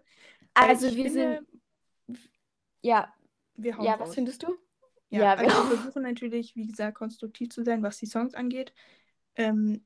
Also 0.54 0.86
wir 0.96 1.04
finde, 1.04 1.44
sind. 2.08 2.18
Ja, 2.82 3.14
wir 3.54 3.76
hauen 3.76 3.84
ja, 3.84 3.92
raus. 3.94 4.08
was 4.08 4.14
findest 4.16 4.42
du? 4.42 4.56
Ja, 5.10 5.20
Ja, 5.20 5.34
also 5.34 5.44
wir- 5.44 5.70
wir 5.70 5.76
versuchen 5.78 6.02
natürlich, 6.02 6.56
wie 6.56 6.66
gesagt, 6.66 6.96
konstruktiv 6.96 7.50
zu 7.50 7.62
sein, 7.62 7.82
was 7.84 7.98
die 7.98 8.06
Songs 8.06 8.34
angeht. 8.34 8.72
Ähm, 9.36 9.84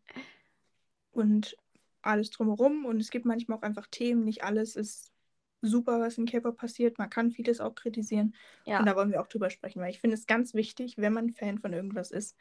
und 1.11 1.57
alles 2.03 2.31
drumherum. 2.31 2.87
Und 2.87 3.01
es 3.01 3.11
gibt 3.11 3.27
manchmal 3.27 3.59
auch 3.59 3.63
einfach 3.63 3.87
Themen. 3.91 4.25
Nicht 4.25 4.43
alles 4.45 4.77
ist 4.77 5.13
super, 5.61 6.01
was 6.01 6.19
in 6.19 6.27
K-Pop 6.27 6.57
passiert. 6.57 6.99
Man 6.99 7.11
kann 7.11 7.31
vieles 7.31 7.61
auch 7.61 7.75
kritisieren. 7.75 8.35
Ja. 8.65 8.79
Und 8.79 8.87
da 8.87 8.97
wollen 8.97 9.11
wir 9.11 9.21
auch 9.21 9.27
drüber 9.27 9.51
sprechen, 9.51 9.81
weil 9.81 9.91
ich 9.91 10.01
finde 10.01 10.17
es 10.17 10.27
ganz 10.27 10.55
wichtig, 10.55 10.99
wenn 10.99 11.13
man 11.13 11.33
Fan 11.33 11.59
von 11.59 11.73
irgendwas 11.73 12.11
ist, 12.11 12.37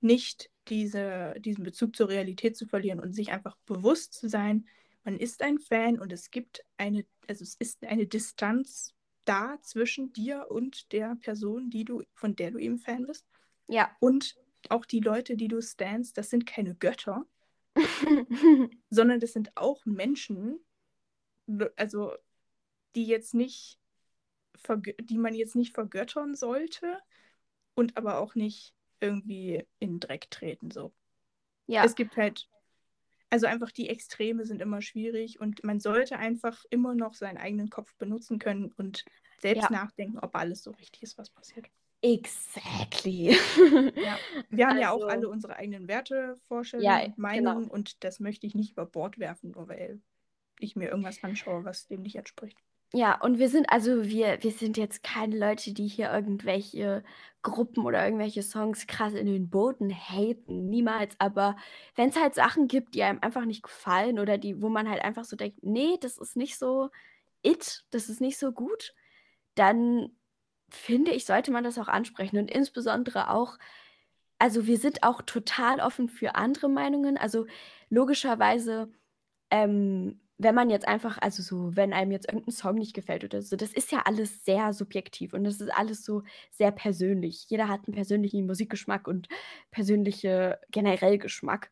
nicht 0.00 0.50
diese, 0.68 1.34
diesen 1.38 1.64
Bezug 1.64 1.96
zur 1.96 2.08
Realität 2.08 2.56
zu 2.56 2.66
verlieren 2.66 3.00
und 3.00 3.12
sich 3.12 3.32
einfach 3.32 3.56
bewusst 3.66 4.14
zu 4.14 4.28
sein, 4.28 4.66
man 5.04 5.18
ist 5.18 5.42
ein 5.42 5.58
Fan 5.58 5.98
und 5.98 6.12
es 6.12 6.30
gibt 6.30 6.64
eine, 6.76 7.04
also 7.28 7.42
es 7.42 7.54
ist 7.56 7.84
eine 7.84 8.06
Distanz 8.06 8.94
da 9.24 9.58
zwischen 9.62 10.12
dir 10.12 10.46
und 10.50 10.92
der 10.92 11.16
Person, 11.16 11.70
die 11.70 11.84
du, 11.84 12.02
von 12.14 12.36
der 12.36 12.50
du 12.50 12.58
eben 12.58 12.78
Fan 12.78 13.06
bist. 13.06 13.26
Ja. 13.68 13.94
Und 14.00 14.36
auch 14.70 14.84
die 14.84 15.00
Leute, 15.00 15.36
die 15.36 15.48
du 15.48 15.60
standst, 15.60 16.16
das 16.16 16.30
sind 16.30 16.46
keine 16.46 16.74
Götter, 16.74 17.26
sondern 18.90 19.20
das 19.20 19.32
sind 19.32 19.56
auch 19.56 19.84
Menschen, 19.84 20.58
also 21.76 22.12
die 22.94 23.06
jetzt 23.06 23.34
nicht, 23.34 23.78
die 25.00 25.18
man 25.18 25.34
jetzt 25.34 25.56
nicht 25.56 25.74
vergöttern 25.74 26.34
sollte 26.34 26.98
und 27.74 27.96
aber 27.96 28.18
auch 28.18 28.34
nicht 28.34 28.74
irgendwie 29.00 29.66
in 29.78 29.94
den 29.94 30.00
Dreck 30.00 30.30
treten. 30.30 30.70
So. 30.70 30.92
ja. 31.66 31.84
Es 31.84 31.94
gibt 31.94 32.16
halt, 32.16 32.48
also 33.30 33.46
einfach 33.46 33.70
die 33.72 33.88
Extreme 33.88 34.46
sind 34.46 34.62
immer 34.62 34.80
schwierig 34.80 35.40
und 35.40 35.64
man 35.64 35.80
sollte 35.80 36.18
einfach 36.18 36.64
immer 36.70 36.94
noch 36.94 37.14
seinen 37.14 37.36
eigenen 37.38 37.68
Kopf 37.68 37.94
benutzen 37.96 38.38
können 38.38 38.72
und 38.72 39.04
selbst 39.40 39.64
Ja. 39.64 39.70
nachdenken, 39.70 40.18
ob 40.20 40.34
alles 40.36 40.62
so 40.62 40.70
richtig 40.70 41.02
ist, 41.02 41.18
was 41.18 41.30
passiert. 41.30 41.66
Exactly. 42.00 43.30
Wir 44.50 44.66
haben 44.68 44.78
ja 44.78 44.90
auch 44.90 44.96
Also- 45.02 45.06
alle 45.08 45.28
unsere 45.28 45.56
eigenen 45.56 45.88
Werte, 45.88 46.38
Vorstellungen 46.46 46.84
Ja, 46.86 46.98
und 46.98 47.16
genau. 47.16 47.18
Meinungen 47.18 47.68
und 47.70 48.04
das 48.04 48.20
möchte 48.20 48.46
ich 48.46 48.54
nicht 48.54 48.72
über 48.72 48.86
Bord 48.86 49.18
werfen, 49.18 49.50
nur 49.52 49.68
weil 49.68 50.00
ich 50.60 50.76
mir 50.76 50.88
irgendwas 50.88 51.22
anschaue, 51.24 51.64
was 51.64 51.86
dem 51.88 52.02
nicht 52.02 52.16
entspricht. 52.16 52.58
Ja, 52.96 53.20
und 53.20 53.40
wir 53.40 53.48
sind, 53.48 53.70
also 53.72 54.04
wir, 54.04 54.40
wir 54.44 54.52
sind 54.52 54.76
jetzt 54.76 55.02
keine 55.02 55.36
Leute, 55.36 55.72
die 55.74 55.88
hier 55.88 56.12
irgendwelche 56.12 57.02
Gruppen 57.42 57.84
oder 57.84 58.04
irgendwelche 58.04 58.42
Songs 58.44 58.86
krass 58.86 59.14
in 59.14 59.26
den 59.26 59.50
Boden 59.50 59.90
haten. 59.90 60.68
Niemals. 60.70 61.16
Aber 61.18 61.56
wenn 61.96 62.10
es 62.10 62.16
halt 62.16 62.36
Sachen 62.36 62.68
gibt, 62.68 62.94
die 62.94 63.02
einem 63.02 63.18
einfach 63.20 63.46
nicht 63.46 63.64
gefallen 63.64 64.20
oder 64.20 64.38
die, 64.38 64.62
wo 64.62 64.68
man 64.68 64.88
halt 64.88 65.02
einfach 65.02 65.24
so 65.24 65.34
denkt, 65.34 65.58
nee, 65.64 65.98
das 66.00 66.18
ist 66.18 66.36
nicht 66.36 66.56
so 66.56 66.88
it, 67.42 67.84
das 67.90 68.08
ist 68.08 68.20
nicht 68.20 68.38
so 68.38 68.52
gut, 68.52 68.94
dann 69.56 70.10
finde 70.70 71.10
ich, 71.12 71.26
sollte 71.26 71.50
man 71.50 71.64
das 71.64 71.78
auch 71.78 71.88
ansprechen. 71.88 72.38
Und 72.38 72.48
insbesondere 72.50 73.30
auch, 73.30 73.58
also 74.38 74.66
wir 74.68 74.78
sind 74.78 75.02
auch 75.02 75.22
total 75.22 75.80
offen 75.80 76.08
für 76.08 76.36
andere 76.36 76.68
Meinungen. 76.68 77.16
Also 77.18 77.46
logischerweise, 77.90 78.92
ähm, 79.50 80.20
wenn 80.38 80.54
man 80.54 80.70
jetzt 80.70 80.88
einfach, 80.88 81.18
also 81.20 81.42
so, 81.42 81.76
wenn 81.76 81.92
einem 81.92 82.10
jetzt 82.10 82.28
irgendein 82.28 82.52
Song 82.52 82.74
nicht 82.74 82.94
gefällt 82.94 83.24
oder 83.24 83.40
so, 83.40 83.56
das 83.56 83.72
ist 83.72 83.92
ja 83.92 84.02
alles 84.04 84.44
sehr 84.44 84.72
subjektiv 84.72 85.32
und 85.32 85.44
das 85.44 85.60
ist 85.60 85.72
alles 85.72 86.04
so 86.04 86.22
sehr 86.50 86.72
persönlich. 86.72 87.46
Jeder 87.48 87.68
hat 87.68 87.86
einen 87.86 87.94
persönlichen 87.94 88.46
Musikgeschmack 88.46 89.06
und 89.06 89.28
persönliche 89.70 90.58
generell 90.70 91.18
Geschmack. 91.18 91.70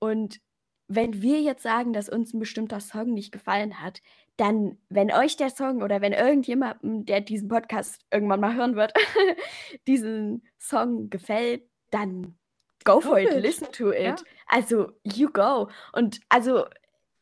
Und 0.00 0.40
wenn 0.88 1.22
wir 1.22 1.40
jetzt 1.40 1.62
sagen, 1.62 1.92
dass 1.92 2.08
uns 2.08 2.34
ein 2.34 2.40
bestimmter 2.40 2.80
Song 2.80 3.14
nicht 3.14 3.30
gefallen 3.30 3.80
hat, 3.80 4.02
dann, 4.36 4.78
wenn 4.88 5.12
euch 5.12 5.36
der 5.36 5.50
Song 5.50 5.82
oder 5.82 6.00
wenn 6.00 6.12
irgendjemandem, 6.12 7.04
der 7.04 7.20
diesen 7.20 7.48
Podcast 7.48 8.00
irgendwann 8.10 8.40
mal 8.40 8.56
hören 8.56 8.74
wird, 8.74 8.92
diesen 9.86 10.42
Song 10.58 11.08
gefällt, 11.08 11.62
dann 11.90 12.36
go 12.84 13.00
for 13.00 13.18
it. 13.20 13.32
listen 13.40 13.70
to 13.70 13.92
it. 13.92 14.00
Ja. 14.00 14.16
Also, 14.46 14.92
you 15.04 15.28
go. 15.30 15.68
Und 15.92 16.20
also, 16.28 16.64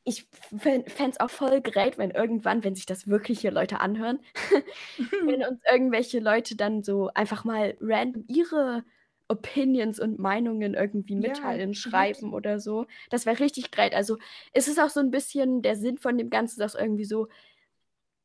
ich 0.09 0.27
fände 0.59 0.87
es 1.11 1.21
auch 1.21 1.31
voll 1.31 1.61
great, 1.61 1.99
wenn 1.99 2.11
irgendwann, 2.11 2.65
wenn 2.65 2.75
sich 2.75 2.87
das 2.87 3.09
wirklich 3.09 3.41
hier 3.41 3.51
Leute 3.53 3.81
anhören, 3.81 4.21
wenn 5.27 5.45
uns 5.45 5.61
irgendwelche 5.71 6.21
Leute 6.21 6.57
dann 6.57 6.83
so 6.83 7.11
einfach 7.15 7.45
mal 7.45 7.77
random 7.81 8.25
ihre 8.29 8.85
Opinions 9.29 10.01
und 10.01 10.19
Meinungen 10.19 10.75
irgendwie 10.75 11.15
Ja, 11.17 11.23
mitteilen, 11.23 11.71
mhm. 11.71 11.75
schreiben 11.75 12.33
oder 12.33 12.61
so. 12.61 12.87
Das 13.11 13.27
wäre 13.27 13.41
richtig 13.41 13.71
great. 13.71 13.95
Also 13.95 14.17
es 14.53 14.69
ist 14.69 14.81
auch 14.81 14.89
so 14.91 15.01
ein 15.01 15.11
bisschen 15.11 15.61
der 15.63 15.77
Sinn 15.77 15.99
von 15.99 16.17
dem 16.17 16.31
Ganzen, 16.31 16.61
dass 16.61 16.75
irgendwie 16.75 17.05
so, 17.05 17.29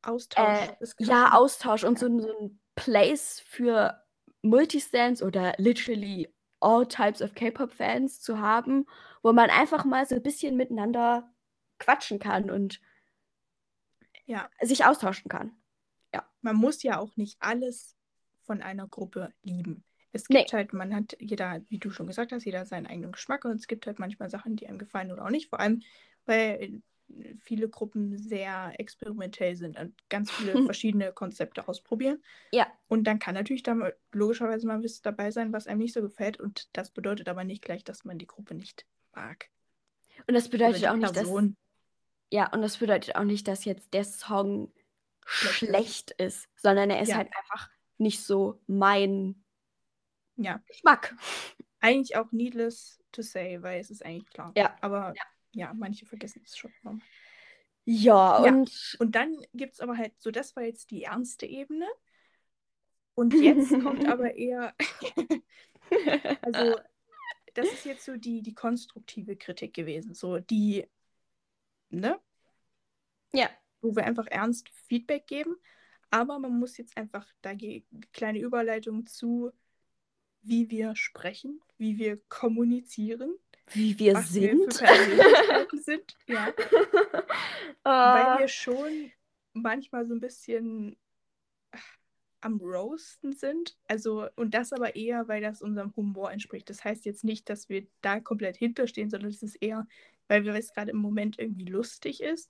Austausch 0.03 0.59
äh, 0.59 0.73
ja. 0.99 1.33
Austausch 1.33 1.83
und 1.83 1.99
so, 1.99 2.07
ein- 2.07 2.21
so 2.21 2.29
ein 2.39 2.59
Place 2.75 3.39
für 3.45 4.01
Multistans 4.41 5.21
oder 5.23 5.53
literally 5.57 6.27
all 6.59 6.85
types 6.87 7.21
of 7.21 7.33
K-Pop-Fans 7.35 8.21
zu 8.21 8.39
haben, 8.39 8.85
wo 9.21 9.33
man 9.33 9.49
einfach 9.49 9.85
mal 9.85 10.05
so 10.05 10.15
ein 10.15 10.23
bisschen 10.23 10.55
miteinander 10.57 11.32
quatschen 11.83 12.19
kann 12.19 12.49
und 12.49 12.79
Ja. 14.25 14.49
sich 14.61 14.85
austauschen 14.85 15.29
kann. 15.29 15.51
man 16.41 16.57
muss 16.57 16.83
ja 16.83 16.99
auch 16.99 17.15
nicht 17.15 17.37
alles 17.39 17.95
von 18.41 18.61
einer 18.61 18.85
Gruppe 18.87 19.33
lieben. 19.43 19.85
Es 20.11 20.27
Nee. 20.27 20.39
gibt 20.39 20.51
halt, 20.53 20.73
man 20.73 20.93
hat 20.93 21.15
jeder, 21.19 21.61
wie 21.69 21.79
du 21.79 21.89
schon 21.89 22.05
gesagt 22.05 22.33
hast, 22.33 22.43
jeder 22.43 22.65
seinen 22.65 22.85
eigenen 22.85 23.13
Geschmack 23.13 23.45
und 23.45 23.55
es 23.55 23.65
gibt 23.67 23.87
halt 23.87 23.97
manchmal 23.97 24.29
Sachen, 24.29 24.57
die 24.57 24.67
einem 24.67 24.77
gefallen 24.77 25.11
oder 25.13 25.23
auch 25.25 25.29
nicht. 25.29 25.49
Vor 25.49 25.61
allem, 25.61 25.81
weil 26.25 26.81
viele 27.39 27.69
Gruppen 27.69 28.17
sehr 28.17 28.73
experimentell 28.77 29.55
sind 29.55 29.79
und 29.79 29.95
ganz 30.09 30.31
viele 30.31 30.53
verschiedene 30.75 31.13
Konzepte 31.13 31.67
ausprobieren. 31.67 32.21
Ja. 32.51 32.67
Und 32.87 33.05
dann 33.05 33.19
kann 33.19 33.35
natürlich 33.35 33.63
da 33.63 33.91
logischerweise 34.11 34.67
mal 34.67 34.83
was 34.83 35.01
dabei 35.01 35.31
sein, 35.31 35.53
was 35.53 35.67
einem 35.67 35.79
nicht 35.79 35.93
so 35.93 36.01
gefällt. 36.01 36.39
Und 36.39 36.69
das 36.73 36.91
bedeutet 36.91 37.29
aber 37.29 37.43
nicht 37.43 37.63
gleich, 37.63 37.83
dass 37.83 38.03
man 38.03 38.17
die 38.17 38.27
Gruppe 38.27 38.53
nicht 38.53 38.85
mag. 39.15 39.49
Und 40.27 40.33
das 40.33 40.49
bedeutet 40.49 40.85
auch 40.87 40.95
nicht, 40.95 41.15
dass 41.15 41.23
Person. 41.23 41.55
Ja, 42.33 42.51
und 42.51 42.63
das 42.63 42.77
bedeutet 42.77 43.15
auch 43.15 43.23
nicht, 43.25 43.47
dass 43.47 43.63
jetzt 43.63 43.93
der 43.93 44.03
Song 44.03 44.71
Schlecht 45.23 46.09
ist. 46.11 46.49
sondern 46.55 46.89
er 46.89 46.99
ist 47.01 47.09
Ja. 47.09 47.17
halt 47.17 47.29
einfach 47.37 47.69
nicht 47.99 48.23
so 48.23 48.59
mein 48.65 49.43
Ja, 50.35 50.59
Geschmack. 50.67 51.15
eigentlich 51.79 52.15
auch 52.17 52.31
needless 52.31 52.99
to 53.11 53.21
say, 53.21 53.61
weil 53.61 53.79
es 53.79 53.91
ist 53.91 54.03
eigentlich 54.03 54.25
klar. 54.31 54.51
Ja. 54.57 54.75
Aber 54.81 55.13
ja, 55.51 55.73
manche 55.75 56.07
vergessen 56.07 56.41
es 56.43 56.57
schon. 56.57 56.71
Ja, 57.85 58.43
Ja. 58.43 58.51
und 58.51 58.97
Und 58.99 59.13
dann 59.15 59.37
gibt 59.53 59.73
es 59.75 59.79
aber 59.79 59.95
halt, 59.95 60.19
so 60.19 60.31
das 60.31 60.55
war 60.55 60.63
jetzt 60.63 60.89
die 60.89 61.03
ernste 61.03 61.45
Ebene. 61.45 61.87
Und 63.13 63.35
jetzt 63.35 63.69
kommt 63.83 64.05
aber 64.11 64.33
eher, 64.33 64.73
also 66.41 66.79
das 67.53 67.67
ist 67.67 67.85
jetzt 67.85 68.05
so 68.05 68.17
die, 68.17 68.41
die 68.41 68.55
konstruktive 68.55 69.35
Kritik 69.35 69.75
gewesen, 69.75 70.15
so 70.15 70.39
die, 70.39 70.87
ne, 71.93 72.19
ja, 73.33 73.49
wo 73.81 73.95
wir 73.95 74.05
einfach 74.05 74.27
ernst 74.27 74.69
Feedback 74.87 75.27
geben. 75.27 75.55
Aber 76.09 76.37
man 76.39 76.59
muss 76.59 76.77
jetzt 76.77 76.95
einfach, 76.95 77.27
da 77.41 77.53
kleine 78.11 78.39
Überleitung 78.39 79.07
zu, 79.07 79.51
wie 80.43 80.69
wir 80.69 80.95
sprechen, 80.95 81.59
wie 81.77 81.97
wir 81.97 82.17
kommunizieren, 82.29 83.35
wie 83.71 83.97
wir 83.97 84.13
was 84.13 84.33
wir 84.33 84.49
sind. 84.49 84.73
sind. 85.83 86.17
Ja. 86.27 86.53
Ah, 87.85 88.37
weil 88.37 88.39
wir 88.39 88.47
schon 88.47 89.11
manchmal 89.51 90.07
so 90.07 90.13
ein 90.13 90.21
bisschen 90.21 90.95
äh, 91.71 91.77
am 92.39 92.61
Roasten 92.61 93.33
sind. 93.33 93.77
Also, 93.89 94.29
und 94.37 94.53
das 94.53 94.71
aber 94.71 94.95
eher, 94.95 95.27
weil 95.27 95.41
das 95.41 95.61
unserem 95.61 95.93
Humor 95.97 96.31
entspricht. 96.31 96.69
Das 96.69 96.85
heißt 96.85 97.03
jetzt 97.03 97.25
nicht, 97.25 97.49
dass 97.49 97.67
wir 97.67 97.85
da 98.01 98.21
komplett 98.21 98.55
hinterstehen, 98.55 99.09
sondern 99.09 99.31
es 99.31 99.43
ist 99.43 99.55
eher, 99.55 99.85
weil 100.27 100.43
wir 100.43 100.53
es 100.53 100.73
gerade 100.73 100.91
im 100.91 100.97
Moment 100.97 101.39
irgendwie 101.39 101.65
lustig 101.65 102.21
ist. 102.21 102.49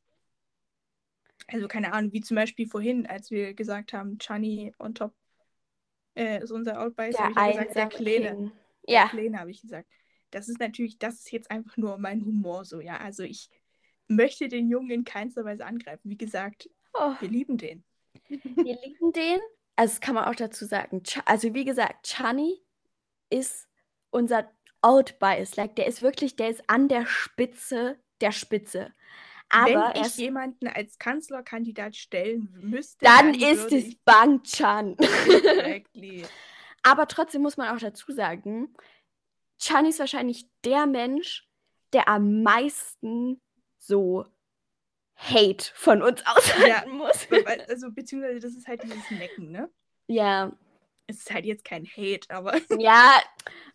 Also, 1.48 1.68
keine 1.68 1.94
Ahnung, 1.94 2.14
wie 2.14 2.22
zum 2.22 2.36
Beispiel 2.36 2.68
vorhin, 2.68 3.06
als 3.06 3.32
wir 3.32 3.54
gesagt 3.54 3.94
haben, 3.94 4.18
Chani 4.18 4.74
on 4.80 4.96
top 4.96 5.14
äh, 6.16 6.42
ist 6.44 6.52
unser 6.52 6.82
Outbice, 6.82 7.18
habe 7.18 7.32
ich 7.32 7.56
ja 7.56 7.64
gesagt, 7.64 7.76
der 7.76 7.88
Kleine. 7.88 8.36
King. 8.36 8.52
Der 8.88 8.94
Ja, 8.96 9.08
Kleine 9.10 9.40
habe 9.40 9.52
ich 9.52 9.62
gesagt. 9.62 9.90
Das 10.32 10.48
ist 10.48 10.60
natürlich, 10.60 10.98
das 10.98 11.16
ist 11.16 11.32
jetzt 11.32 11.52
einfach 11.52 11.78
nur 11.78 11.98
mein 11.98 12.24
Humor 12.26 12.66
so, 12.66 12.80
ja. 12.80 12.98
Also 12.98 13.24
ich 13.24 13.50
möchte 14.08 14.48
den 14.48 14.70
Jungen 14.70 14.90
in 14.90 15.04
keinster 15.04 15.46
Weise 15.46 15.66
angreifen. 15.66 16.10
Wie 16.10 16.18
gesagt, 16.18 16.70
oh, 16.94 17.14
wir 17.20 17.30
lieben 17.30 17.58
den. 17.58 17.84
wir 18.30 18.80
lieben 18.82 19.12
den. 19.14 19.40
Also, 19.76 19.94
das 19.94 20.02
kann 20.02 20.16
man 20.16 20.26
auch 20.26 20.36
dazu 20.36 20.66
sagen. 20.66 21.02
Also, 21.26 21.54
wie 21.54 21.66
gesagt, 21.66 22.08
Chani 22.08 22.62
ist 23.30 23.68
unser 24.12 24.52
Old 24.84 25.18
Bias. 25.20 25.56
Like, 25.56 25.76
der 25.76 25.88
ist 25.88 26.02
wirklich, 26.02 26.36
der 26.36 26.50
ist 26.50 26.64
an 26.68 26.88
der 26.88 27.06
Spitze 27.08 27.98
der 28.22 28.32
Spitze. 28.32 28.94
Aber 29.50 29.92
Wenn 29.94 30.02
ich 30.02 30.08
ist 30.08 30.18
jemanden 30.18 30.68
als 30.68 30.98
Kanzlerkandidat 30.98 31.96
stellen 31.96 32.50
müsste, 32.62 33.06
Dann 33.06 33.34
ist 33.34 33.64
würde 33.72 33.78
es 33.78 33.96
Bang 34.06 34.42
Chan. 34.44 34.96
Exactly. 35.00 36.26
Aber 36.84 37.08
trotzdem 37.08 37.42
muss 37.44 37.58
man 37.58 37.76
auch 37.76 37.80
dazu 37.80 38.12
sagen, 38.12 38.74
Chan 39.60 39.86
ist 39.86 40.00
wahrscheinlich 40.00 40.48
der 40.66 40.86
Mensch, 40.88 41.48
der 41.94 42.08
am 42.08 42.42
meisten 42.44 43.40
so 43.78 44.26
Hate 45.16 45.66
von 45.76 46.02
uns 46.02 46.24
aushalten 46.26 46.92
muss. 46.98 47.30
Weil- 47.30 47.62
Also, 47.70 47.92
beziehungsweise, 47.92 48.40
das 48.40 48.56
ist 48.56 48.68
halt 48.68 48.84
dieses 48.84 49.12
Necken, 49.12 49.52
ne? 49.52 49.70
Ja, 50.08 50.52
Es 51.08 51.18
ist 51.20 51.34
halt 51.34 51.46
jetzt 51.46 51.66
kein 51.66 51.86
Hate, 51.86 52.30
aber. 52.30 52.54
ja, 52.80 53.20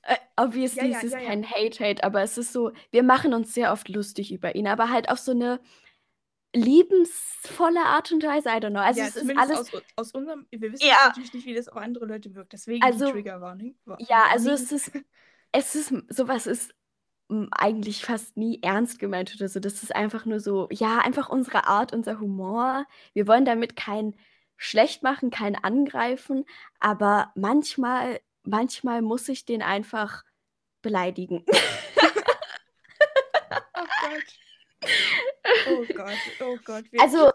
äh, 0.02 0.16
obviously 0.36 0.82
Ja, 0.82 0.86
ja, 0.86 0.98
es 0.98 1.04
ist 1.04 1.12
ja, 1.12 1.20
kein 1.20 1.48
Hate-Hate, 1.48 2.02
aber 2.02 2.22
es 2.22 2.38
ist 2.38 2.52
so, 2.52 2.72
wir 2.90 3.02
machen 3.02 3.34
uns 3.34 3.52
sehr 3.54 3.72
oft 3.72 3.88
lustig 3.88 4.32
über 4.32 4.54
ihn, 4.54 4.66
aber 4.66 4.90
halt 4.90 5.10
auf 5.10 5.18
so 5.18 5.32
eine 5.32 5.60
liebensvolle 6.54 7.84
Art 7.84 8.10
und 8.12 8.22
Weise, 8.24 8.48
I 8.48 8.52
don't 8.52 8.70
know. 8.70 8.80
Also 8.80 9.02
es 9.02 9.16
ist 9.16 9.36
alles, 9.36 9.74
aus, 9.74 9.82
aus 9.96 10.12
unserem. 10.12 10.46
Wir 10.50 10.72
wissen 10.72 10.86
natürlich 10.88 11.34
nicht, 11.34 11.46
wie 11.46 11.54
das 11.54 11.68
auf 11.68 11.76
andere 11.76 12.06
Leute 12.06 12.34
wirkt. 12.34 12.52
Deswegen 12.52 12.82
Also, 12.82 13.06
die 13.06 13.12
Triggerwarnung. 13.12 13.74
Wa- 13.84 13.98
ja, 14.00 14.24
also 14.30 14.50
Warning. 14.50 14.64
es 14.64 14.72
ist, 14.72 14.92
es 15.52 15.74
ist, 15.74 15.94
sowas 16.08 16.46
ist 16.46 16.74
eigentlich 17.50 18.04
fast 18.04 18.38
nie 18.38 18.60
ernst 18.62 18.98
gemeint 18.98 19.34
oder 19.36 19.48
so. 19.48 19.60
Das 19.60 19.82
ist 19.82 19.94
einfach 19.94 20.24
nur 20.24 20.40
so, 20.40 20.68
ja, 20.70 20.98
einfach 20.98 21.28
unsere 21.28 21.66
Art, 21.66 21.92
unser 21.92 22.20
Humor. 22.20 22.86
Wir 23.12 23.26
wollen 23.26 23.44
damit 23.44 23.76
kein 23.76 24.14
schlecht 24.59 25.02
machen, 25.02 25.30
kein 25.30 25.56
angreifen, 25.56 26.44
aber 26.80 27.32
manchmal, 27.34 28.20
manchmal 28.42 29.00
muss 29.00 29.28
ich 29.28 29.46
den 29.46 29.62
einfach 29.62 30.24
beleidigen. 30.82 31.46
Oh 33.80 33.84
Gott. 34.02 34.24
Oh 35.68 35.84
Gott, 35.94 36.18
oh 36.40 36.59
Gott. 36.64 36.84
Also, 36.98 37.32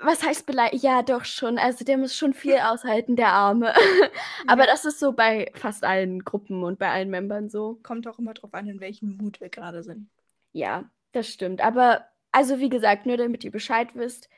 was 0.00 0.22
heißt 0.22 0.46
beleidigen? 0.46 0.82
Ja, 0.84 1.02
doch 1.02 1.24
schon. 1.24 1.58
Also, 1.58 1.84
der 1.84 1.98
muss 1.98 2.16
schon 2.16 2.34
viel 2.34 2.58
aushalten, 2.58 3.16
der 3.16 3.28
Arme. 3.28 3.74
Aber 4.46 4.62
ja, 4.62 4.70
das 4.70 4.84
ist 4.84 4.98
so 4.98 5.12
bei 5.12 5.50
fast 5.54 5.84
allen 5.84 6.24
Gruppen 6.24 6.64
und 6.64 6.78
bei 6.78 6.90
allen 6.90 7.10
Membern 7.10 7.48
so. 7.48 7.78
kommt 7.82 8.06
auch 8.08 8.18
immer 8.18 8.34
drauf 8.34 8.54
an, 8.54 8.68
in 8.68 8.80
welchem 8.80 9.16
Mut 9.16 9.40
wir 9.40 9.48
gerade 9.48 9.82
sind. 9.82 10.08
Ja, 10.52 10.90
das 11.12 11.28
stimmt. 11.28 11.60
Aber, 11.60 12.06
also, 12.32 12.58
wie 12.58 12.68
gesagt, 12.68 13.06
nur 13.06 13.16
damit 13.16 13.44
ihr 13.44 13.50
Bescheid 13.50 13.88
wisst, 13.94 14.28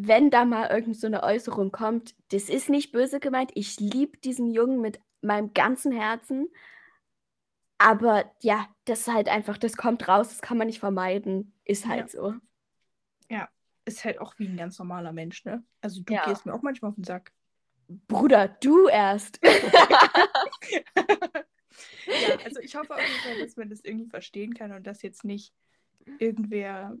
wenn 0.00 0.30
da 0.30 0.44
mal 0.44 0.70
irgend 0.70 0.96
so 0.96 1.08
eine 1.08 1.24
Äußerung 1.24 1.72
kommt, 1.72 2.14
das 2.30 2.48
ist 2.48 2.70
nicht 2.70 2.92
böse 2.92 3.18
gemeint. 3.18 3.50
Ich 3.54 3.80
liebe 3.80 4.16
diesen 4.18 4.52
Jungen 4.52 4.80
mit 4.80 5.00
meinem 5.22 5.52
ganzen 5.52 5.90
Herzen. 5.90 6.48
Aber 7.78 8.32
ja, 8.40 8.68
das 8.84 9.00
ist 9.00 9.12
halt 9.12 9.28
einfach, 9.28 9.58
das 9.58 9.76
kommt 9.76 10.06
raus, 10.06 10.28
das 10.28 10.40
kann 10.40 10.58
man 10.58 10.68
nicht 10.68 10.80
vermeiden. 10.80 11.52
Ist 11.64 11.86
halt 11.86 12.10
so. 12.10 12.34
Ist 13.84 14.04
halt 14.04 14.20
auch 14.20 14.38
wie 14.38 14.46
ein 14.46 14.58
ganz 14.58 14.78
normaler 14.78 15.12
Mensch, 15.12 15.46
ne? 15.46 15.64
Also 15.80 16.02
du 16.02 16.12
Ja. 16.12 16.26
gehst 16.26 16.44
mir 16.44 16.52
auch 16.52 16.60
manchmal 16.60 16.90
auf 16.90 16.96
den 16.96 17.04
Sack. 17.04 17.32
Bruder, 18.06 18.48
du 18.48 18.86
erst. 18.86 19.40
Ja, 22.20 22.36
also 22.44 22.60
ich 22.60 22.74
hoffe 22.74 22.94
auf 22.94 23.08
jeden 23.08 23.22
Fall, 23.22 23.38
dass 23.38 23.56
man 23.56 23.70
das 23.70 23.80
irgendwie 23.82 24.10
verstehen 24.10 24.52
kann 24.52 24.72
und 24.72 24.86
dass 24.86 25.00
jetzt 25.02 25.24
nicht 25.24 25.54
irgendwer 26.18 26.96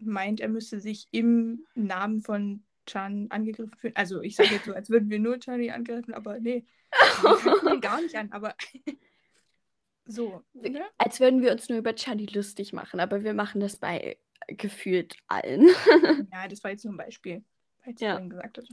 meint, 0.00 0.40
er 0.40 0.48
müsste 0.48 0.80
sich 0.80 1.08
im 1.10 1.66
Namen 1.74 2.22
von 2.22 2.62
Chan 2.86 3.26
angegriffen 3.30 3.76
fühlen. 3.76 3.96
Also 3.96 4.22
ich 4.22 4.36
sage 4.36 4.50
jetzt 4.54 4.64
so, 4.66 4.72
als 4.74 4.88
würden 4.90 5.10
wir 5.10 5.18
nur 5.18 5.38
Chani 5.38 5.70
angreifen, 5.70 6.14
aber 6.14 6.40
nee, 6.40 6.64
gar 7.82 8.00
nicht 8.00 8.16
an, 8.16 8.32
aber 8.32 8.54
so, 10.06 10.42
ne? 10.54 10.82
Als 10.96 11.20
würden 11.20 11.42
wir 11.42 11.52
uns 11.52 11.68
nur 11.68 11.78
über 11.78 11.94
Chani 11.94 12.26
lustig 12.26 12.72
machen, 12.72 13.00
aber 13.00 13.24
wir 13.24 13.34
machen 13.34 13.60
das 13.60 13.76
bei 13.76 14.16
gefühlt 14.46 15.16
allen. 15.26 15.68
Ja, 16.32 16.48
das 16.48 16.62
war 16.64 16.70
jetzt 16.70 16.84
nur 16.84 16.94
ein 16.94 16.98
Beispiel, 16.98 17.44
weil 17.84 17.94
ich 17.94 18.00
Ja. 18.00 18.12
vorhin 18.12 18.30
gesagt 18.30 18.58
hatte. 18.58 18.68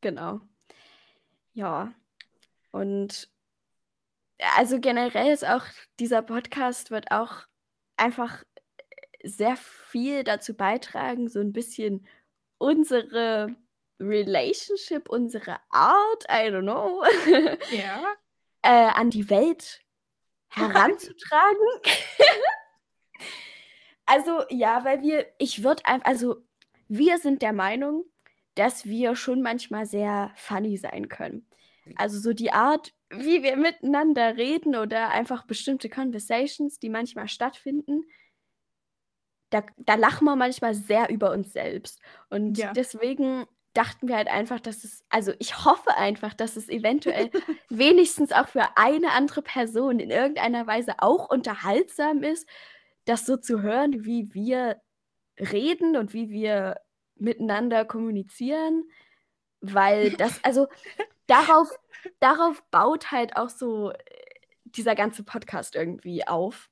genau. 0.00 0.40
Ja. 1.54 1.92
Und 2.70 3.30
also 4.56 4.78
generell 4.78 5.32
ist 5.32 5.46
auch 5.46 5.64
dieser 5.98 6.22
Podcast 6.22 6.90
wird 6.90 7.10
auch 7.10 7.46
einfach 7.96 8.44
sehr 9.22 9.56
viel 9.56 10.24
dazu 10.24 10.54
beitragen, 10.54 11.28
so 11.28 11.40
ein 11.40 11.52
bisschen 11.52 12.06
unsere 12.58 13.54
Relationship, 14.00 15.08
unsere 15.08 15.58
Art, 15.70 16.24
I 16.28 16.50
don't 16.50 16.62
know, 16.62 17.04
Ja, 17.76 18.02
äh, 18.62 18.90
an 18.92 19.10
die 19.10 19.28
Welt 19.28 19.80
heranzutragen. 20.48 21.58
also 24.06 24.42
ja, 24.50 24.84
weil 24.84 25.02
wir, 25.02 25.26
ich 25.38 25.62
würde 25.62 25.84
einfach, 25.86 26.06
also 26.06 26.44
wir 26.88 27.18
sind 27.18 27.42
der 27.42 27.52
Meinung, 27.52 28.04
dass 28.54 28.86
wir 28.86 29.14
schon 29.14 29.42
manchmal 29.42 29.86
sehr 29.86 30.32
funny 30.36 30.76
sein 30.76 31.08
können. 31.08 31.46
Also 31.96 32.18
so 32.18 32.32
die 32.32 32.52
Art, 32.52 32.92
wie 33.08 33.42
wir 33.42 33.56
miteinander 33.56 34.36
reden 34.36 34.76
oder 34.76 35.10
einfach 35.10 35.46
bestimmte 35.46 35.88
Conversations, 35.88 36.78
die 36.78 36.90
manchmal 36.90 37.28
stattfinden, 37.28 38.04
da, 39.50 39.62
da 39.76 39.94
lachen 39.94 40.24
wir 40.24 40.36
manchmal 40.36 40.74
sehr 40.74 41.08
über 41.10 41.30
uns 41.32 41.52
selbst. 41.52 42.00
Und 42.30 42.58
Ja. 42.58 42.72
deswegen 42.72 43.46
dachten 43.74 44.08
wir 44.08 44.16
halt 44.16 44.28
einfach, 44.28 44.60
dass 44.60 44.84
es, 44.84 45.04
also 45.08 45.32
ich 45.38 45.64
hoffe 45.64 45.94
einfach, 45.96 46.34
dass 46.34 46.56
es 46.56 46.68
eventuell 46.68 47.30
wenigstens 47.68 48.32
auch 48.32 48.48
für 48.48 48.76
eine 48.76 49.12
andere 49.12 49.42
Person 49.42 50.00
in 50.00 50.10
irgendeiner 50.10 50.66
Weise 50.66 50.94
auch 50.98 51.30
unterhaltsam 51.30 52.22
ist, 52.22 52.48
das 53.04 53.24
so 53.24 53.36
zu 53.36 53.62
hören, 53.62 54.04
wie 54.04 54.34
wir 54.34 54.80
reden 55.38 55.96
und 55.96 56.12
wie 56.12 56.30
wir 56.30 56.80
miteinander 57.14 57.84
kommunizieren, 57.84 58.84
weil 59.60 60.10
das, 60.10 60.42
also 60.44 60.66
darauf, 61.26 61.70
darauf 62.20 62.62
baut 62.70 63.12
halt 63.12 63.36
auch 63.36 63.48
so 63.48 63.90
äh, 63.92 63.96
dieser 64.64 64.94
ganze 64.94 65.24
Podcast 65.24 65.74
irgendwie 65.74 66.26
auf. 66.26 66.68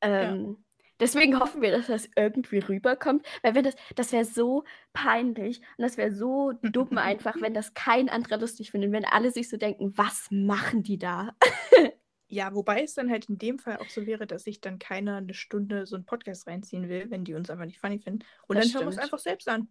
Ähm, 0.00 0.63
Deswegen 1.00 1.40
hoffen 1.40 1.60
wir, 1.62 1.72
dass 1.72 1.88
das 1.88 2.08
irgendwie 2.16 2.58
rüberkommt, 2.58 3.26
weil 3.42 3.54
wenn 3.54 3.64
das, 3.64 3.74
das 3.96 4.12
wäre 4.12 4.24
so 4.24 4.64
peinlich 4.92 5.58
und 5.76 5.82
das 5.82 5.96
wäre 5.96 6.12
so 6.12 6.52
dumm 6.62 6.98
einfach, 6.98 7.36
wenn 7.40 7.54
das 7.54 7.74
kein 7.74 8.08
anderer 8.08 8.38
lustig 8.38 8.70
findet, 8.70 8.92
wenn 8.92 9.04
alle 9.04 9.30
sich 9.32 9.48
so 9.48 9.56
denken, 9.56 9.96
was 9.96 10.28
machen 10.30 10.82
die 10.82 10.98
da? 10.98 11.34
ja, 12.28 12.54
wobei 12.54 12.82
es 12.82 12.94
dann 12.94 13.10
halt 13.10 13.28
in 13.28 13.38
dem 13.38 13.58
Fall 13.58 13.78
auch 13.78 13.88
so 13.88 14.06
wäre, 14.06 14.26
dass 14.26 14.44
sich 14.44 14.60
dann 14.60 14.78
keiner 14.78 15.16
eine 15.18 15.34
Stunde 15.34 15.86
so 15.86 15.96
einen 15.96 16.06
Podcast 16.06 16.46
reinziehen 16.46 16.88
will, 16.88 17.10
wenn 17.10 17.24
die 17.24 17.34
uns 17.34 17.50
einfach 17.50 17.66
nicht 17.66 17.80
funny 17.80 17.98
finden. 17.98 18.24
Und 18.46 18.56
Das 18.56 18.66
dann 18.66 18.74
hören 18.74 18.84
wir 18.86 18.88
es 18.90 18.94
stimmt. 18.94 19.04
einfach 19.04 19.18
selbst 19.18 19.48
an. 19.48 19.68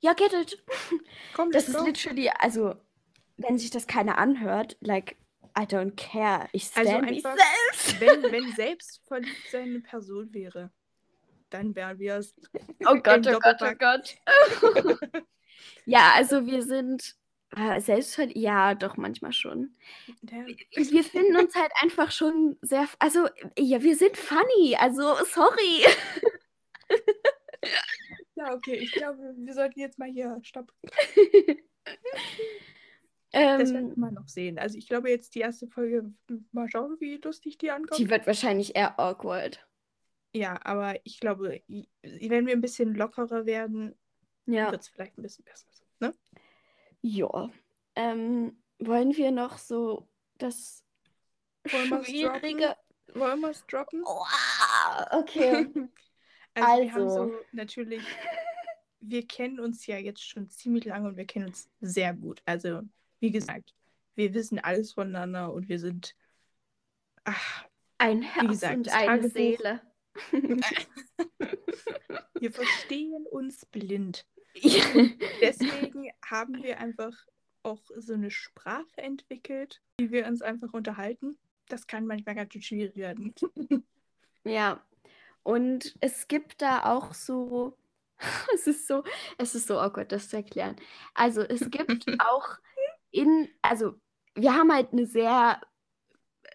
Ja, 0.00 0.14
get 0.14 0.32
it. 0.32 0.62
Komm, 1.32 1.50
Das 1.52 1.68
ist 1.68 1.76
go. 1.76 1.84
literally, 1.84 2.28
also, 2.30 2.74
wenn 3.36 3.58
sich 3.58 3.70
das 3.70 3.86
keiner 3.86 4.18
anhört, 4.18 4.76
like, 4.80 5.16
I 5.58 5.62
don't 5.66 5.96
care. 5.96 6.48
Ich 6.52 6.70
Also 6.74 6.90
stand 6.90 7.10
mich 7.10 7.24
einfach- 7.24 7.36
selbst. 7.72 8.00
wenn, 8.00 8.22
wenn 8.32 8.52
selbst 8.52 9.02
verliebt 9.06 9.50
sein 9.50 9.68
eine 9.68 9.80
Person 9.80 10.32
wäre, 10.32 10.70
dann 11.50 11.74
wären 11.74 11.98
wir 11.98 12.16
es. 12.16 12.34
Oh 12.86 12.96
Gott, 12.96 13.26
im 13.26 13.34
oh 13.36 13.38
Gott, 13.38 13.56
oh. 13.60 13.72
Gott. 13.78 14.16
ja, 15.86 16.12
also 16.14 16.46
wir 16.46 16.62
sind 16.62 17.14
äh, 17.56 17.80
selbstverliebt. 17.80 18.38
Ja, 18.38 18.74
doch, 18.74 18.96
manchmal 18.96 19.32
schon. 19.32 19.76
Ja, 20.22 20.46
Wir 20.74 21.04
finden 21.04 21.36
uns 21.36 21.54
halt 21.54 21.70
einfach 21.80 22.10
schon 22.10 22.56
sehr. 22.62 22.88
Also, 22.98 23.28
ja, 23.58 23.82
wir 23.82 23.96
sind 23.96 24.16
funny. 24.16 24.74
Also, 24.78 25.16
sorry. 25.26 25.84
ja, 28.34 28.54
okay, 28.54 28.76
ich 28.76 28.92
glaube, 28.92 29.34
wir 29.36 29.54
sollten 29.54 29.78
jetzt 29.80 29.98
mal 29.98 30.08
hier 30.08 30.40
Das 33.32 33.72
werden 33.72 33.88
wir 33.88 33.94
ähm, 33.94 34.00
mal 34.00 34.12
noch 34.12 34.28
sehen. 34.28 34.58
Also 34.58 34.76
ich 34.76 34.86
glaube 34.88 35.10
jetzt 35.10 35.34
die 35.34 35.40
erste 35.40 35.66
Folge, 35.66 36.12
mal 36.52 36.68
schauen, 36.68 36.96
wie 37.00 37.16
lustig 37.16 37.58
die 37.58 37.70
ankommt. 37.70 37.98
die 37.98 38.10
wird 38.10 38.26
wahrscheinlich 38.26 38.76
eher 38.76 38.98
awkward. 39.00 39.66
ja, 40.34 40.58
aber 40.64 40.96
ich 41.04 41.18
glaube, 41.20 41.62
wenn 41.66 42.46
wir 42.46 42.52
ein 42.54 42.60
bisschen 42.60 42.94
lockerer 42.94 43.46
werden, 43.46 43.94
Ja. 44.46 44.70
wird 44.70 44.82
es 44.82 44.88
vielleicht 44.88 45.16
ein 45.18 45.22
bisschen 45.22 45.44
besser. 45.44 45.66
Ne? 46.00 46.14
Ja. 47.00 47.50
Ähm, 47.94 48.62
wollen 48.78 49.16
wir 49.16 49.30
noch 49.30 49.58
so 49.58 50.08
das 50.38 50.84
Wollen 51.70 52.04
Schwierige. 52.04 52.76
Wollen 53.14 53.40
wir 53.40 53.50
es 53.50 53.64
droppen? 53.66 54.02
Oh, 54.04 54.24
okay. 55.12 55.68
also, 56.54 56.82
wir 56.82 56.92
haben 56.92 57.02
Also. 57.02 57.26
so 57.28 57.34
natürlich, 57.52 58.02
wir 59.00 59.26
kennen 59.26 59.60
uns 59.60 59.86
ja 59.86 59.96
jetzt 59.98 60.26
schon 60.26 60.48
ziemlich 60.48 60.84
lange 60.86 61.08
und 61.08 61.16
wir 61.16 61.26
kennen 61.26 61.46
uns 61.46 61.70
sehr 61.80 62.14
gut. 62.14 62.42
Also, 62.46 62.82
wie 63.22 63.30
gesagt, 63.30 63.72
wir 64.16 64.34
wissen 64.34 64.58
alles 64.58 64.92
voneinander 64.92 65.52
und 65.52 65.68
wir 65.68 65.78
sind. 65.78 66.14
Ach, 67.24 67.64
Ein 67.98 68.20
Herz 68.20 68.48
gesagt, 68.48 68.76
und 68.76 68.88
eine 68.92 69.06
Tagebuch. 69.06 69.32
Seele. 69.32 69.80
wir 72.34 72.52
verstehen 72.52 73.24
uns 73.30 73.64
blind. 73.66 74.26
Ja. 74.54 74.84
Deswegen 75.40 76.10
haben 76.26 76.62
wir 76.62 76.78
einfach 76.78 77.14
auch 77.62 77.80
so 77.96 78.12
eine 78.12 78.30
Sprache 78.30 78.96
entwickelt, 78.96 79.80
wie 79.98 80.10
wir 80.10 80.26
uns 80.26 80.42
einfach 80.42 80.72
unterhalten. 80.72 81.38
Das 81.68 81.86
kann 81.86 82.06
manchmal 82.06 82.34
ganz 82.34 82.52
schön 82.52 82.62
schwierig 82.62 82.96
werden. 82.96 83.34
Ja. 84.44 84.84
Und 85.44 85.94
es 86.00 86.26
gibt 86.26 86.62
da 86.62 86.92
auch 86.92 87.14
so, 87.14 87.78
es 88.54 88.66
ist 88.66 88.88
so, 88.88 89.04
es 89.38 89.54
ist 89.54 89.68
so 89.68 89.78
awkward, 89.78 90.10
das 90.10 90.28
zu 90.28 90.36
erklären. 90.36 90.74
Also 91.14 91.42
es 91.42 91.70
gibt 91.70 92.06
auch 92.20 92.58
in, 93.12 93.48
also 93.62 93.94
wir 94.34 94.54
haben 94.54 94.72
halt 94.72 94.92
eine 94.92 95.06
sehr 95.06 95.60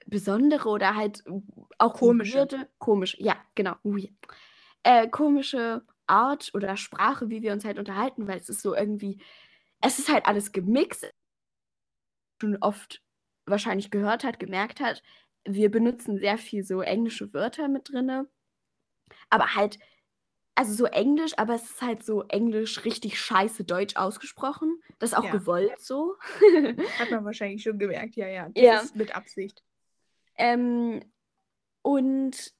besondere 0.06 0.70
oder 0.70 0.96
halt 0.96 1.24
auch 1.78 1.94
Komische. 1.94 2.40
weirde, 2.40 2.70
komisch, 2.80 3.16
ja, 3.20 3.36
genau, 3.56 3.76
weird. 3.84 4.14
äh, 4.84 5.08
komische 5.08 5.86
Art 6.08 6.52
oder 6.54 6.78
Sprache, 6.78 7.30
wie 7.30 7.42
wir 7.42 7.54
uns 7.54 7.66
halt 7.66 7.80
unterhalten, 7.80 8.28
weil 8.28 8.38
es 8.38 8.50
ist 8.50 8.62
so 8.62 8.76
irgendwie, 8.76 9.22
es 9.82 10.00
ist 10.00 10.12
halt 10.12 10.26
alles 10.26 10.52
gemixt. 10.52 11.10
Schon 12.42 12.58
oft 12.62 13.04
wahrscheinlich 13.46 13.92
gehört 13.92 14.24
hat, 14.24 14.40
gemerkt 14.40 14.80
hat, 14.80 15.04
wir 15.46 15.72
benutzen 15.72 16.18
sehr 16.18 16.38
viel 16.38 16.64
so 16.64 16.82
englische 16.82 17.34
Wörter 17.34 17.68
mit 17.68 17.90
drinne. 17.92 18.30
Aber 19.30 19.56
halt, 19.56 19.80
also 20.58 20.74
so 20.74 20.86
Englisch, 20.86 21.34
aber 21.38 21.54
es 21.54 21.64
ist 21.70 21.82
halt 21.84 22.04
so 22.04 22.24
Englisch 22.24 22.84
richtig 22.84 23.20
scheiße 23.20 23.64
Deutsch 23.64 23.96
ausgesprochen. 23.96 24.82
Das 24.98 25.12
ist 25.12 25.18
auch 25.18 25.24
Ja. 25.26 25.32
gewollt 25.32 25.80
so. 25.80 26.16
Hat 27.00 27.12
man 27.12 27.24
wahrscheinlich 27.24 27.62
schon 27.62 27.78
gemerkt, 27.78 28.16
ja, 28.16 28.28
ja. 28.28 28.50
Das 28.50 28.64
Ja. 28.64 28.82
ist 28.82 28.96
mit 28.96 29.16
Absicht. 29.16 29.64
Ähm, 30.36 31.02
und 31.84 32.54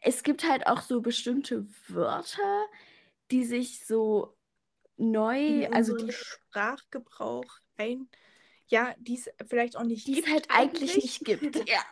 es 0.00 0.22
gibt 0.22 0.48
halt 0.48 0.66
auch 0.66 0.80
so 0.80 1.02
bestimmte 1.02 1.66
Wörter, 1.88 2.66
die 3.30 3.44
sich 3.44 3.84
so 3.84 4.34
neu, 4.96 5.68
also 5.68 5.94
die, 5.96 6.10
Sprachgebrauch 6.12 7.58
ein. 7.76 8.08
Ja, 8.68 8.94
die 8.98 9.14
es 9.16 9.28
vielleicht 9.46 9.76
auch 9.76 9.84
nicht 9.84 10.06
die 10.06 10.18
es 10.18 10.24
gibt. 10.24 10.30
halt 10.32 10.46
eigentlich 10.50 10.96
nicht 10.96 11.24
gibt. 11.26 11.56
Ja. 11.68 11.84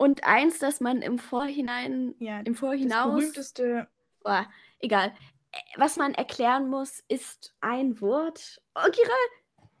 Und 0.00 0.24
eins, 0.24 0.58
das 0.58 0.80
man 0.80 1.02
im 1.02 1.18
Vorhinein, 1.18 2.14
Ja, 2.18 2.38
im 2.38 2.54
das 2.54 2.58
Vorhinaus, 2.60 3.12
berühmteste. 3.16 3.86
oh, 4.24 4.42
egal, 4.78 5.14
Äh, 5.52 5.58
was 5.76 5.96
man 5.98 6.14
erklären 6.14 6.70
muss, 6.70 7.00
ist 7.08 7.52
ein 7.60 8.00
Wort. 8.00 8.62
Oh, 8.74 8.88
Kira, 8.90 9.12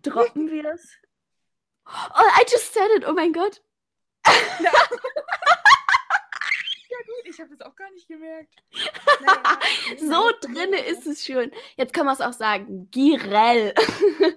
droppen 0.02 0.50
wir 0.50 0.66
es? 0.74 0.94
Oh, 1.86 2.28
I 2.38 2.44
just 2.50 2.74
said 2.74 2.90
it, 2.96 3.08
oh 3.08 3.14
mein 3.14 3.32
Gott. 3.32 3.62
Ja, 4.26 4.70
gut, 7.06 7.24
ich 7.24 7.40
habe 7.40 7.56
das 7.56 7.66
auch 7.66 7.74
gar 7.76 7.90
nicht 7.92 8.06
gemerkt. 8.08 8.52
Naja, 9.24 9.58
So 9.98 10.30
drinne 10.42 10.80
ist 10.84 11.06
es 11.06 11.24
schon. 11.24 11.50
Jetzt 11.76 11.94
kann 11.94 12.04
man 12.04 12.14
es 12.14 12.20
auch 12.20 12.32
sagen. 12.34 12.90
Girell. 12.90 13.72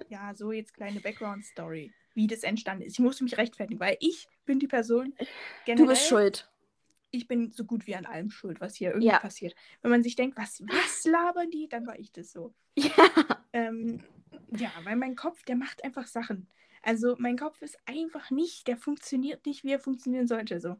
Ja, 0.08 0.32
so 0.34 0.50
jetzt 0.52 0.72
kleine 0.72 1.00
Background-Story, 1.00 1.92
wie 2.14 2.26
das 2.26 2.42
entstanden 2.42 2.82
ist. 2.84 2.94
Ich 2.94 2.98
musste 3.00 3.24
mich 3.24 3.36
rechtfertigen, 3.36 3.80
weil 3.80 3.96
ich 4.00 4.28
bin 4.44 4.58
die 4.58 4.66
Person. 4.68 5.14
Du 5.66 5.86
bist 5.86 6.06
schuld. 6.06 6.50
Ich 7.10 7.28
bin 7.28 7.52
so 7.52 7.64
gut 7.64 7.86
wie 7.86 7.94
an 7.94 8.06
allem 8.06 8.30
schuld, 8.30 8.60
was 8.60 8.74
hier 8.74 8.90
irgendwie 8.90 9.06
Ja. 9.08 9.18
passiert. 9.20 9.54
Wenn 9.82 9.90
man 9.90 10.02
sich 10.02 10.16
denkt, 10.16 10.36
was, 10.36 10.62
was 10.66 11.04
labern 11.04 11.50
die, 11.50 11.68
dann 11.68 11.86
war 11.86 11.98
ich 11.98 12.12
das 12.12 12.32
so. 12.32 12.54
Ja. 12.76 13.08
Ähm, 13.52 14.02
ja, 14.56 14.72
weil 14.82 14.96
mein 14.96 15.14
Kopf, 15.14 15.44
der 15.44 15.54
macht 15.54 15.84
einfach 15.84 16.08
Sachen. 16.08 16.48
Also 16.82 17.14
mein 17.18 17.38
Kopf 17.38 17.62
ist 17.62 17.78
einfach 17.86 18.30
nicht, 18.32 18.66
der 18.66 18.76
funktioniert 18.76 19.46
nicht, 19.46 19.62
wie 19.62 19.70
er 19.70 19.78
funktionieren 19.78 20.26
sollte. 20.26 20.60
So. 20.60 20.76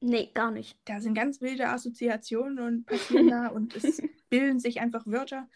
Nee, 0.00 0.30
gar 0.34 0.50
nicht. 0.50 0.78
Da 0.86 1.00
sind 1.00 1.14
ganz 1.14 1.40
wilde 1.42 1.68
Assoziationen 1.68 2.58
und 2.60 2.86
passieren 2.86 3.28
da 3.28 3.48
und 3.48 3.76
es 3.76 4.00
bilden 4.30 4.58
sich 4.58 4.80
einfach 4.80 5.06
Wörter. 5.06 5.48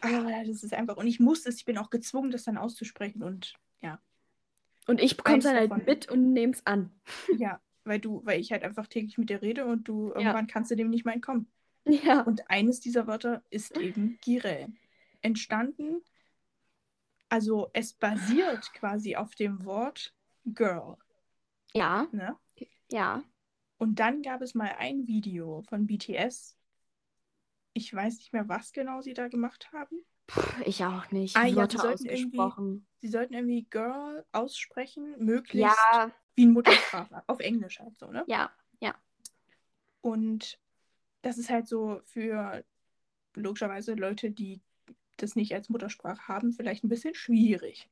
Aber 0.00 0.30
das 0.46 0.62
ist 0.64 0.72
einfach, 0.74 0.96
und 0.96 1.06
ich 1.06 1.20
muss 1.20 1.46
es, 1.46 1.56
ich 1.56 1.64
bin 1.64 1.78
auch 1.78 1.90
gezwungen, 1.90 2.30
das 2.30 2.44
dann 2.44 2.56
auszusprechen. 2.58 3.22
Und 3.22 3.54
Und 4.86 5.00
ich 5.00 5.16
bekomme 5.16 5.38
es 5.38 5.44
dann 5.44 5.56
halt 5.56 5.86
mit 5.86 6.10
und 6.10 6.32
nehme 6.32 6.52
es 6.52 6.64
an. 6.66 6.92
ja, 7.38 7.60
weil 7.84 8.00
du, 8.00 8.22
weil 8.24 8.40
ich 8.40 8.52
halt 8.52 8.62
einfach 8.62 8.86
täglich 8.86 9.18
mit 9.18 9.30
dir 9.30 9.42
rede 9.42 9.66
und 9.66 9.88
du 9.88 10.08
irgendwann 10.08 10.46
kannst 10.46 10.70
du 10.70 10.76
dem 10.76 10.90
nicht 10.90 11.04
mehr 11.04 11.14
entkommen. 11.14 11.48
Ja. 11.84 12.22
Und 12.22 12.50
eines 12.50 12.80
dieser 12.80 13.06
Wörter 13.06 13.42
ist 13.50 13.76
eben 13.76 14.18
Girel. 14.22 14.68
Entstanden, 15.22 16.02
also 17.28 17.70
es 17.72 17.92
basiert 17.92 18.72
quasi 18.74 19.16
auf 19.16 19.34
dem 19.34 19.64
Wort 19.64 20.14
Girl. 20.44 20.96
Ja. 21.74 22.06
Ne? 22.12 22.36
Ja. 22.90 23.22
Und 23.78 23.98
dann 23.98 24.22
gab 24.22 24.40
es 24.40 24.54
mal 24.54 24.74
ein 24.78 25.06
Video 25.06 25.62
von 25.68 25.86
BTS. 25.86 26.56
Ich 27.72 27.92
weiß 27.92 28.16
nicht 28.16 28.32
mehr, 28.32 28.48
was 28.48 28.72
genau 28.72 29.02
sie 29.02 29.12
da 29.12 29.28
gemacht 29.28 29.70
haben. 29.72 30.04
Puh, 30.26 30.40
ich 30.64 30.84
auch 30.84 31.10
nicht. 31.12 31.36
Ah, 31.36 31.46
ja, 31.46 31.56
Wörter 31.56 31.84
irgendwie- 31.90 32.10
ausgesprochen. 32.38 32.86
Sie 33.00 33.08
sollten 33.08 33.34
irgendwie 33.34 33.64
Girl 33.70 34.24
aussprechen, 34.32 35.14
möglichst 35.18 35.76
Ja, 35.92 36.10
wie 36.34 36.46
ein 36.46 36.52
Muttersprachler. 36.52 37.22
auf 37.26 37.38
Englisch 37.40 37.78
halt 37.78 37.96
so, 37.98 38.10
ne? 38.10 38.24
ja. 38.26 38.50
Und 40.00 40.58
das 41.22 41.38
ist 41.38 41.50
halt 41.50 41.66
so 41.66 42.00
für 42.04 42.64
logischerweise 43.34 43.94
Leute, 43.94 44.30
die 44.30 44.60
das 45.16 45.34
nicht 45.34 45.52
als 45.54 45.68
Muttersprache 45.68 46.28
haben, 46.28 46.52
vielleicht 46.52 46.84
ein 46.84 46.88
bisschen 46.88 47.14
schwierig. 47.14 47.90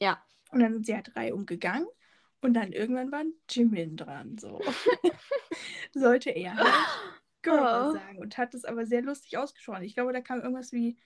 Ja. 0.00 0.22
Und 0.52 0.60
dann 0.60 0.72
sind 0.72 0.86
sie 0.86 0.94
halt 0.94 1.14
drei 1.14 1.34
umgegangen 1.34 1.88
und 2.42 2.54
dann 2.54 2.72
irgendwann 2.72 3.10
war 3.10 3.24
Jimin 3.50 3.96
dran. 3.96 4.38
So. 4.38 4.60
Sollte 5.92 6.30
er 6.30 6.56
halt 6.56 6.74
Girl 7.42 7.88
Oh. 7.90 7.92
sagen 7.94 8.18
und 8.18 8.38
hat 8.38 8.54
es 8.54 8.64
aber 8.64 8.86
sehr 8.86 9.02
lustig 9.02 9.36
ausgesprochen. 9.36 9.82
Ich 9.82 9.94
glaube, 9.94 10.12
da 10.12 10.20
kam 10.20 10.40
irgendwas 10.40 10.70
wie 10.72 10.96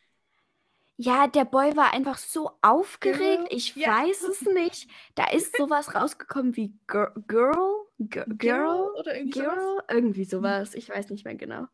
Ja, 1.02 1.26
der 1.26 1.44
Boy 1.44 1.76
war 1.76 1.92
einfach 1.92 2.16
so 2.16 2.52
aufgeregt. 2.62 3.18
Girl? 3.20 3.46
Ich 3.50 3.74
Ja. 3.74 3.88
weiß 4.02 4.22
es 4.22 4.42
nicht. 4.54 4.88
Da 5.16 5.28
ist 5.30 5.56
sowas 5.56 5.96
rausgekommen 5.96 6.54
wie 6.54 6.78
Girl, 6.86 7.12
Girl, 7.26 7.86
Girl, 7.98 8.26
Girl, 8.38 8.90
oder 8.96 9.16
irgendwie 9.16 9.38
sowas. 9.40 9.54
Girl, 9.56 9.82
irgendwie 9.88 10.24
sowas. 10.24 10.74
Ich 10.74 10.88
weiß 10.88 11.10
nicht 11.10 11.24
mehr 11.24 11.34
genau. 11.34 11.66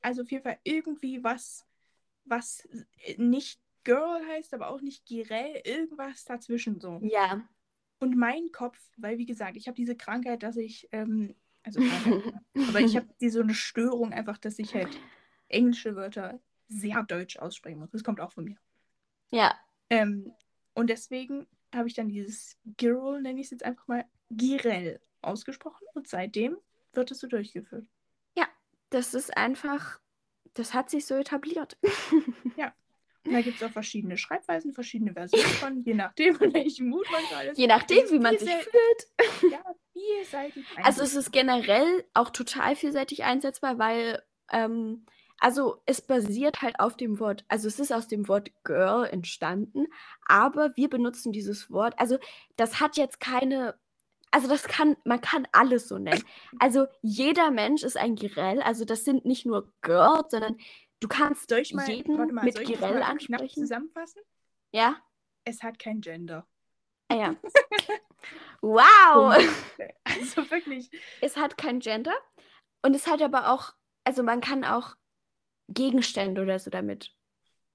Also 0.00 0.22
auf 0.22 0.30
jeden 0.30 0.44
Fall 0.44 0.58
irgendwie 0.62 1.24
was, 1.24 1.66
was 2.24 2.68
nicht 3.16 3.60
Girl 3.82 4.24
heißt, 4.28 4.54
aber 4.54 4.68
auch 4.68 4.80
nicht 4.80 5.06
Girel, 5.06 5.60
irgendwas 5.64 6.24
dazwischen 6.24 6.78
so. 6.78 7.00
Ja. 7.02 7.42
Und 7.98 8.16
mein 8.16 8.52
Kopf, 8.52 8.78
weil 8.96 9.18
wie 9.18 9.26
gesagt, 9.26 9.56
ich 9.56 9.66
habe 9.66 9.74
diese 9.74 9.96
Krankheit, 9.96 10.44
dass 10.44 10.56
ich, 10.56 10.88
ähm, 10.92 11.34
also 11.64 11.80
aber 12.68 12.80
ich 12.80 12.96
habe 12.96 13.08
so 13.28 13.40
eine 13.40 13.54
Störung 13.54 14.12
einfach, 14.12 14.38
dass 14.38 14.60
ich 14.60 14.72
halt 14.72 15.00
englische 15.48 15.96
Wörter 15.96 16.38
sehr 16.68 17.02
deutsch 17.02 17.38
aussprechen 17.38 17.78
muss. 17.78 17.90
Das 17.90 18.04
kommt 18.04 18.20
auch 18.20 18.32
von 18.32 18.44
mir. 18.44 18.56
Ja. 19.30 19.54
Ähm, 19.90 20.32
und 20.74 20.88
deswegen 20.88 21.46
habe 21.74 21.88
ich 21.88 21.94
dann 21.94 22.08
dieses 22.08 22.58
Girl, 22.76 23.20
nenne 23.20 23.40
ich 23.40 23.46
es 23.46 23.50
jetzt 23.50 23.64
einfach 23.64 23.86
mal, 23.88 24.04
Girel 24.30 25.00
ausgesprochen 25.22 25.86
und 25.94 26.08
seitdem 26.08 26.56
wird 26.92 27.10
es 27.10 27.20
so 27.20 27.26
durchgeführt. 27.26 27.86
Das 28.94 29.12
ist 29.12 29.36
einfach, 29.36 29.98
das 30.54 30.72
hat 30.72 30.88
sich 30.88 31.04
so 31.04 31.16
etabliert. 31.16 31.76
Und 33.26 33.32
da 33.32 33.40
gibt 33.40 33.56
es 33.56 33.62
auch 33.62 33.72
verschiedene 33.72 34.18
Schreibweisen, 34.18 34.72
verschiedene 34.72 35.14
Versionen 35.14 35.44
von, 35.46 35.82
je 35.82 35.94
nachdem, 35.94 36.36
in 36.40 36.52
welchem 36.52 36.90
Mut 36.90 37.06
man 37.10 37.22
gerade 37.30 37.48
ist. 37.48 37.58
Je 37.58 37.66
nachdem, 37.66 38.08
wie 38.10 38.18
man 38.18 38.38
sich 38.38 38.50
fühlt. 38.50 39.50
Ja, 39.50 39.64
vielseitig. 39.92 40.64
Also 40.82 41.02
es 41.02 41.14
ist 41.14 41.32
generell 41.32 42.04
auch 42.12 42.30
total 42.30 42.76
vielseitig 42.76 43.24
einsetzbar, 43.24 43.78
weil, 43.78 44.22
ähm, 44.52 45.06
also 45.38 45.82
es 45.86 46.00
basiert 46.00 46.62
halt 46.62 46.78
auf 46.80 46.96
dem 46.96 47.18
Wort, 47.20 47.44
also 47.48 47.68
es 47.68 47.78
ist 47.78 47.92
aus 47.92 48.08
dem 48.08 48.28
Wort 48.28 48.50
Girl 48.64 49.06
entstanden, 49.06 49.86
aber 50.26 50.76
wir 50.76 50.88
benutzen 50.88 51.32
dieses 51.32 51.70
Wort, 51.70 51.98
also 51.98 52.18
das 52.56 52.80
hat 52.80 52.96
jetzt 52.96 53.20
keine, 53.20 53.74
also 54.30 54.48
das 54.48 54.64
kann, 54.64 54.96
man 55.04 55.20
kann 55.20 55.46
alles 55.52 55.88
so 55.88 55.98
nennen. 55.98 56.24
Also 56.58 56.86
jeder 57.02 57.50
Mensch 57.50 57.82
ist 57.82 57.96
ein 57.96 58.16
Girell, 58.16 58.62
also 58.62 58.84
das 58.84 59.04
sind 59.04 59.24
nicht 59.24 59.44
nur 59.44 59.72
Girls, 59.82 60.30
sondern 60.30 60.56
du 61.00 61.08
kannst 61.08 61.50
mal, 61.50 61.88
jeden 61.88 62.16
mal, 62.16 62.44
mit 62.44 62.64
Girell 62.64 63.00
mal 63.00 63.02
ansprechen. 63.02 63.62
zusammenfassen? 63.62 64.22
Ja? 64.72 64.96
Es 65.44 65.62
hat 65.62 65.78
kein 65.78 66.00
Gender. 66.00 66.46
Ah 67.08 67.16
ja. 67.16 67.36
wow! 68.62 69.34
Also 70.04 70.50
wirklich. 70.50 70.90
es 71.20 71.36
hat 71.36 71.58
kein 71.58 71.80
Gender 71.80 72.14
und 72.82 72.94
es 72.94 73.06
hat 73.06 73.20
aber 73.20 73.50
auch, 73.50 73.74
also 74.04 74.22
man 74.22 74.40
kann 74.40 74.64
auch 74.64 74.96
Gegenstände 75.68 76.42
oder 76.42 76.58
so 76.58 76.70
damit 76.70 77.14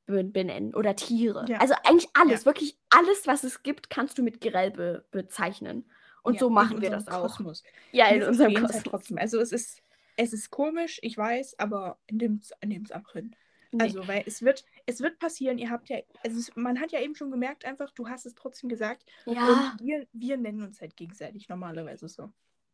be- 0.05 0.23
benennen 0.23 0.73
oder 0.75 0.95
Tiere. 0.95 1.45
Ja. 1.47 1.57
Also 1.59 1.73
eigentlich 1.83 2.09
alles, 2.13 2.41
Ja. 2.41 2.45
wirklich 2.47 2.77
alles, 2.89 3.27
was 3.27 3.43
es 3.43 3.63
gibt, 3.63 3.89
kannst 3.89 4.17
du 4.17 4.23
mit 4.23 4.41
Gerell 4.41 4.71
be 4.71 5.05
bezeichnen. 5.11 5.89
Und 6.23 6.33
Ja, 6.35 6.39
so 6.41 6.49
machen 6.49 6.81
wir 6.81 6.89
das 6.89 7.07
auch. 7.07 7.21
Kosmos. 7.23 7.63
Ja, 7.91 8.07
in 8.09 8.19
Wir 8.21 8.27
unserem 8.27 8.51
es 8.51 8.61
halt 8.61 8.65
Kosmos. 8.71 8.83
trotzdem. 8.83 9.17
Also 9.17 9.39
es 9.39 9.51
ist, 9.51 9.81
es 10.17 10.33
ist 10.33 10.49
komisch, 10.51 10.99
ich 11.01 11.17
weiß, 11.17 11.57
aber 11.59 11.97
nehmt 12.11 12.43
es 12.43 12.91
einfach 12.91 13.13
hin. 13.13 13.35
Nee. 13.71 13.83
Also, 13.83 14.07
weil 14.07 14.23
es 14.25 14.41
wird, 14.41 14.65
es 14.87 14.99
wird 14.99 15.19
passieren, 15.19 15.59
ihr 15.59 15.69
habt 15.69 15.89
ja, 15.89 15.99
also 16.23 16.39
es, 16.39 16.55
man 16.55 16.79
hat 16.81 16.91
ja 16.91 16.99
eben 17.01 17.13
schon 17.15 17.29
gemerkt, 17.29 17.65
einfach, 17.65 17.91
du 17.91 18.09
hast 18.09 18.25
es 18.25 18.33
trotzdem 18.33 18.67
gesagt. 18.67 19.03
ja, 19.27 19.71
Und 19.77 19.85
wir, 19.85 20.07
wir 20.11 20.37
nennen 20.37 20.63
uns 20.63 20.81
halt 20.81 20.97
gegenseitig 20.97 21.47
normalerweise 21.49 22.09
so. 22.09 22.31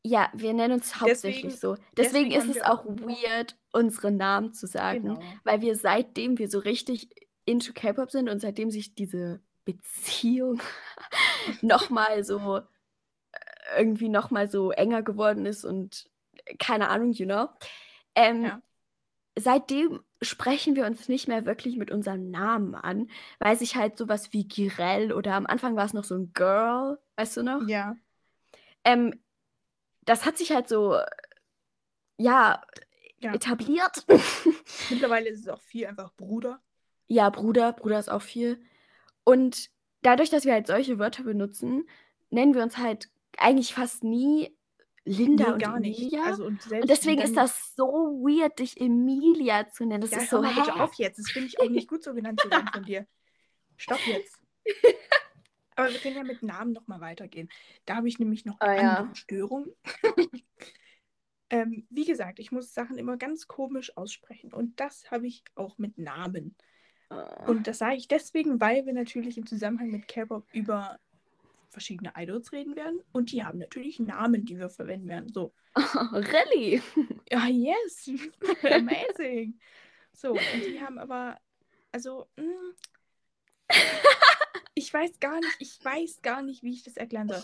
Ja, 0.08 0.30
wir 0.34 0.54
nennen 0.54 0.76
uns 0.76 1.00
hauptsächlich 1.02 1.54
Deswegen- 1.54 1.58
so. 1.58 1.76
Deswegen, 1.98 2.30
deswegen 2.30 2.32
ist 2.52 2.58
es 2.58 2.62
auch 2.64 2.86
weird, 2.86 3.58
unsere 3.74 4.12
Namen 4.12 4.54
zu 4.54 4.68
sagen. 4.68 5.02
Genau. 5.16 5.20
Weil 5.44 5.62
wir 5.62 5.76
seitdem 5.76 6.38
wir 6.38 6.48
so 6.48 6.60
richtig 6.60 7.10
into 7.46 7.74
K-Pop 7.74 8.12
sind 8.12 8.30
und 8.30 8.40
seitdem 8.40 8.70
sich 8.70 8.94
diese 8.94 9.42
Beziehung 9.66 10.62
nochmal 11.62 12.24
so 12.24 12.58
äh, 12.58 12.62
irgendwie 13.80 14.10
nochmal 14.10 14.48
so 14.50 14.72
enger 14.72 15.02
geworden 15.02 15.46
ist 15.48 15.66
und 15.66 16.06
äh, 16.46 16.56
keine 16.58 16.90
Ahnung, 16.90 17.12
you 17.12 17.26
know. 17.26 17.50
Ähm, 18.14 18.44
Ja. 18.44 18.62
Seitdem 19.38 20.00
sprechen 20.22 20.78
wir 20.78 20.86
uns 20.86 21.10
nicht 21.10 21.28
mehr 21.28 21.46
wirklich 21.46 21.76
mit 21.78 21.92
unserem 21.92 22.30
Namen 22.32 22.74
an, 22.74 23.10
weil 23.40 23.58
sich 23.58 23.76
halt 23.76 23.98
sowas 23.98 24.32
wie 24.32 24.48
Girel 24.48 25.12
oder 25.12 25.34
am 25.34 25.46
Anfang 25.46 25.76
war 25.76 25.84
es 25.86 25.94
noch 25.94 26.06
so 26.06 26.16
ein 26.16 26.32
Girl, 26.34 27.00
weißt 27.18 27.36
du 27.38 27.44
noch? 27.44 27.68
Ja. 27.68 27.98
Ähm, 28.86 29.20
das 30.06 30.26
hat 30.26 30.38
sich 30.38 30.52
halt 30.52 30.68
so, 30.70 30.98
ja, 32.18 32.62
Ja, 33.20 33.34
etabliert. 33.34 34.06
Mittlerweile 34.90 35.30
ist 35.30 35.42
es 35.42 35.48
auch 35.48 35.62
viel 35.62 35.86
einfach 35.88 36.14
Bruder. 36.16 36.62
ja, 37.08 37.30
Bruder, 37.30 37.74
Bruder 37.74 38.00
ist 38.00 38.10
auch 38.10 38.22
viel. 38.22 38.62
Und 39.24 39.70
dadurch, 40.02 40.30
dass 40.30 40.46
wir 40.46 40.54
halt 40.54 40.68
solche 40.68 41.00
Wörter 41.00 41.24
benutzen, 41.24 41.88
nennen 42.30 42.54
wir 42.54 42.64
uns 42.64 42.78
halt 42.78 43.10
eigentlich 43.38 43.74
fast 43.74 44.04
nie 44.04 44.56
Linda 45.06 45.48
Nee, 45.48 45.52
und 45.54 45.60
gar 45.60 45.80
nicht. 45.80 46.00
Emilia. 46.00 46.24
Also, 46.26 46.46
und, 46.46 46.66
und 46.72 46.90
deswegen 46.90 47.22
ist 47.22 47.38
das 47.38 47.76
so 47.76 47.86
weird, 48.22 48.60
dich 48.60 48.80
Emilia 48.82 49.70
zu 49.70 49.86
nennen. 49.86 50.02
Das 50.02 50.12
Ja, 50.12 50.18
ist 50.18 50.32
hör 50.32 50.40
so, 50.40 50.42
mal 50.42 50.54
bitte 50.56 50.76
hä? 50.76 50.80
auf 50.80 50.94
jetzt. 50.96 51.20
Das 51.20 51.30
finde 51.32 51.48
ich 51.48 51.60
auch 51.60 51.70
nicht 51.70 51.88
gut, 51.88 52.04
so 52.04 52.14
genannt 52.14 52.40
zu 52.42 52.50
werden 52.50 52.68
von 52.74 52.84
dir. 52.84 53.08
Stopp 53.78 54.06
jetzt. 54.08 54.40
Aber 55.76 55.92
wir 55.92 56.00
können 56.00 56.16
ja 56.16 56.24
mit 56.24 56.42
Namen 56.44 56.72
nochmal 56.72 57.02
weitergehen. 57.02 57.50
Da 57.86 57.96
habe 57.98 58.08
ich 58.08 58.20
nämlich 58.20 58.46
noch 58.46 58.60
Ah, 58.60 58.68
eine 58.68 58.82
ja. 58.82 58.96
andere 58.98 59.16
Störung. 59.16 59.68
ähm, 61.50 61.86
wie 61.90 62.06
gesagt, 62.06 62.40
ich 62.40 62.52
muss 62.52 62.74
Sachen 62.74 62.98
immer 62.98 63.18
ganz 63.18 63.48
komisch 63.48 63.96
aussprechen. 63.98 64.54
Und 64.54 64.80
das 64.80 65.10
habe 65.12 65.28
ich 65.28 65.44
auch 65.56 65.78
mit 65.78 65.98
Namen. 65.98 66.56
Und 67.48 67.68
das 67.68 67.78
sage 67.78 67.96
ich 67.98 68.08
deswegen, 68.08 68.60
weil 68.60 68.86
wir 68.86 68.94
natürlich 68.94 69.38
im 69.38 69.46
Zusammenhang 69.46 69.92
mit 69.92 70.08
K-Pop 70.08 70.48
über 70.54 71.00
verschiedene 71.70 72.14
Idols 72.18 72.52
reden 72.52 72.76
werden. 72.76 73.00
Und 73.12 73.32
die 73.32 73.44
haben 73.44 73.60
natürlich 73.60 74.00
Namen, 74.00 74.46
die 74.46 74.58
wir 74.58 74.70
verwenden 74.70 75.08
werden. 75.08 75.32
So, 75.32 75.54
really? 75.76 76.82
ja, 77.30 77.48
yes, 77.48 78.10
amazing. 78.64 79.60
So, 80.14 80.32
und 80.32 80.40
die 80.68 80.82
haben 80.82 80.98
aber, 80.98 81.38
also, 81.92 82.28
mh, 82.38 82.44
ich 84.76 84.94
weiß 84.94 85.20
gar 85.20 85.40
nicht, 85.40 85.56
ich 85.60 85.84
weiß 85.84 86.22
gar 86.22 86.42
nicht, 86.44 86.62
wie 86.64 86.74
ich 86.74 86.84
das 86.84 86.98
erklären 86.98 87.30
soll. 87.30 87.44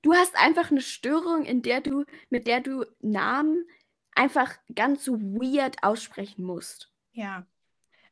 Du 0.00 0.14
hast 0.14 0.34
einfach 0.36 0.70
eine 0.70 0.80
Störung, 0.80 1.44
in 1.44 1.60
der 1.62 1.80
du, 1.80 2.04
mit 2.30 2.46
der 2.46 2.60
du 2.60 2.86
Namen 3.00 3.66
einfach 4.12 4.56
ganz 4.74 5.04
so 5.04 5.20
weird 5.20 5.82
aussprechen 5.82 6.44
musst. 6.44 6.92
Ja, 7.12 7.46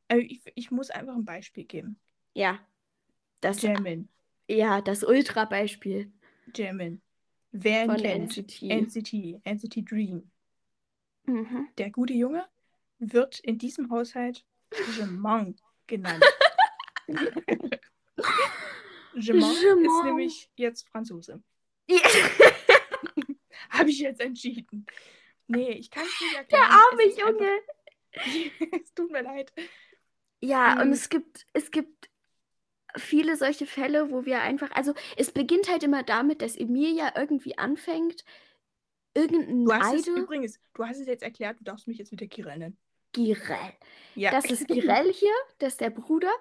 also 0.08 0.22
ich, 0.22 0.42
ich 0.54 0.70
muss 0.70 0.90
einfach 0.90 1.14
ein 1.14 1.24
Beispiel 1.24 1.64
geben. 1.64 1.98
Ja. 2.34 2.58
Das, 3.40 3.62
Jamin, 3.62 4.08
ja, 4.48 4.80
das 4.80 5.04
Ultra-Beispiel 5.04 6.10
Jamin. 6.54 7.00
Wer 7.52 7.86
von 7.86 7.96
kennt, 7.96 8.36
NCT. 8.36 8.62
NCT, 8.62 9.40
NCT 9.44 9.90
Dream. 9.90 10.30
Mhm. 11.24 11.68
Der 11.78 11.90
gute 11.90 12.14
Junge 12.14 12.44
wird 12.98 13.38
in 13.40 13.58
diesem 13.58 13.90
Haushalt 13.90 14.44
Jemang 14.96 15.56
genannt. 15.86 16.24
Jemang 19.14 19.52
ist 19.84 20.04
nämlich 20.04 20.50
jetzt 20.56 20.88
Franzose. 20.88 21.42
Ja, 21.88 21.98
Habe 23.70 23.90
ich 23.90 23.98
jetzt 24.00 24.20
entschieden. 24.20 24.86
Nee, 25.46 25.70
ich 25.72 25.90
kann 25.90 26.04
es 26.04 26.20
nicht 26.20 26.32
der 26.34 26.40
erklären. 26.40 26.70
arme 26.70 27.02
Es 27.02 27.08
ist 27.10 27.18
Junge. 27.18 27.50
Einfach, 28.12 28.80
es 28.82 28.94
tut 28.94 29.10
mir 29.10 29.22
leid. 29.22 29.52
Ja, 30.40 30.80
und 30.80 30.88
Mhm. 30.88 30.92
es 30.92 31.08
gibt, 31.08 31.46
es 31.52 31.70
gibt 31.70 32.10
viele 32.96 33.36
solche 33.36 33.66
Fälle, 33.66 34.10
wo 34.10 34.24
wir 34.24 34.40
einfach, 34.42 34.70
also 34.72 34.94
es 35.16 35.32
beginnt 35.32 35.68
halt 35.70 35.82
immer 35.82 36.02
damit, 36.02 36.42
dass 36.42 36.56
Emilia 36.56 37.12
irgendwie 37.16 37.56
anfängt, 37.58 38.24
irgendein 39.14 39.64
Du 39.64 39.72
hast 39.72 39.94
es 39.94 40.06
Idol, 40.06 40.20
übrigens, 40.20 40.60
du 40.74 40.84
hast 40.86 41.00
es 41.00 41.06
jetzt 41.06 41.22
erklärt, 41.22 41.58
du 41.60 41.64
darfst 41.64 41.88
mich 41.88 41.98
jetzt 41.98 42.12
wieder 42.12 42.26
Kirel 42.26 42.56
nennen. 42.58 42.78
Girel. 43.12 43.72
Ja. 44.14 44.30
Das 44.30 44.46
ist 44.46 44.66
Girel 44.66 45.12
hier, 45.12 45.34
das 45.58 45.74
ist 45.74 45.80
der 45.80 45.90
Bruder, 45.90 46.32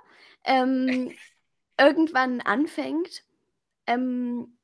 ähm, 0.43 1.11
irgendwann 1.79 2.41
anfängt, 2.41 3.23
ähm, 3.85 4.57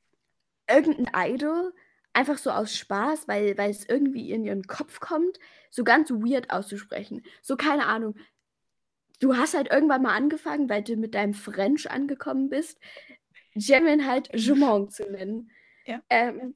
irgendein 0.68 1.34
Idol 1.34 1.74
einfach 2.14 2.38
so 2.38 2.52
aus 2.52 2.76
Spaß, 2.76 3.28
weil, 3.28 3.58
weil 3.58 3.72
es 3.72 3.88
irgendwie 3.88 4.32
in 4.32 4.46
ihren 4.46 4.64
Kopf 4.64 5.00
kommt, 5.00 5.40
so 5.70 5.84
ganz 5.84 6.12
weird 6.12 6.52
auszusprechen. 6.52 7.24
So, 7.42 7.58
keine 7.58 7.88
Ahnung. 7.88 8.16
Du 9.20 9.36
hast 9.36 9.56
halt 9.56 9.72
irgendwann 9.72 10.04
mal 10.04 10.16
angefangen, 10.16 10.70
weil 10.70 10.84
du 10.84 10.96
mit 10.96 11.16
deinem 11.16 11.34
French 11.34 11.90
angekommen 11.90 12.50
bist, 12.50 12.80
Jemin 13.56 14.08
halt 14.08 14.30
Jemong 14.34 14.90
zu 14.90 15.10
nennen. 15.10 15.52
Ja. 15.86 16.02
Ähm, 16.10 16.56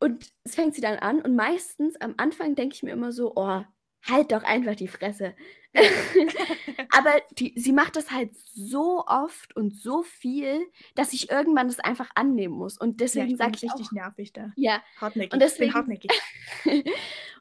und 0.00 0.30
es 0.44 0.54
fängt 0.54 0.74
sie 0.74 0.80
dann 0.80 0.98
an 0.98 1.20
und 1.20 1.34
meistens 1.34 2.00
am 2.00 2.14
Anfang 2.16 2.54
denke 2.54 2.74
ich 2.74 2.82
mir 2.82 2.92
immer 2.92 3.12
so, 3.12 3.32
oh, 3.34 3.62
halt 4.02 4.32
doch 4.32 4.42
einfach 4.42 4.74
die 4.76 4.88
Fresse. 4.88 5.34
Aber 6.92 7.12
die, 7.32 7.52
sie 7.56 7.72
macht 7.72 7.96
das 7.96 8.10
halt 8.10 8.30
so 8.36 9.04
oft 9.06 9.54
und 9.56 9.74
so 9.76 10.02
viel, 10.02 10.66
dass 10.94 11.12
ich 11.12 11.30
irgendwann 11.30 11.68
das 11.68 11.78
einfach 11.80 12.10
annehmen 12.14 12.54
muss. 12.54 12.78
Und 12.78 12.92
ja, 12.92 13.04
deswegen 13.04 13.26
bin 13.28 13.36
sage 13.36 13.52
ich 13.56 13.62
richtig 13.64 13.86
auch, 13.88 13.92
nervig 13.92 14.32
da. 14.32 14.52
ja. 14.56 14.82
Hartnäckig. 15.00 15.32
Und 15.32 15.40
deswegen- 15.40 15.74
hartnäckig. 15.74 16.10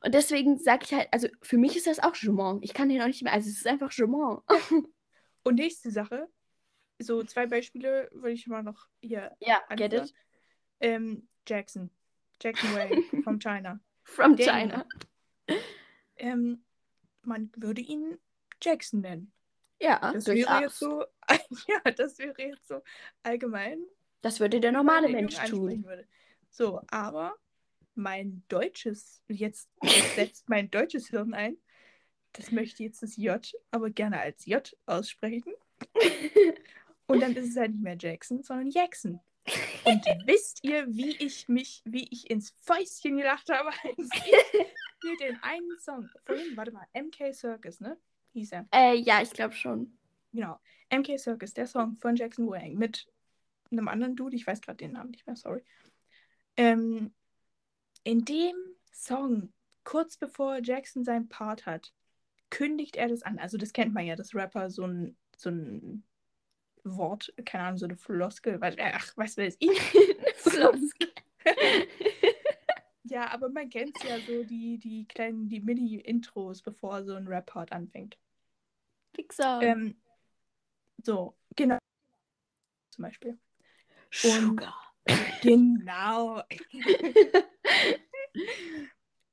und 0.01 0.13
deswegen 0.13 0.57
sage 0.57 0.83
ich 0.85 0.93
halt, 0.93 1.07
also 1.11 1.27
für 1.41 1.57
mich 1.57 1.75
ist 1.77 1.87
das 1.87 1.99
auch 1.99 2.15
Jemont. 2.15 2.63
Ich 2.63 2.73
kann 2.73 2.89
den 2.89 3.01
auch 3.01 3.07
nicht 3.07 3.23
mehr, 3.23 3.33
also 3.33 3.49
es 3.49 3.57
ist 3.57 3.67
einfach 3.67 3.91
Jemont. 3.91 4.43
Und 5.43 5.55
nächste 5.55 5.91
Sache, 5.91 6.27
so 6.99 7.23
zwei 7.23 7.45
Beispiele 7.47 8.09
würde 8.11 8.31
ich 8.33 8.47
mal 8.47 8.63
noch 8.63 8.87
hier 8.99 9.31
Ja, 9.39 9.61
get 9.69 9.93
anführen. 9.93 10.03
it? 10.07 10.13
Ähm, 10.81 11.27
Jackson. 11.47 11.89
Jackson 12.41 12.69
Wang 12.75 13.23
from 13.23 13.39
China. 13.39 13.79
From 14.03 14.35
Der 14.35 14.45
China. 14.53 14.85
Ähm, 16.17 16.63
man 17.23 17.51
würde 17.55 17.81
ihn 17.81 18.17
Jackson 18.61 19.01
nennen. 19.01 19.31
Ja, 19.79 20.11
Das 20.13 20.25
wäre 20.27 20.61
jetzt 20.61 20.79
so, 20.79 21.05
ja, 21.67 21.91
das 21.91 22.17
wäre 22.17 22.41
jetzt 22.41 22.67
so 22.67 22.81
allgemein 23.23 23.79
Das 24.21 24.39
würde 24.39 24.59
der 24.59 24.71
normale 24.71 25.09
Mensch 25.09 25.35
tun. 25.45 25.83
würde. 25.83 26.07
So, 26.49 26.81
aber 26.87 27.35
mein 27.93 28.43
deutsches, 28.47 29.23
jetzt, 29.27 29.69
jetzt 29.83 30.15
setzt 30.15 30.49
mein 30.49 30.71
deutsches 30.71 31.09
Hirn 31.09 31.33
ein. 31.33 31.57
Das 32.33 32.51
möchte 32.51 32.83
jetzt 32.83 33.01
das 33.01 33.17
J, 33.17 33.51
aber 33.71 33.89
gerne 33.89 34.19
als 34.19 34.45
J 34.45 34.75
aussprechen. 34.85 35.53
Und 37.07 37.21
dann 37.21 37.35
ist 37.35 37.49
es 37.49 37.57
halt 37.57 37.71
nicht 37.71 37.83
mehr 37.83 37.97
Jackson, 37.99 38.43
sondern 38.43 38.69
Jackson. 38.69 39.19
Und 39.85 40.05
wisst 40.25 40.63
ihr, 40.63 40.85
wie 40.87 41.15
ich 41.17 41.47
mich, 41.47 41.81
wie 41.85 42.07
ich 42.11 42.29
ins 42.29 42.53
Fäustchen 42.63 43.17
gelacht 43.17 43.49
habe, 43.49 43.69
als 43.69 44.09
ich 44.25 44.67
mir 45.03 45.17
den 45.17 45.41
einen 45.41 45.79
Song, 45.79 46.09
vorhin, 46.25 46.55
warte 46.55 46.71
mal, 46.71 46.87
MK 46.93 47.33
Circus, 47.33 47.79
ne? 47.79 47.97
Hieß 48.33 48.51
er. 48.51 48.67
Äh, 48.73 48.95
ja, 48.95 49.21
ich 49.21 49.31
glaube 49.31 49.53
schon. 49.53 49.97
Genau. 50.33 50.59
MK 50.89 51.17
Circus, 51.17 51.53
der 51.53 51.67
Song 51.67 51.95
von 51.97 52.15
Jackson 52.15 52.47
Wang 52.49 52.75
mit 52.75 53.07
einem 53.71 53.87
anderen 53.87 54.15
Dude, 54.15 54.35
ich 54.35 54.47
weiß 54.47 54.61
gerade 54.61 54.77
den 54.77 54.93
Namen 54.93 55.11
nicht 55.11 55.27
mehr, 55.27 55.35
sorry. 55.35 55.63
Ähm, 56.55 57.13
in 58.03 58.23
dem 58.23 58.55
Song, 58.91 59.51
kurz 59.83 60.17
bevor 60.17 60.59
Jackson 60.61 61.03
seinen 61.03 61.27
Part 61.27 61.65
hat, 61.65 61.93
kündigt 62.49 62.95
er 62.95 63.09
das 63.09 63.23
an. 63.23 63.39
Also 63.39 63.57
das 63.57 63.73
kennt 63.73 63.93
man 63.93 64.05
ja, 64.05 64.15
dass 64.15 64.33
Rapper 64.33 64.69
so 64.69 64.85
ein, 64.85 65.17
so 65.35 65.49
ein 65.49 66.03
Wort, 66.83 67.33
keine 67.45 67.65
Ahnung, 67.65 67.77
so 67.77 67.85
eine 67.85 67.97
Floskel, 67.97 68.59
ach, 68.61 69.13
was 69.17 69.37
weiß 69.37 69.57
ich. 69.59 69.79
Floskel. 70.35 71.09
ja, 73.17 73.31
aber 73.31 73.49
man 73.49 73.67
kennt 73.67 73.97
ja 74.03 74.19
so 74.19 74.43
die, 74.43 74.77
die 74.77 75.07
kleinen, 75.07 75.49
die 75.49 75.59
Mini-Intros, 75.59 76.61
bevor 76.61 77.03
so 77.03 77.15
ein 77.15 77.27
Rap-Part 77.27 77.71
anfängt. 77.71 78.15
Pixar. 79.11 79.63
Ähm, 79.63 79.99
so, 81.03 81.35
genau. 81.55 81.79
Zum 82.91 83.01
Beispiel. 83.01 83.39
Sugar. 84.11 84.75
Genau. 85.41 86.43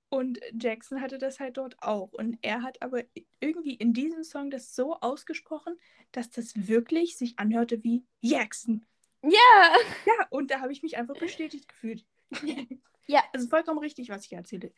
Und 0.09 0.41
Jackson 0.59 1.03
hatte 1.03 1.19
das 1.19 1.39
halt 1.39 1.59
dort 1.59 1.77
auch. 1.83 2.15
Und 2.15 2.39
er 2.41 2.63
hat 2.63 2.81
aber 2.81 3.03
irgendwie 3.39 3.75
in 3.75 3.93
diesem 3.93 4.25
Song 4.25 4.51
das 4.51 4.75
so 4.75 4.99
ausgesprochen, 5.01 5.77
dass 6.11 6.31
das 6.31 6.69
wirklich 6.69 7.19
sich 7.19 7.39
anhörte 7.39 7.85
wie 7.85 8.07
Jackson. 8.23 8.87
Ja. 9.21 9.77
Ja, 10.07 10.27
und 10.31 10.51
da 10.51 10.61
habe 10.61 10.73
ich 10.73 10.83
mich 10.83 10.97
einfach 10.97 11.19
bestätigt 11.19 11.69
gefühlt. 11.69 12.07
Ja. 13.07 13.23
Also 13.33 13.49
vollkommen 13.49 13.79
richtig, 13.79 14.09
was 14.09 14.25
ich 14.27 14.33
erzähle. 14.33 14.73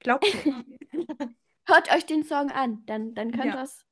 Glaubt 0.00 0.26
mir. 0.44 0.64
Hört 1.66 1.92
euch 1.94 2.06
den 2.06 2.24
Song 2.24 2.50
an, 2.50 2.82
dann, 2.86 3.14
dann 3.14 3.30
könnt 3.32 3.44
Ja. 3.46 3.56
ihr 3.56 3.62
es 3.62 3.84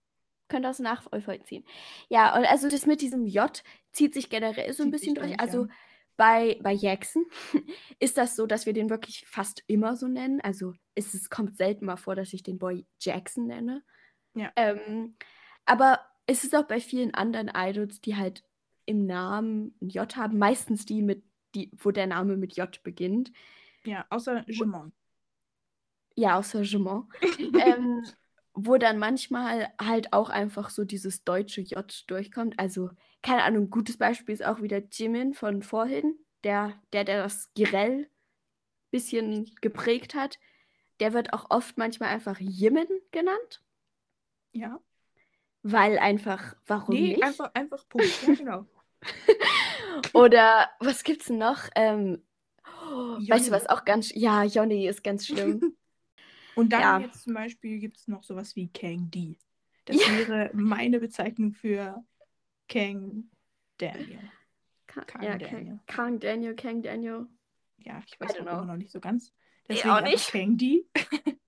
könnt 0.49 0.65
ihr's 0.65 0.79
nachvollziehen. 0.79 1.65
Ja, 2.09 2.37
und 2.37 2.45
also 2.45 2.69
das 2.69 2.87
mit 2.87 3.01
diesem 3.01 3.27
J 3.27 3.63
zieht 3.93 4.15
sich 4.15 4.31
generell 4.31 4.73
so 4.73 4.83
ein 4.83 4.87
Zieht 4.87 4.93
bisschen 4.93 5.15
durch. 5.17 5.41
Also 5.41 5.65
ja. 5.65 5.71
bei, 6.17 6.59
bei 6.63 6.73
Jackson 6.73 7.25
ist 7.99 8.17
das 8.17 8.37
so, 8.37 8.47
dass 8.47 8.67
wir 8.67 8.73
den 8.73 8.91
wirklich 8.91 9.27
fast 9.27 9.63
immer 9.67 9.97
so 9.97 10.07
nennen. 10.07 10.41
Also 10.41 10.75
es, 10.95 11.15
es 11.15 11.31
kommt 11.31 11.57
selten 11.57 11.87
mal 11.87 11.97
vor, 11.97 12.15
dass 12.15 12.33
ich 12.33 12.43
den 12.43 12.59
Boy 12.59 12.87
Jackson 13.01 13.47
nenne. 13.47 13.83
Ja. 14.35 14.53
Ähm, 14.57 15.17
aber 15.65 16.01
es 16.27 16.45
ist 16.45 16.55
auch 16.55 16.65
bei 16.67 16.81
vielen 16.81 17.15
anderen 17.15 17.51
Idols, 17.55 18.01
die 18.01 18.17
halt 18.17 18.45
im 18.85 19.05
Namen 19.07 19.77
ein 19.83 19.89
J 19.89 20.17
haben, 20.17 20.39
meistens 20.39 20.87
die 20.87 21.03
mit, 21.03 21.25
die, 21.55 21.71
wo 21.77 21.91
der 21.91 22.07
Name 22.07 22.37
mit 22.37 22.57
J 22.57 22.83
beginnt. 22.83 23.33
Ja, 23.87 24.07
außer 24.11 24.45
Jemon. 24.49 24.93
Ja, 26.15 26.39
außer 26.39 26.63
Jemont. 26.63 27.09
ähm, 27.61 28.05
wo 28.55 28.79
dann 28.79 28.99
manchmal 28.99 29.73
halt 29.81 30.13
auch 30.13 30.31
einfach 30.31 30.71
so 30.71 30.85
dieses 30.85 31.25
deutsche 31.25 31.61
J 31.61 32.05
durchkommt. 32.09 32.59
Also, 32.59 32.91
keine 33.23 33.45
Ahnung, 33.45 33.65
ein 33.65 33.71
gutes 33.71 33.99
Beispiel 33.99 34.35
ist 34.35 34.45
auch 34.45 34.63
wieder 34.63 34.79
Jimin 34.91 35.35
von 35.35 35.63
vorhin, 35.63 36.19
der, 36.45 36.75
der, 36.93 37.05
der 37.05 37.23
das 37.23 37.53
Girell 37.55 38.09
bisschen 38.91 39.51
geprägt 39.61 40.15
hat. 40.15 40.39
der 41.01 41.13
wird 41.13 41.33
auch 41.35 41.51
oft 41.51 41.77
manchmal 41.79 42.09
einfach 42.11 42.39
Jimin 42.41 42.87
genannt, 43.13 43.63
Ja. 44.53 44.81
weil 45.63 45.99
einfach, 45.99 46.57
warum 46.67 46.95
nee, 46.95 47.09
nicht? 47.11 47.23
einfach, 47.23 47.53
einfach 47.55 47.87
Punkt. 47.89 48.23
Ja, 48.27 48.35
genau. 48.35 48.67
Oder 50.15 50.71
was 50.81 51.05
gibt's 51.05 51.27
denn 51.27 51.39
noch? 51.39 51.69
Ähm, 51.75 52.23
oh, 52.87 53.19
weißt 53.29 53.49
du, 53.49 53.53
was 53.53 53.67
auch 53.69 53.85
ganz, 53.85 54.13
ja, 54.15 54.45
Johnny 54.45 54.87
ist 54.87 55.03
ganz 55.03 55.27
schlimm. 55.27 55.77
Und 56.55 56.73
dann 56.73 56.81
Ja. 56.81 56.99
jetzt 57.01 57.23
zum 57.23 57.35
Beispiel 57.35 57.79
gibt 57.79 57.99
es 57.99 58.09
noch 58.09 58.23
sowas 58.23 58.57
wie 58.57 58.69
Kang 58.69 59.11
D. 59.11 59.39
Das 59.85 59.97
Ja. 59.97 60.13
wäre 60.13 60.51
meine 60.55 61.01
Bezeichnung 61.01 61.53
für 61.53 62.03
Kang 62.69 63.31
Daniel. 63.79 64.31
Ka 64.87 65.03
Kang 65.05 65.23
ja, 65.23 65.37
Daniel. 65.37 65.81
Kang, 65.87 65.87
Kang 65.87 66.21
Daniel, 66.21 66.55
Kang 66.55 66.83
Daniel. 66.83 67.27
Ja, 67.79 68.03
ich 68.07 68.19
weiß 68.19 68.37
auch 68.37 68.41
immer 68.41 68.65
noch 68.65 68.77
nicht 68.77 68.91
so 68.91 69.01
ganz. 69.01 69.33
Ich 69.69 69.69
Deswegen 69.69 69.91
auch 69.91 69.97
einfach 69.97 70.11
nicht. 70.11 70.33
Kang 70.33 70.57
D. 70.57 70.87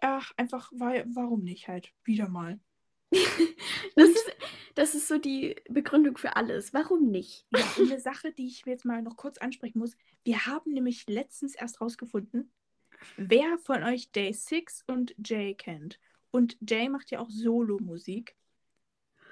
Ach, 0.00 0.32
einfach, 0.36 0.72
weil, 0.74 1.04
warum 1.14 1.42
nicht 1.42 1.68
halt? 1.68 1.92
Wieder 2.04 2.28
mal. 2.28 2.58
Das 3.96 4.08
ist, 4.08 4.24
das 4.74 4.94
ist 4.94 5.08
so 5.08 5.18
die 5.18 5.56
Begründung 5.68 6.16
für 6.16 6.36
alles. 6.36 6.72
Warum 6.72 7.10
nicht? 7.10 7.46
Ja, 7.50 7.64
eine 7.78 8.00
Sache, 8.00 8.32
die 8.32 8.46
ich 8.46 8.64
jetzt 8.66 8.84
mal 8.84 9.02
noch 9.02 9.16
kurz 9.16 9.38
ansprechen 9.38 9.78
muss. 9.78 9.96
Wir 10.24 10.46
haben 10.46 10.72
nämlich 10.72 11.06
letztens 11.08 11.54
erst 11.54 11.80
rausgefunden, 11.80 12.50
wer 13.16 13.58
von 13.58 13.82
euch 13.82 14.10
Day 14.12 14.32
6 14.32 14.84
und 14.86 15.14
Jay 15.24 15.54
kennt. 15.54 15.98
Und 16.30 16.56
Jay 16.68 16.88
macht 16.88 17.10
ja 17.10 17.20
auch 17.20 17.30
Solo-Musik 17.30 18.36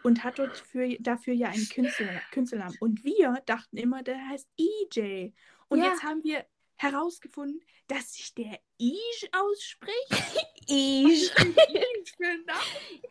und 0.02 0.24
hat 0.24 0.38
dort 0.38 0.56
für, 0.56 0.96
dafür 1.00 1.34
ja 1.34 1.48
einen 1.48 1.68
Künstler, 1.68 2.20
Künstlernamen. 2.32 2.76
Und 2.80 3.04
wir 3.04 3.42
dachten 3.46 3.76
immer, 3.76 4.02
der 4.02 4.28
heißt 4.28 4.48
EJ. 4.56 5.32
Und 5.68 5.78
Ja. 5.78 5.86
jetzt 5.86 6.02
haben 6.02 6.24
wir 6.24 6.44
herausgefunden, 6.78 7.60
dass 7.88 8.14
sich 8.14 8.34
der 8.34 8.58
Ish 8.78 9.28
ausspricht. 9.32 10.48
Ish. 10.68 11.30
Ish 11.34 12.18
Namen. 12.18 12.60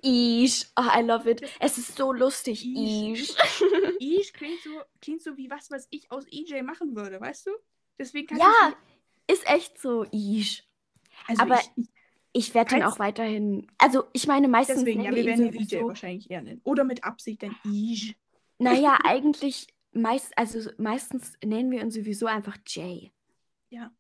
Ish. 0.01 0.65
Oh, 0.76 0.84
I 0.97 1.01
love 1.01 1.30
it. 1.30 1.41
Es 1.59 1.78
ist 1.78 1.95
so 1.95 2.11
lustig. 2.13 2.65
Ish. 2.65 3.20
Ish. 3.22 3.36
Ish 3.99 4.34
klingt 4.34 4.61
so, 4.63 4.70
klingt 5.01 5.22
so 5.22 5.38
wie 5.38 5.49
was, 5.49 5.70
was 5.72 5.88
ich 5.89 6.11
aus 6.11 6.26
EJ 6.32 6.61
machen 6.63 6.95
würde, 6.95 7.20
weißt 7.20 7.47
du? 7.47 7.51
Deswegen 7.99 8.28
kann 8.28 8.38
Ja, 8.39 8.74
ich 9.28 9.36
ist 9.36 9.49
echt 9.49 9.80
so. 9.80 10.05
Ish. 10.11 10.63
Also 11.28 11.41
aber 11.41 11.59
ich, 11.76 11.88
ich, 12.34 12.53
werde 12.53 12.70
Falls- 12.72 12.86
auch 12.86 12.99
weiterhin. 12.99 13.68
Also, 13.78 14.05
ich 14.13 14.28
meine, 14.28 14.47
meistens. 14.47 14.80
deswegen, 14.80 15.01
ja, 15.01 15.11
nennen 15.11 15.15
wir 15.18 15.26
werden 15.26 15.47
ihn 15.47 15.53
EJ 15.61 15.63
sowieso- 15.70 15.88
wahrscheinlich 15.88 16.30
eher 16.32 16.41
nennen. 16.41 16.61
Oder 16.63 16.84
mit 16.84 17.03
Absicht 17.03 17.43
dann 17.43 17.55
Ij. 17.65 18.15
Naja, 18.59 18.97
eigentlich. 19.03 19.68
Meist, 19.93 20.38
also 20.38 20.70
meistens 20.78 21.34
nennen 21.43 21.72
wir 21.72 21.82
ihn 21.82 21.89
sowieso 21.89 22.28
einfach 22.28 22.57
Jay. 22.68 23.11
Ja. 23.70 23.91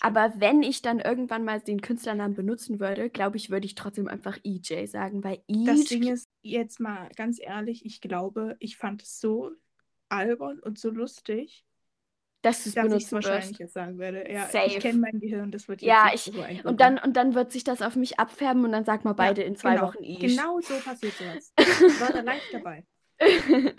Aber 0.00 0.32
wenn 0.36 0.62
ich 0.62 0.82
dann 0.82 0.98
irgendwann 0.98 1.44
mal 1.44 1.60
den 1.60 1.80
Künstlernamen 1.80 2.34
benutzen 2.34 2.80
würde, 2.80 3.08
glaube 3.10 3.36
ich, 3.36 3.50
würde 3.50 3.66
ich 3.66 3.76
trotzdem 3.76 4.08
einfach 4.08 4.38
EJ 4.42 4.86
sagen, 4.86 5.22
weil 5.22 5.40
Das 5.46 5.80
EJ. 5.80 5.84
Ding 5.88 6.12
ist, 6.12 6.28
jetzt 6.42 6.80
mal 6.80 7.08
ganz 7.16 7.38
ehrlich, 7.40 7.84
ich 7.86 8.00
glaube, 8.00 8.56
ich 8.58 8.76
fand 8.76 9.02
es 9.02 9.20
so 9.20 9.52
albern 10.08 10.58
und 10.58 10.78
so 10.78 10.90
lustig, 10.90 11.64
dass 12.42 12.64
du 12.64 12.68
es 12.70 12.74
benutzen 12.74 13.12
wahrscheinlich 13.12 13.56
jetzt 13.58 13.72
sagen 13.72 13.98
werde. 13.98 14.30
Ja, 14.30 14.46
Safe. 14.48 14.66
ich 14.66 14.80
kenne 14.80 14.98
mein 14.98 15.18
Gehirn, 15.20 15.50
das 15.50 15.68
wird 15.68 15.80
jetzt 15.80 15.88
Ja, 15.88 16.10
ich- 16.12 16.22
so. 16.22 16.68
Und 16.68 16.80
dann, 16.80 16.98
und 16.98 17.16
dann 17.16 17.34
wird 17.34 17.52
sich 17.52 17.64
das 17.64 17.80
auf 17.80 17.96
mich 17.96 18.18
abfärben 18.18 18.64
und 18.64 18.72
dann 18.72 18.84
sagen 18.84 19.04
wir 19.04 19.14
beide 19.14 19.42
in 19.42 19.56
zwei 19.56 19.76
genau, 19.76 19.86
Wochen 19.86 20.02
Ish. 20.02 20.18
Genau 20.36 20.60
so 20.60 20.74
passiert 20.80 21.14
sowas. 21.14 21.52
Ich 21.58 22.00
war 22.00 22.12
da 22.12 22.20
live 22.20 22.42
dabei. 22.52 22.84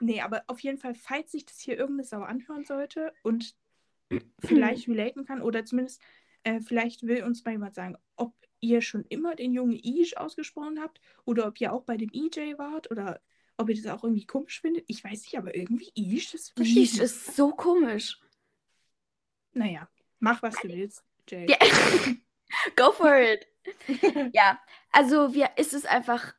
Nee, 0.00 0.20
aber 0.20 0.44
auf 0.46 0.60
jeden 0.60 0.78
Fall, 0.78 0.94
falls 0.94 1.32
sich 1.32 1.44
das 1.44 1.58
hier 1.58 1.76
irgendeine 1.76 2.04
Sau 2.06 2.20
anhören 2.20 2.64
sollte 2.64 3.12
und 3.24 3.56
vielleicht 4.38 4.88
relaten 4.88 5.24
kann 5.24 5.42
oder 5.42 5.64
zumindest 5.64 6.00
äh, 6.44 6.60
vielleicht 6.60 7.06
will 7.06 7.24
uns 7.24 7.44
mal 7.44 7.52
jemand 7.52 7.74
sagen, 7.74 7.96
ob 8.16 8.34
ihr 8.60 8.80
schon 8.80 9.04
immer 9.04 9.34
den 9.36 9.52
jungen 9.52 9.78
Ish 9.82 10.16
ausgesprochen 10.16 10.80
habt 10.80 11.00
oder 11.24 11.46
ob 11.46 11.60
ihr 11.60 11.72
auch 11.72 11.82
bei 11.82 11.96
dem 11.96 12.10
EJ 12.12 12.58
wart 12.58 12.90
oder 12.90 13.20
ob 13.56 13.68
ihr 13.68 13.76
das 13.76 13.86
auch 13.86 14.04
irgendwie 14.04 14.26
komisch 14.26 14.60
findet. 14.60 14.84
Ich 14.88 15.02
weiß 15.02 15.22
nicht, 15.22 15.36
aber 15.36 15.54
irgendwie 15.54 15.90
Ish, 15.94 16.34
ich 16.34 16.76
Ish 16.76 16.98
ist 16.98 17.36
so 17.36 17.50
komisch. 17.50 18.18
Naja, 19.52 19.88
mach 20.20 20.42
was 20.42 20.54
du 20.56 20.68
willst, 20.68 21.04
Jay. 21.28 21.46
Ja. 21.48 21.56
Go 22.76 22.92
for 22.92 23.14
it. 23.16 23.46
Ja, 24.32 24.58
also 24.92 25.34
wir, 25.34 25.50
ist 25.56 25.74
es 25.74 25.84
einfach, 25.84 26.34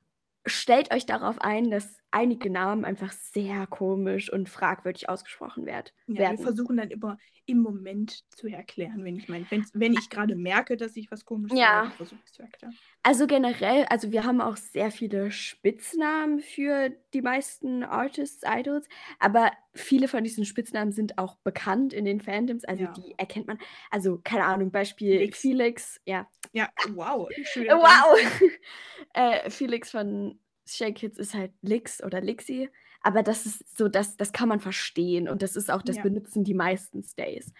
stellt 0.47 0.91
euch 0.91 1.05
darauf 1.05 1.39
ein, 1.41 1.69
dass 1.69 1.98
einige 2.11 2.49
Namen 2.49 2.85
einfach 2.85 3.11
sehr 3.11 3.67
komisch 3.67 4.31
und 4.31 4.49
fragwürdig 4.49 5.09
ausgesprochen 5.09 5.65
werd, 5.65 5.93
Ja, 6.07 6.15
wir 6.15 6.21
werden. 6.21 6.37
versuchen 6.37 6.77
dann 6.77 6.89
immer 6.91 7.17
im 7.45 7.59
Moment 7.59 8.23
zu 8.35 8.47
erklären, 8.47 9.03
wenn 9.03 9.15
ich 9.15 9.27
mein, 9.27 9.45
wenn, 9.49 9.65
wenn 9.73 9.93
ich 9.93 10.09
gerade 10.09 10.35
merke, 10.35 10.77
dass 10.77 10.95
ich 10.95 11.09
was 11.11 11.25
komisch 11.25 11.51
Ja. 11.53 11.91
versuche 11.95 12.19
ich 12.23 12.27
es 12.27 12.33
zu 12.33 12.41
erklären. 12.41 12.77
Also 13.03 13.27
generell, 13.27 13.85
also 13.85 14.11
wir 14.11 14.23
haben 14.25 14.41
auch 14.41 14.57
sehr 14.57 14.91
viele 14.91 15.31
Spitznamen 15.31 16.39
für 16.41 16.89
die 17.13 17.21
meisten 17.21 17.83
Artists, 17.83 18.43
Idols, 18.45 18.87
aber 19.19 19.51
viele 19.73 20.07
von 20.07 20.23
diesen 20.23 20.45
Spitznamen 20.45 20.91
sind 20.91 21.17
auch 21.17 21.35
bekannt 21.37 21.93
in 21.93 22.05
den 22.05 22.19
Fandoms, 22.19 22.65
also 22.65 22.83
Ja. 22.83 22.93
die 22.93 23.15
erkennt 23.17 23.47
man. 23.47 23.57
Also 23.89 24.19
keine 24.23 24.45
Ahnung, 24.45 24.71
Beispiel 24.71 25.17
Lix. 25.19 25.39
Felix, 25.39 26.01
ja. 26.05 26.27
Ja, 26.51 26.69
wow. 26.93 27.29
Wow! 27.69 28.17
äh, 29.13 29.49
Felix 29.49 29.91
von 29.91 30.39
Stray 30.69 30.93
Kids 30.93 31.17
ist 31.17 31.33
halt 31.33 31.51
Lix 31.61 32.03
oder 32.03 32.21
Lixi, 32.21 32.69
aber 33.01 33.23
das 33.23 33.45
ist 33.45 33.77
so, 33.77 33.87
das, 33.87 34.17
das 34.17 34.31
kann 34.33 34.49
man 34.49 34.59
verstehen 34.59 35.27
und 35.29 35.41
das 35.41 35.55
ist 35.55 35.71
auch, 35.71 35.81
das 35.81 35.97
Ja. 35.97 36.03
benutzen 36.03 36.43
die 36.43 36.53
meisten 36.53 37.03
Stays. 37.03 37.53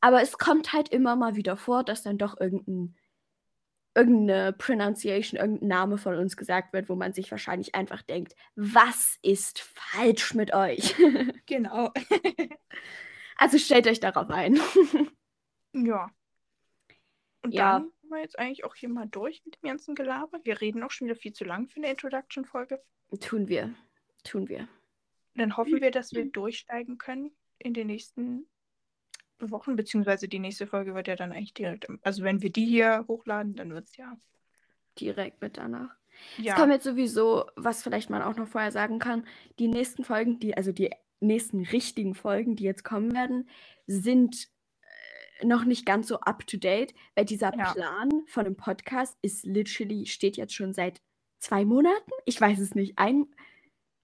Aber 0.00 0.22
es 0.22 0.38
kommt 0.38 0.72
halt 0.72 0.88
immer 0.88 1.16
mal 1.16 1.36
wieder 1.36 1.56
vor, 1.56 1.84
dass 1.84 2.02
dann 2.02 2.16
doch 2.18 2.40
irgendein, 2.40 2.96
irgendeine 3.94 4.52
Pronunciation, 4.54 5.38
irgendein 5.38 5.68
Name 5.68 5.98
von 5.98 6.14
uns 6.14 6.36
gesagt 6.36 6.72
wird, 6.72 6.88
wo 6.88 6.94
man 6.94 7.12
sich 7.12 7.30
wahrscheinlich 7.30 7.74
einfach 7.74 8.02
denkt, 8.02 8.34
was 8.56 9.18
ist 9.22 9.60
falsch 9.60 10.34
mit 10.34 10.54
euch? 10.54 10.94
Genau. 11.46 11.92
also 13.36 13.58
stellt 13.58 13.86
euch 13.86 14.00
darauf 14.00 14.30
ein. 14.30 14.58
Ja. 15.72 16.10
Und 17.42 17.54
Ja. 17.54 17.78
dann 17.80 17.92
wir 18.10 18.20
jetzt 18.20 18.38
eigentlich 18.38 18.64
auch 18.64 18.74
hier 18.74 18.88
mal 18.88 19.06
durch 19.06 19.42
mit 19.44 19.56
dem 19.56 19.68
ganzen 19.68 19.94
Gelaber. 19.94 20.40
Wir 20.44 20.60
reden 20.60 20.82
auch 20.82 20.90
schon 20.90 21.06
wieder 21.06 21.16
viel 21.16 21.32
zu 21.32 21.44
lang 21.44 21.68
für 21.68 21.76
eine 21.76 21.90
Introduction-Folge. 21.90 22.82
Tun 23.20 23.48
wir. 23.48 23.74
Tun 24.24 24.48
wir. 24.48 24.68
Dann 25.34 25.56
hoffen 25.56 25.80
wir, 25.80 25.90
dass 25.90 26.12
wir 26.12 26.30
durchsteigen 26.30 26.98
können 26.98 27.30
in 27.58 27.74
den 27.74 27.86
nächsten 27.86 28.46
Wochen, 29.38 29.76
beziehungsweise 29.76 30.28
die 30.28 30.38
nächste 30.38 30.66
Folge 30.66 30.94
wird 30.94 31.08
ja 31.08 31.16
dann 31.16 31.32
eigentlich 31.32 31.54
direkt, 31.54 31.86
also 32.02 32.22
wenn 32.22 32.42
wir 32.42 32.50
die 32.50 32.66
hier 32.66 33.04
hochladen, 33.08 33.54
dann 33.54 33.70
wird 33.70 33.86
es 33.86 33.96
ja. 33.96 34.18
Direkt 34.98 35.40
mit 35.40 35.56
danach. 35.56 35.94
Ja, 36.36 36.52
Es 36.52 36.60
kommen 36.60 36.72
jetzt 36.72 36.84
sowieso, 36.84 37.46
was 37.56 37.82
vielleicht 37.82 38.10
man 38.10 38.22
auch 38.22 38.36
noch 38.36 38.48
vorher 38.48 38.72
sagen 38.72 38.98
kann, 38.98 39.26
die 39.58 39.68
nächsten 39.68 40.04
Folgen, 40.04 40.38
die, 40.40 40.56
also 40.56 40.72
die 40.72 40.90
nächsten 41.20 41.64
richtigen 41.64 42.14
Folgen, 42.14 42.56
die 42.56 42.64
jetzt 42.64 42.84
kommen 42.84 43.14
werden, 43.14 43.48
sind 43.86 44.49
noch 45.44 45.64
nicht 45.64 45.86
ganz 45.86 46.08
so 46.08 46.20
up 46.20 46.46
to 46.46 46.56
date, 46.56 46.94
weil 47.14 47.24
dieser 47.24 47.54
Ja. 47.56 47.72
Plan 47.72 48.10
von 48.26 48.44
dem 48.44 48.56
Podcast 48.56 49.18
ist 49.22 49.44
literally, 49.44 50.06
steht 50.06 50.36
jetzt 50.36 50.54
schon 50.54 50.72
seit 50.72 51.00
zwei 51.38 51.64
Monaten? 51.64 52.10
Ich 52.26 52.40
weiß 52.40 52.58
es 52.58 52.74
nicht. 52.74 52.98
Ein, 52.98 53.26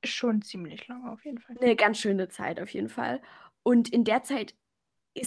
schon 0.04 0.42
ziemlich 0.42 0.86
lange 0.88 1.10
auf 1.10 1.24
jeden 1.24 1.38
Fall. 1.38 1.56
eine 1.60 1.76
ganz 1.76 1.98
schöne 1.98 2.28
Zeit 2.28 2.60
auf 2.60 2.70
jeden 2.70 2.88
Fall. 2.88 3.20
Und 3.62 3.88
in 3.88 4.04
der 4.04 4.22
Zeit 4.22 4.54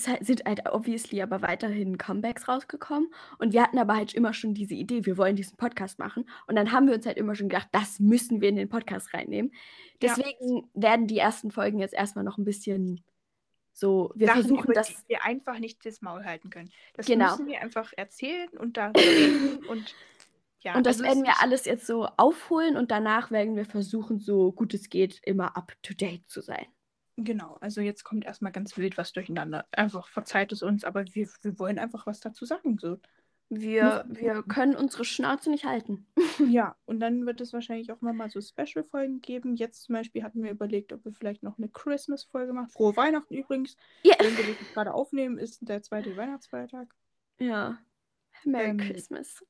halt, 0.08 0.26
sind 0.26 0.46
halt 0.46 0.68
obviously 0.72 1.22
aber 1.22 1.42
weiterhin 1.42 1.98
Comebacks 1.98 2.48
rausgekommen. 2.48 3.10
Und 3.40 3.54
wir 3.54 3.64
hatten 3.64 3.78
aber 3.78 3.96
halt 3.96 4.14
immer 4.14 4.34
schon 4.34 4.54
diese 4.54 4.76
Idee, 4.76 5.06
wir 5.06 5.18
wollen 5.18 5.36
diesen 5.36 5.58
Podcast 5.58 6.00
machen. 6.00 6.30
Und 6.48 6.56
dann 6.56 6.72
haben 6.72 6.88
wir 6.88 6.96
uns 6.96 7.06
halt 7.06 7.18
immer 7.18 7.36
schon 7.36 7.50
gedacht, 7.50 7.70
das 7.72 8.00
müssen 8.00 8.42
wir 8.42 8.50
in 8.50 8.56
den 8.56 8.70
Podcast 8.70 9.14
reinnehmen. 9.14 9.52
Ja. 10.02 10.16
Deswegen 10.16 10.70
werden 10.74 11.08
die 11.08 11.18
ersten 11.18 11.52
Folgen 11.52 11.80
jetzt 11.80 11.94
erstmal 11.94 12.24
noch 12.24 12.38
ein 12.38 12.46
bisschen 12.46 13.04
so, 13.80 14.12
wir 14.16 14.28
Sachen, 14.28 14.42
versuchen 14.42 14.64
über 14.66 14.74
das. 14.74 14.88
die 14.88 14.96
wir 15.08 15.24
einfach 15.26 15.60
nicht 15.60 15.86
das 15.86 16.02
Maul 16.02 16.26
halten 16.26 16.50
können. 16.50 16.70
Das 16.94 17.06
Genau. 17.06 17.32
müssen 17.32 17.48
wir 17.48 17.62
einfach 17.62 17.92
erzählen 17.96 18.50
und 18.58 18.78
reden 18.78 19.66
und 19.70 19.96
ja. 20.62 20.76
Und 20.76 20.86
das 20.86 20.98
also 20.98 21.06
werden 21.06 21.24
wir 21.24 21.42
alles 21.42 21.64
jetzt 21.66 21.88
so 21.88 22.06
aufholen 22.18 22.76
und 22.76 22.92
danach 22.92 23.32
werden 23.32 23.56
wir 23.56 23.66
versuchen, 23.66 24.20
so 24.20 24.52
gut 24.52 24.74
es 24.74 24.90
geht, 24.90 25.22
immer 25.24 25.56
up 25.56 25.74
to 25.82 25.94
date 25.94 26.30
zu 26.30 26.42
sein. 26.42 26.66
Genau, 27.16 27.58
also 27.62 27.82
jetzt 27.82 28.04
kommt 28.04 28.26
erstmal 28.26 28.52
ganz 28.52 28.78
wild 28.78 28.98
was 28.98 29.14
durcheinander. 29.14 29.66
Einfach 29.72 30.08
verzeiht 30.08 30.52
es 30.52 30.62
uns, 30.64 30.84
aber 30.84 31.06
wir, 31.14 31.30
wir 31.42 31.60
wollen 31.60 31.80
einfach 31.80 32.06
was 32.06 32.20
dazu 32.20 32.46
sagen. 32.46 32.78
So. 32.78 32.98
Wir, 33.50 34.06
wir 34.08 34.44
können 34.44 34.76
unsere 34.76 35.04
Schnauze 35.06 35.50
nicht 35.50 35.66
halten. 35.66 36.06
Ja, 36.50 36.78
und 36.86 37.02
dann 37.02 37.26
wird 37.26 37.42
es 37.42 37.52
wahrscheinlich 37.52 37.92
auch 37.92 38.00
mal 38.00 38.30
so 38.30 38.40
Special-Folgen 38.40 39.22
geben. 39.22 39.56
Jetzt 39.56 39.84
zum 39.84 39.94
Beispiel 39.94 40.24
hatten 40.24 40.42
wir 40.42 40.52
überlegt, 40.52 40.94
ob 40.94 41.04
wir 41.04 41.12
vielleicht 41.12 41.44
noch 41.44 41.58
eine 41.58 41.68
Christmas-Folge 41.68 42.54
machen. 42.54 42.70
Frohe 42.70 42.96
Weihnachten 42.96 43.34
übrigens. 43.34 43.76
Ja. 44.04 44.16
Wenn 44.20 44.38
wir 44.38 44.56
gerade 44.74 44.94
aufnehmen, 44.94 45.38
ist 45.38 45.68
der 45.68 45.82
zweite 45.82 46.16
Weihnachtsfeiertag. 46.16 46.88
Ja. 47.40 47.78
Merry 48.46 48.70
Ähm, 48.70 48.78
Christmas. 48.78 49.44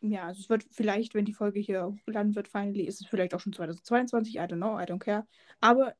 Ja, 0.00 0.24
also 0.24 0.40
es 0.40 0.48
wird 0.48 0.64
vielleicht, 0.70 1.14
wenn 1.14 1.24
die 1.24 1.32
Folge 1.32 1.58
hier 1.58 1.86
hochladen 1.86 2.36
wird, 2.36 2.48
finally, 2.48 2.84
ist 2.84 3.00
es 3.00 3.08
vielleicht 3.08 3.34
auch 3.34 3.40
schon 3.40 3.52
2022. 3.52 4.36
I 4.36 4.40
don't 4.40 4.56
know, 4.56 4.78
I 4.78 4.84
don't 4.84 4.98
care. 4.98 5.26
Aber 5.60 5.94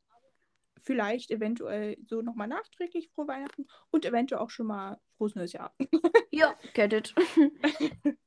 vielleicht 0.82 1.30
eventuell 1.30 1.96
so 2.06 2.22
nochmal 2.22 2.46
nachträglich 2.46 3.08
frohe 3.08 3.26
Weihnachten 3.26 3.66
und 3.90 4.04
eventuell 4.04 4.40
auch 4.40 4.50
schon 4.50 4.66
mal 4.68 5.00
frohes 5.16 5.34
neues 5.34 5.52
Jahr. 5.52 5.74
Ja, 6.30 6.54
get 6.74 6.92
it. 6.92 7.14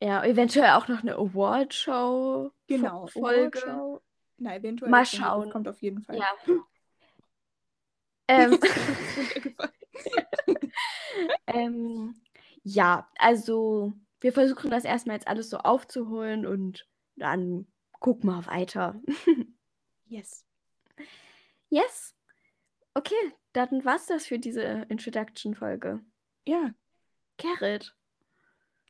ja, 0.00 0.24
eventuell 0.24 0.70
auch 0.70 0.88
noch 0.88 1.02
eine 1.02 1.14
Awardshow. 1.14 2.50
Genau. 2.66 3.06
Folge. 3.06 3.62
Awardshow. 3.62 4.02
Na, 4.38 4.56
eventuell. 4.56 4.90
Mal 4.90 5.06
schauen. 5.06 5.50
Kommt 5.50 5.68
auf 5.68 5.80
jeden 5.80 6.02
Fall. 6.02 6.18
Ja. 6.18 6.26
ähm, 8.28 8.58
ähm, 11.46 12.14
ja, 12.64 13.08
also 13.18 13.92
wir 14.20 14.32
versuchen 14.32 14.70
das 14.70 14.84
erstmal 14.84 15.16
jetzt 15.16 15.28
alles 15.28 15.50
so 15.50 15.58
aufzuholen 15.58 16.46
und 16.46 16.88
dann 17.16 17.66
gucken 18.00 18.30
wir 18.30 18.46
weiter. 18.46 19.00
yes. 20.06 20.44
yes? 21.68 22.14
Okay, 22.94 23.32
dann 23.52 23.84
war's 23.84 24.06
das 24.06 24.26
für 24.26 24.38
diese 24.38 24.86
Introduction-Folge. 24.88 26.00
Ja, 26.46 26.74
Gerrit. 27.36 27.94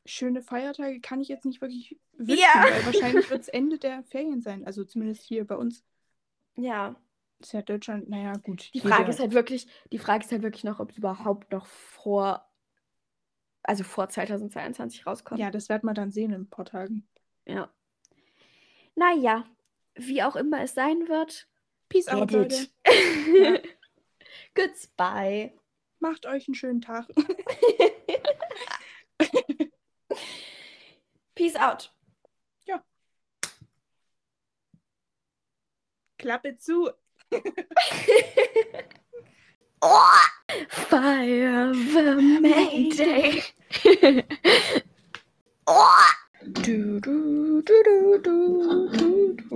schöne 0.05 0.41
Feiertage 0.41 0.99
kann 1.01 1.21
ich 1.21 1.27
jetzt 1.27 1.45
nicht 1.45 1.61
wirklich 1.61 1.97
wünschen, 2.13 2.37
Ja. 2.41 2.63
weil 2.63 2.85
wahrscheinlich 2.85 3.29
wird 3.29 3.41
es 3.41 3.47
Ende 3.47 3.77
der 3.77 4.03
Ferien 4.03 4.41
sein. 4.41 4.65
Also 4.65 4.83
zumindest 4.83 5.23
hier 5.23 5.45
bei 5.45 5.55
uns. 5.55 5.83
Ja, 6.55 6.95
Ist 7.39 7.53
ja 7.53 7.61
Deutschland, 7.61 8.09
naja, 8.09 8.33
gut. 8.33 8.73
die 8.73 8.79
Frage 8.79 8.99
jeder- 9.03 9.09
ist 9.09 9.19
halt 9.19 9.33
wirklich, 9.33 9.67
die 9.91 9.97
Frage 9.99 10.23
ist 10.23 10.31
halt 10.31 10.43
wirklich 10.43 10.63
noch, 10.63 10.79
ob 10.79 10.91
es 10.91 10.97
überhaupt 10.97 11.51
noch 11.51 11.65
vor, 11.65 12.47
also 13.63 13.83
vor 13.83 14.07
2022 14.09 15.05
rauskommt. 15.05 15.39
Ja, 15.39 15.51
das 15.51 15.67
werden 15.69 15.85
wir 15.87 15.93
dann 15.93 16.11
sehen 16.11 16.31
in 16.31 16.41
ein 16.41 16.49
paar 16.49 16.65
Tagen. 16.65 17.07
Ja. 17.45 17.69
Naja, 18.95 19.45
wie 19.95 20.21
auch 20.23 20.35
immer 20.35 20.61
es 20.61 20.73
sein 20.73 21.07
wird. 21.07 21.47
Peace 21.89 22.07
out, 22.07 22.31
Leute. 22.31 22.67
Goodbye. 24.55 25.53
Macht 26.03 26.25
euch 26.25 26.49
einen 26.49 26.55
schönen 26.55 26.81
Tag. 26.81 27.05
Peace 31.33 31.55
out. 31.55 31.93
Klappe 36.17 36.57
zu. 36.57 36.89
Fire 40.67 41.73
the 41.73 42.15
Mayday. 42.41 43.41
Du, 46.63 46.99
du, 46.99 46.99
du, 46.99 47.61
du, 47.61 48.19
du, 48.21 48.89
du, 48.91 49.35
du. 49.37 49.53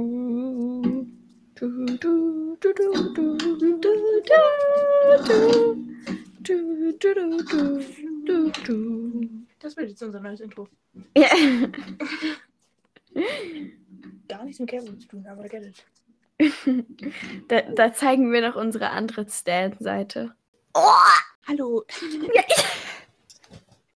Du, 1.55 1.85
du, 1.85 1.97
du, 1.97 2.57
du, 2.61 2.73
du, 2.73 3.37
du, 3.37 3.57
du, 3.57 3.79
du. 3.79 4.35
Du, 5.27 5.87
du, 6.47 6.97
du, 6.97 7.13
du, 7.13 7.83
du, 8.25 8.51
du. 8.65 9.45
Das 9.59 9.75
wird 9.75 9.89
jetzt 9.89 10.03
unser 10.03 10.19
neues 10.19 10.39
Intro. 10.39 10.67
Ja. 11.15 11.29
Gar 14.27 14.43
nichts 14.43 14.59
mit 14.59 14.69
Kevin 14.69 14.99
zu 14.99 15.07
tun, 15.07 15.25
aber 15.27 15.47
get 15.47 15.65
it. 15.65 15.85
Da, 17.47 17.61
da 17.61 17.93
zeigen 17.93 18.31
wir 18.31 18.47
noch 18.47 18.55
unsere 18.55 18.91
andere 18.91 19.27
Stan-Seite. 19.27 20.35
Hallo. 21.47 21.83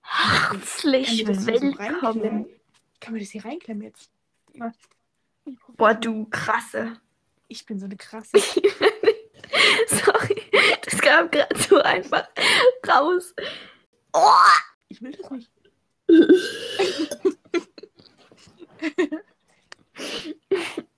Herzlich 0.02 1.26
Kann 1.26 1.36
man 1.36 1.36
das 1.36 1.46
hier 1.46 1.60
so 1.60 1.78
willkommen. 1.80 2.46
Kann 3.00 3.14
man 3.14 3.22
das 3.22 3.30
hier 3.30 3.46
reinklemmen 3.46 3.84
jetzt? 3.84 4.12
Ja. 4.54 4.72
Boah, 5.78 5.94
du 5.94 6.26
krasse. 6.26 7.00
Ich 7.48 7.66
bin 7.66 7.80
so 7.80 7.86
eine 7.86 7.96
krasse. 7.96 8.38
Das 10.90 11.02
kam 11.02 11.30
gerade 11.30 11.58
so 11.60 11.82
einfach 11.82 12.30
raus. 12.88 13.36
Ich 14.88 15.02
will 15.02 15.12
das 15.12 15.30
nicht. 15.32 15.52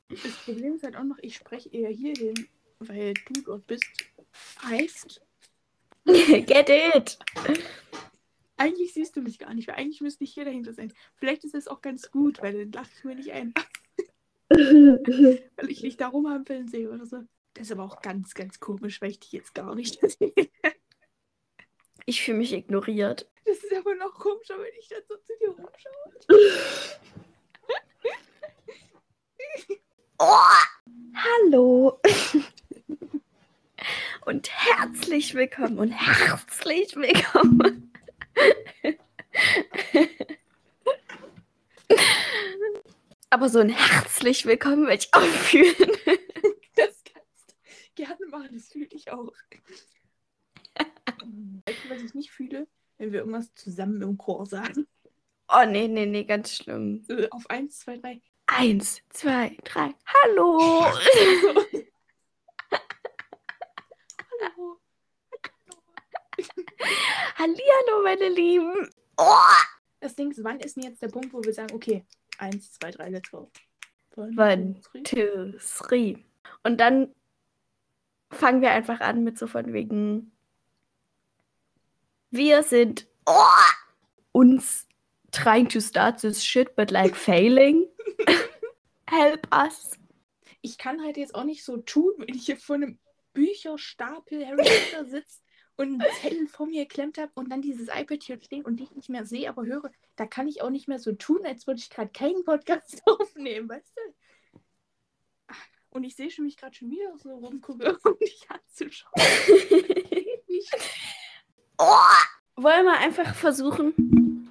Das 0.10 0.34
Problem 0.46 0.76
ist 0.76 0.84
halt 0.84 0.96
auch 0.96 1.04
noch, 1.04 1.18
ich 1.24 1.36
spreche 1.36 1.70
eher 1.70 1.90
hier 1.90 2.14
hin, 2.14 2.48
weil 2.78 3.16
du 3.16 3.42
dort 3.42 3.66
bist. 3.66 3.84
Pfeift. 4.32 5.22
Get 6.06 6.70
it. 6.70 7.18
Eigentlich 8.58 8.94
siehst 8.94 9.16
du 9.16 9.22
mich 9.22 9.40
gar 9.40 9.56
nicht, 9.56 9.68
weil 9.68 9.76
eigentlich 9.76 10.02
müsste 10.02 10.24
ich 10.24 10.34
hier 10.34 10.46
dahinter 10.46 10.74
sein. 10.74 10.94
Vielleicht 11.16 11.46
ist 11.46 11.56
es 11.56 11.68
auch 11.68 11.82
ganz 11.82 12.12
gut, 12.12 12.44
weil 12.44 12.54
dann 12.54 12.72
lache 12.72 12.92
ich 12.96 13.04
mir 13.04 13.16
nicht 13.16 13.32
ein, 13.32 13.54
weil 14.50 15.70
ich 15.70 15.82
dich 15.82 15.98
da 15.98 16.10
rumhampeln 16.10 16.68
sehe 16.68 16.92
oder 16.92 17.08
so. 17.08 17.24
Das 17.60 17.68
ist 17.68 17.74
aber 17.74 17.84
auch 17.84 18.02
ganz, 18.02 18.34
ganz 18.36 18.62
komisch, 18.62 19.02
weil 19.02 19.12
ich 19.12 19.20
dich 19.20 19.34
jetzt 19.34 19.54
gar 19.54 19.76
nicht 19.76 20.00
sehe. 20.18 20.34
Ich 22.06 22.22
fühle 22.22 22.38
mich 22.38 22.54
ignoriert. 22.54 23.30
Das 23.44 23.58
ist 23.58 23.74
aber 23.76 23.96
noch 23.96 24.14
komischer, 24.14 24.58
wenn 24.58 24.74
ich 24.80 24.88
dann 24.88 25.02
so 25.10 25.18
zu 25.18 25.34
dir 25.42 25.50
rumschaue. 25.50 26.14
Hallo. 31.42 32.00
Und 34.26 34.50
herzlich 34.50 35.34
willkommen 35.34 35.80
und 35.80 35.92
herzlich 35.92 36.96
willkommen. 36.96 37.92
Aber 43.30 43.50
so 43.50 43.60
ein 43.60 43.70
herzlich 43.70 44.46
willkommen 44.46 44.88
will 44.88 44.96
ich 44.96 45.14
auch 45.14 45.22
fühlen. 45.22 45.76
Das 46.76 47.04
kannst 47.04 47.52
du 47.52 47.56
gerne 47.96 48.26
machen, 48.28 48.50
das 48.54 48.70
fühle 48.70 48.88
ich 49.10 49.14
auch. 49.14 49.34
Weißt 51.66 51.84
du, 51.84 51.90
was 51.90 52.02
ich 52.02 52.14
nicht 52.14 52.32
fühle? 52.32 52.68
Wenn 52.98 53.12
wir 53.12 53.20
irgendwas 53.20 53.54
zusammen 53.56 54.02
im 54.02 54.18
Chor 54.18 54.46
sagen. 54.46 54.88
Oh 55.48 55.66
nee, 55.68 55.88
nee, 55.88 56.06
nee, 56.06 56.24
ganz 56.26 56.56
schlimm. 56.56 57.06
Auf 57.32 57.50
eins, 57.50 57.80
zwei, 57.80 57.98
drei. 57.98 58.22
Eins, 58.48 59.02
zwei, 59.10 59.58
drei. 59.64 59.94
Hallo. 60.06 60.86
Hallo. 64.42 64.80
Hallihallo, 67.36 68.04
meine 68.04 68.30
Lieben. 68.30 68.90
Das 70.00 70.16
Ding 70.16 70.32
ist, 70.32 70.44
wann 70.44 70.60
ist 70.60 70.76
denn 70.78 70.84
jetzt 70.84 71.02
der 71.02 71.10
Punkt, 71.10 71.34
wo 71.34 71.44
wir 71.44 71.54
sagen, 71.54 71.74
okay, 71.74 72.06
eins, 72.38 72.72
zwei, 72.74 72.92
drei, 72.92 73.10
let's 73.10 73.30
go. 73.32 73.52
One, 74.16 74.36
One, 74.38 74.76
two, 74.82 75.02
three. 75.02 75.04
two, 75.04 75.58
three. 75.60 76.18
Und 76.64 76.80
dann 76.80 77.14
fangen 78.30 78.62
wir 78.62 78.72
einfach 78.72 79.00
an 79.02 79.24
mit 79.24 79.38
so 79.38 79.48
von 79.48 79.74
wegen. 79.74 80.32
Wir 82.32 82.64
sind 82.64 83.08
uns 84.32 84.88
trying 85.32 85.68
to 85.70 85.80
start 85.80 86.20
this 86.22 86.44
shit, 86.44 86.76
but 86.76 86.92
like 86.92 87.16
failing. 87.16 87.88
Help 89.08 89.48
us. 89.54 89.98
Ich 90.62 90.78
kann 90.78 91.02
halt 91.02 91.18
jetzt 91.18 91.36
auch 91.36 91.44
nicht 91.44 91.64
so 91.64 91.78
tun, 91.78 92.12
wenn 92.18 92.36
ich 92.36 92.46
hier 92.46 92.58
vor 92.58 92.76
einem 92.76 93.00
Bücherstapel 93.34 94.46
Harry 94.46 94.64
Potter 94.64 95.06
sitze 95.10 95.40
und 95.78 96.02
einen 96.02 96.14
Zettel 96.22 96.48
vor 96.48 96.68
mir 96.68 96.84
geklemmt 96.84 97.18
habe 97.18 97.32
und 97.36 97.50
dann 97.50 97.62
dieses 97.62 97.88
iPad 97.88 98.22
hier 98.22 98.40
stehen 98.42 98.66
und 98.66 98.80
dich 98.80 98.92
nicht 98.92 99.10
mehr 99.10 99.26
sehe, 99.26 99.50
aber 99.50 99.66
höre. 99.66 99.90
Da 100.18 100.26
kann 100.26 100.48
ich 100.48 100.62
auch 100.62 100.70
nicht 100.70 100.88
mehr 100.88 101.00
so 101.00 101.14
tun, 101.14 101.46
als 101.46 101.66
würde 101.68 101.80
ich 101.80 101.90
gerade 101.90 102.12
keinen 102.12 102.44
Podcast 102.44 103.02
aufnehmen, 103.06 103.70
weißt 103.70 103.94
du? 103.96 104.14
Und 105.92 106.04
ich 106.04 106.16
sehe 106.16 106.30
schon 106.30 106.46
mich 106.46 106.58
gerade 106.58 106.76
schon 106.76 106.92
wieder 106.92 107.18
so 107.18 107.36
rumgucke, 107.36 107.98
um 108.04 108.18
dich 108.20 108.46
anzuschauen. 108.50 109.14
Nicht. 110.48 110.72
Wollen 112.56 112.86
wir 112.86 112.98
einfach 112.98 113.34
versuchen? 113.34 114.50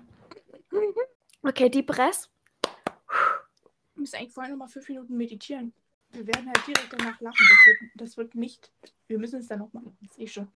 Okay, 1.43 1.69
die 1.69 1.83
Press. 1.83 2.31
Wir 2.63 4.01
müssen 4.01 4.17
eigentlich 4.17 4.33
vorher 4.33 4.51
noch 4.53 4.59
mal 4.59 4.69
fünf 4.69 4.89
Minuten 4.89 5.17
meditieren. 5.17 5.75
Wir 6.11 6.27
werden 6.27 6.47
halt 6.47 6.67
direkt 6.67 6.93
danach 6.93 7.21
lachen. 7.21 7.47
Das 7.49 7.59
wird, 7.67 7.91
das 7.97 8.17
wird 8.17 8.35
nicht. 8.35 8.73
Wir 9.09 9.19
müssen 9.19 9.41
es 9.41 9.49
dann 9.49 9.59
noch 9.59 9.73
machen. 9.73 9.97
Das 10.01 10.15
sehe 10.15 10.25
ich 10.25 10.33
schon. 10.33 10.49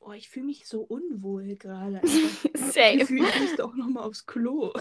Boah, 0.00 0.14
ich 0.14 0.28
fühle 0.28 0.46
mich 0.46 0.66
so 0.66 0.80
unwohl 0.80 1.54
gerade. 1.56 2.00
einfach. 2.02 2.10
Ich 2.54 2.60
Same. 2.72 2.98
Gefühl, 2.98 3.24
ich 3.24 3.40
müsste 3.40 3.64
auch 3.64 3.74
noch 3.74 3.86
mal 3.86 4.02
aufs 4.02 4.26
Klo. 4.26 4.72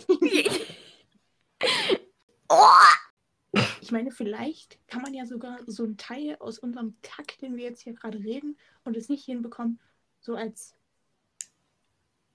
Ich 3.92 3.94
meine, 3.94 4.12
vielleicht 4.12 4.80
kann 4.88 5.02
man 5.02 5.14
ja 5.14 5.26
sogar 5.26 5.60
so 5.68 5.84
einen 5.84 5.98
Teil 5.98 6.38
aus 6.40 6.60
unserem 6.60 6.96
Takt, 7.02 7.42
den 7.42 7.58
wir 7.58 7.66
jetzt 7.66 7.82
hier 7.82 7.92
gerade 7.92 8.20
reden, 8.20 8.58
und 8.86 8.96
es 8.96 9.10
nicht 9.10 9.26
hinbekommen, 9.26 9.82
so 10.22 10.36
als 10.36 10.78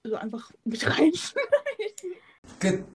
so 0.03 0.17
einfach 0.17 0.51
mit 0.65 0.85
reinschneiden. 0.85 2.85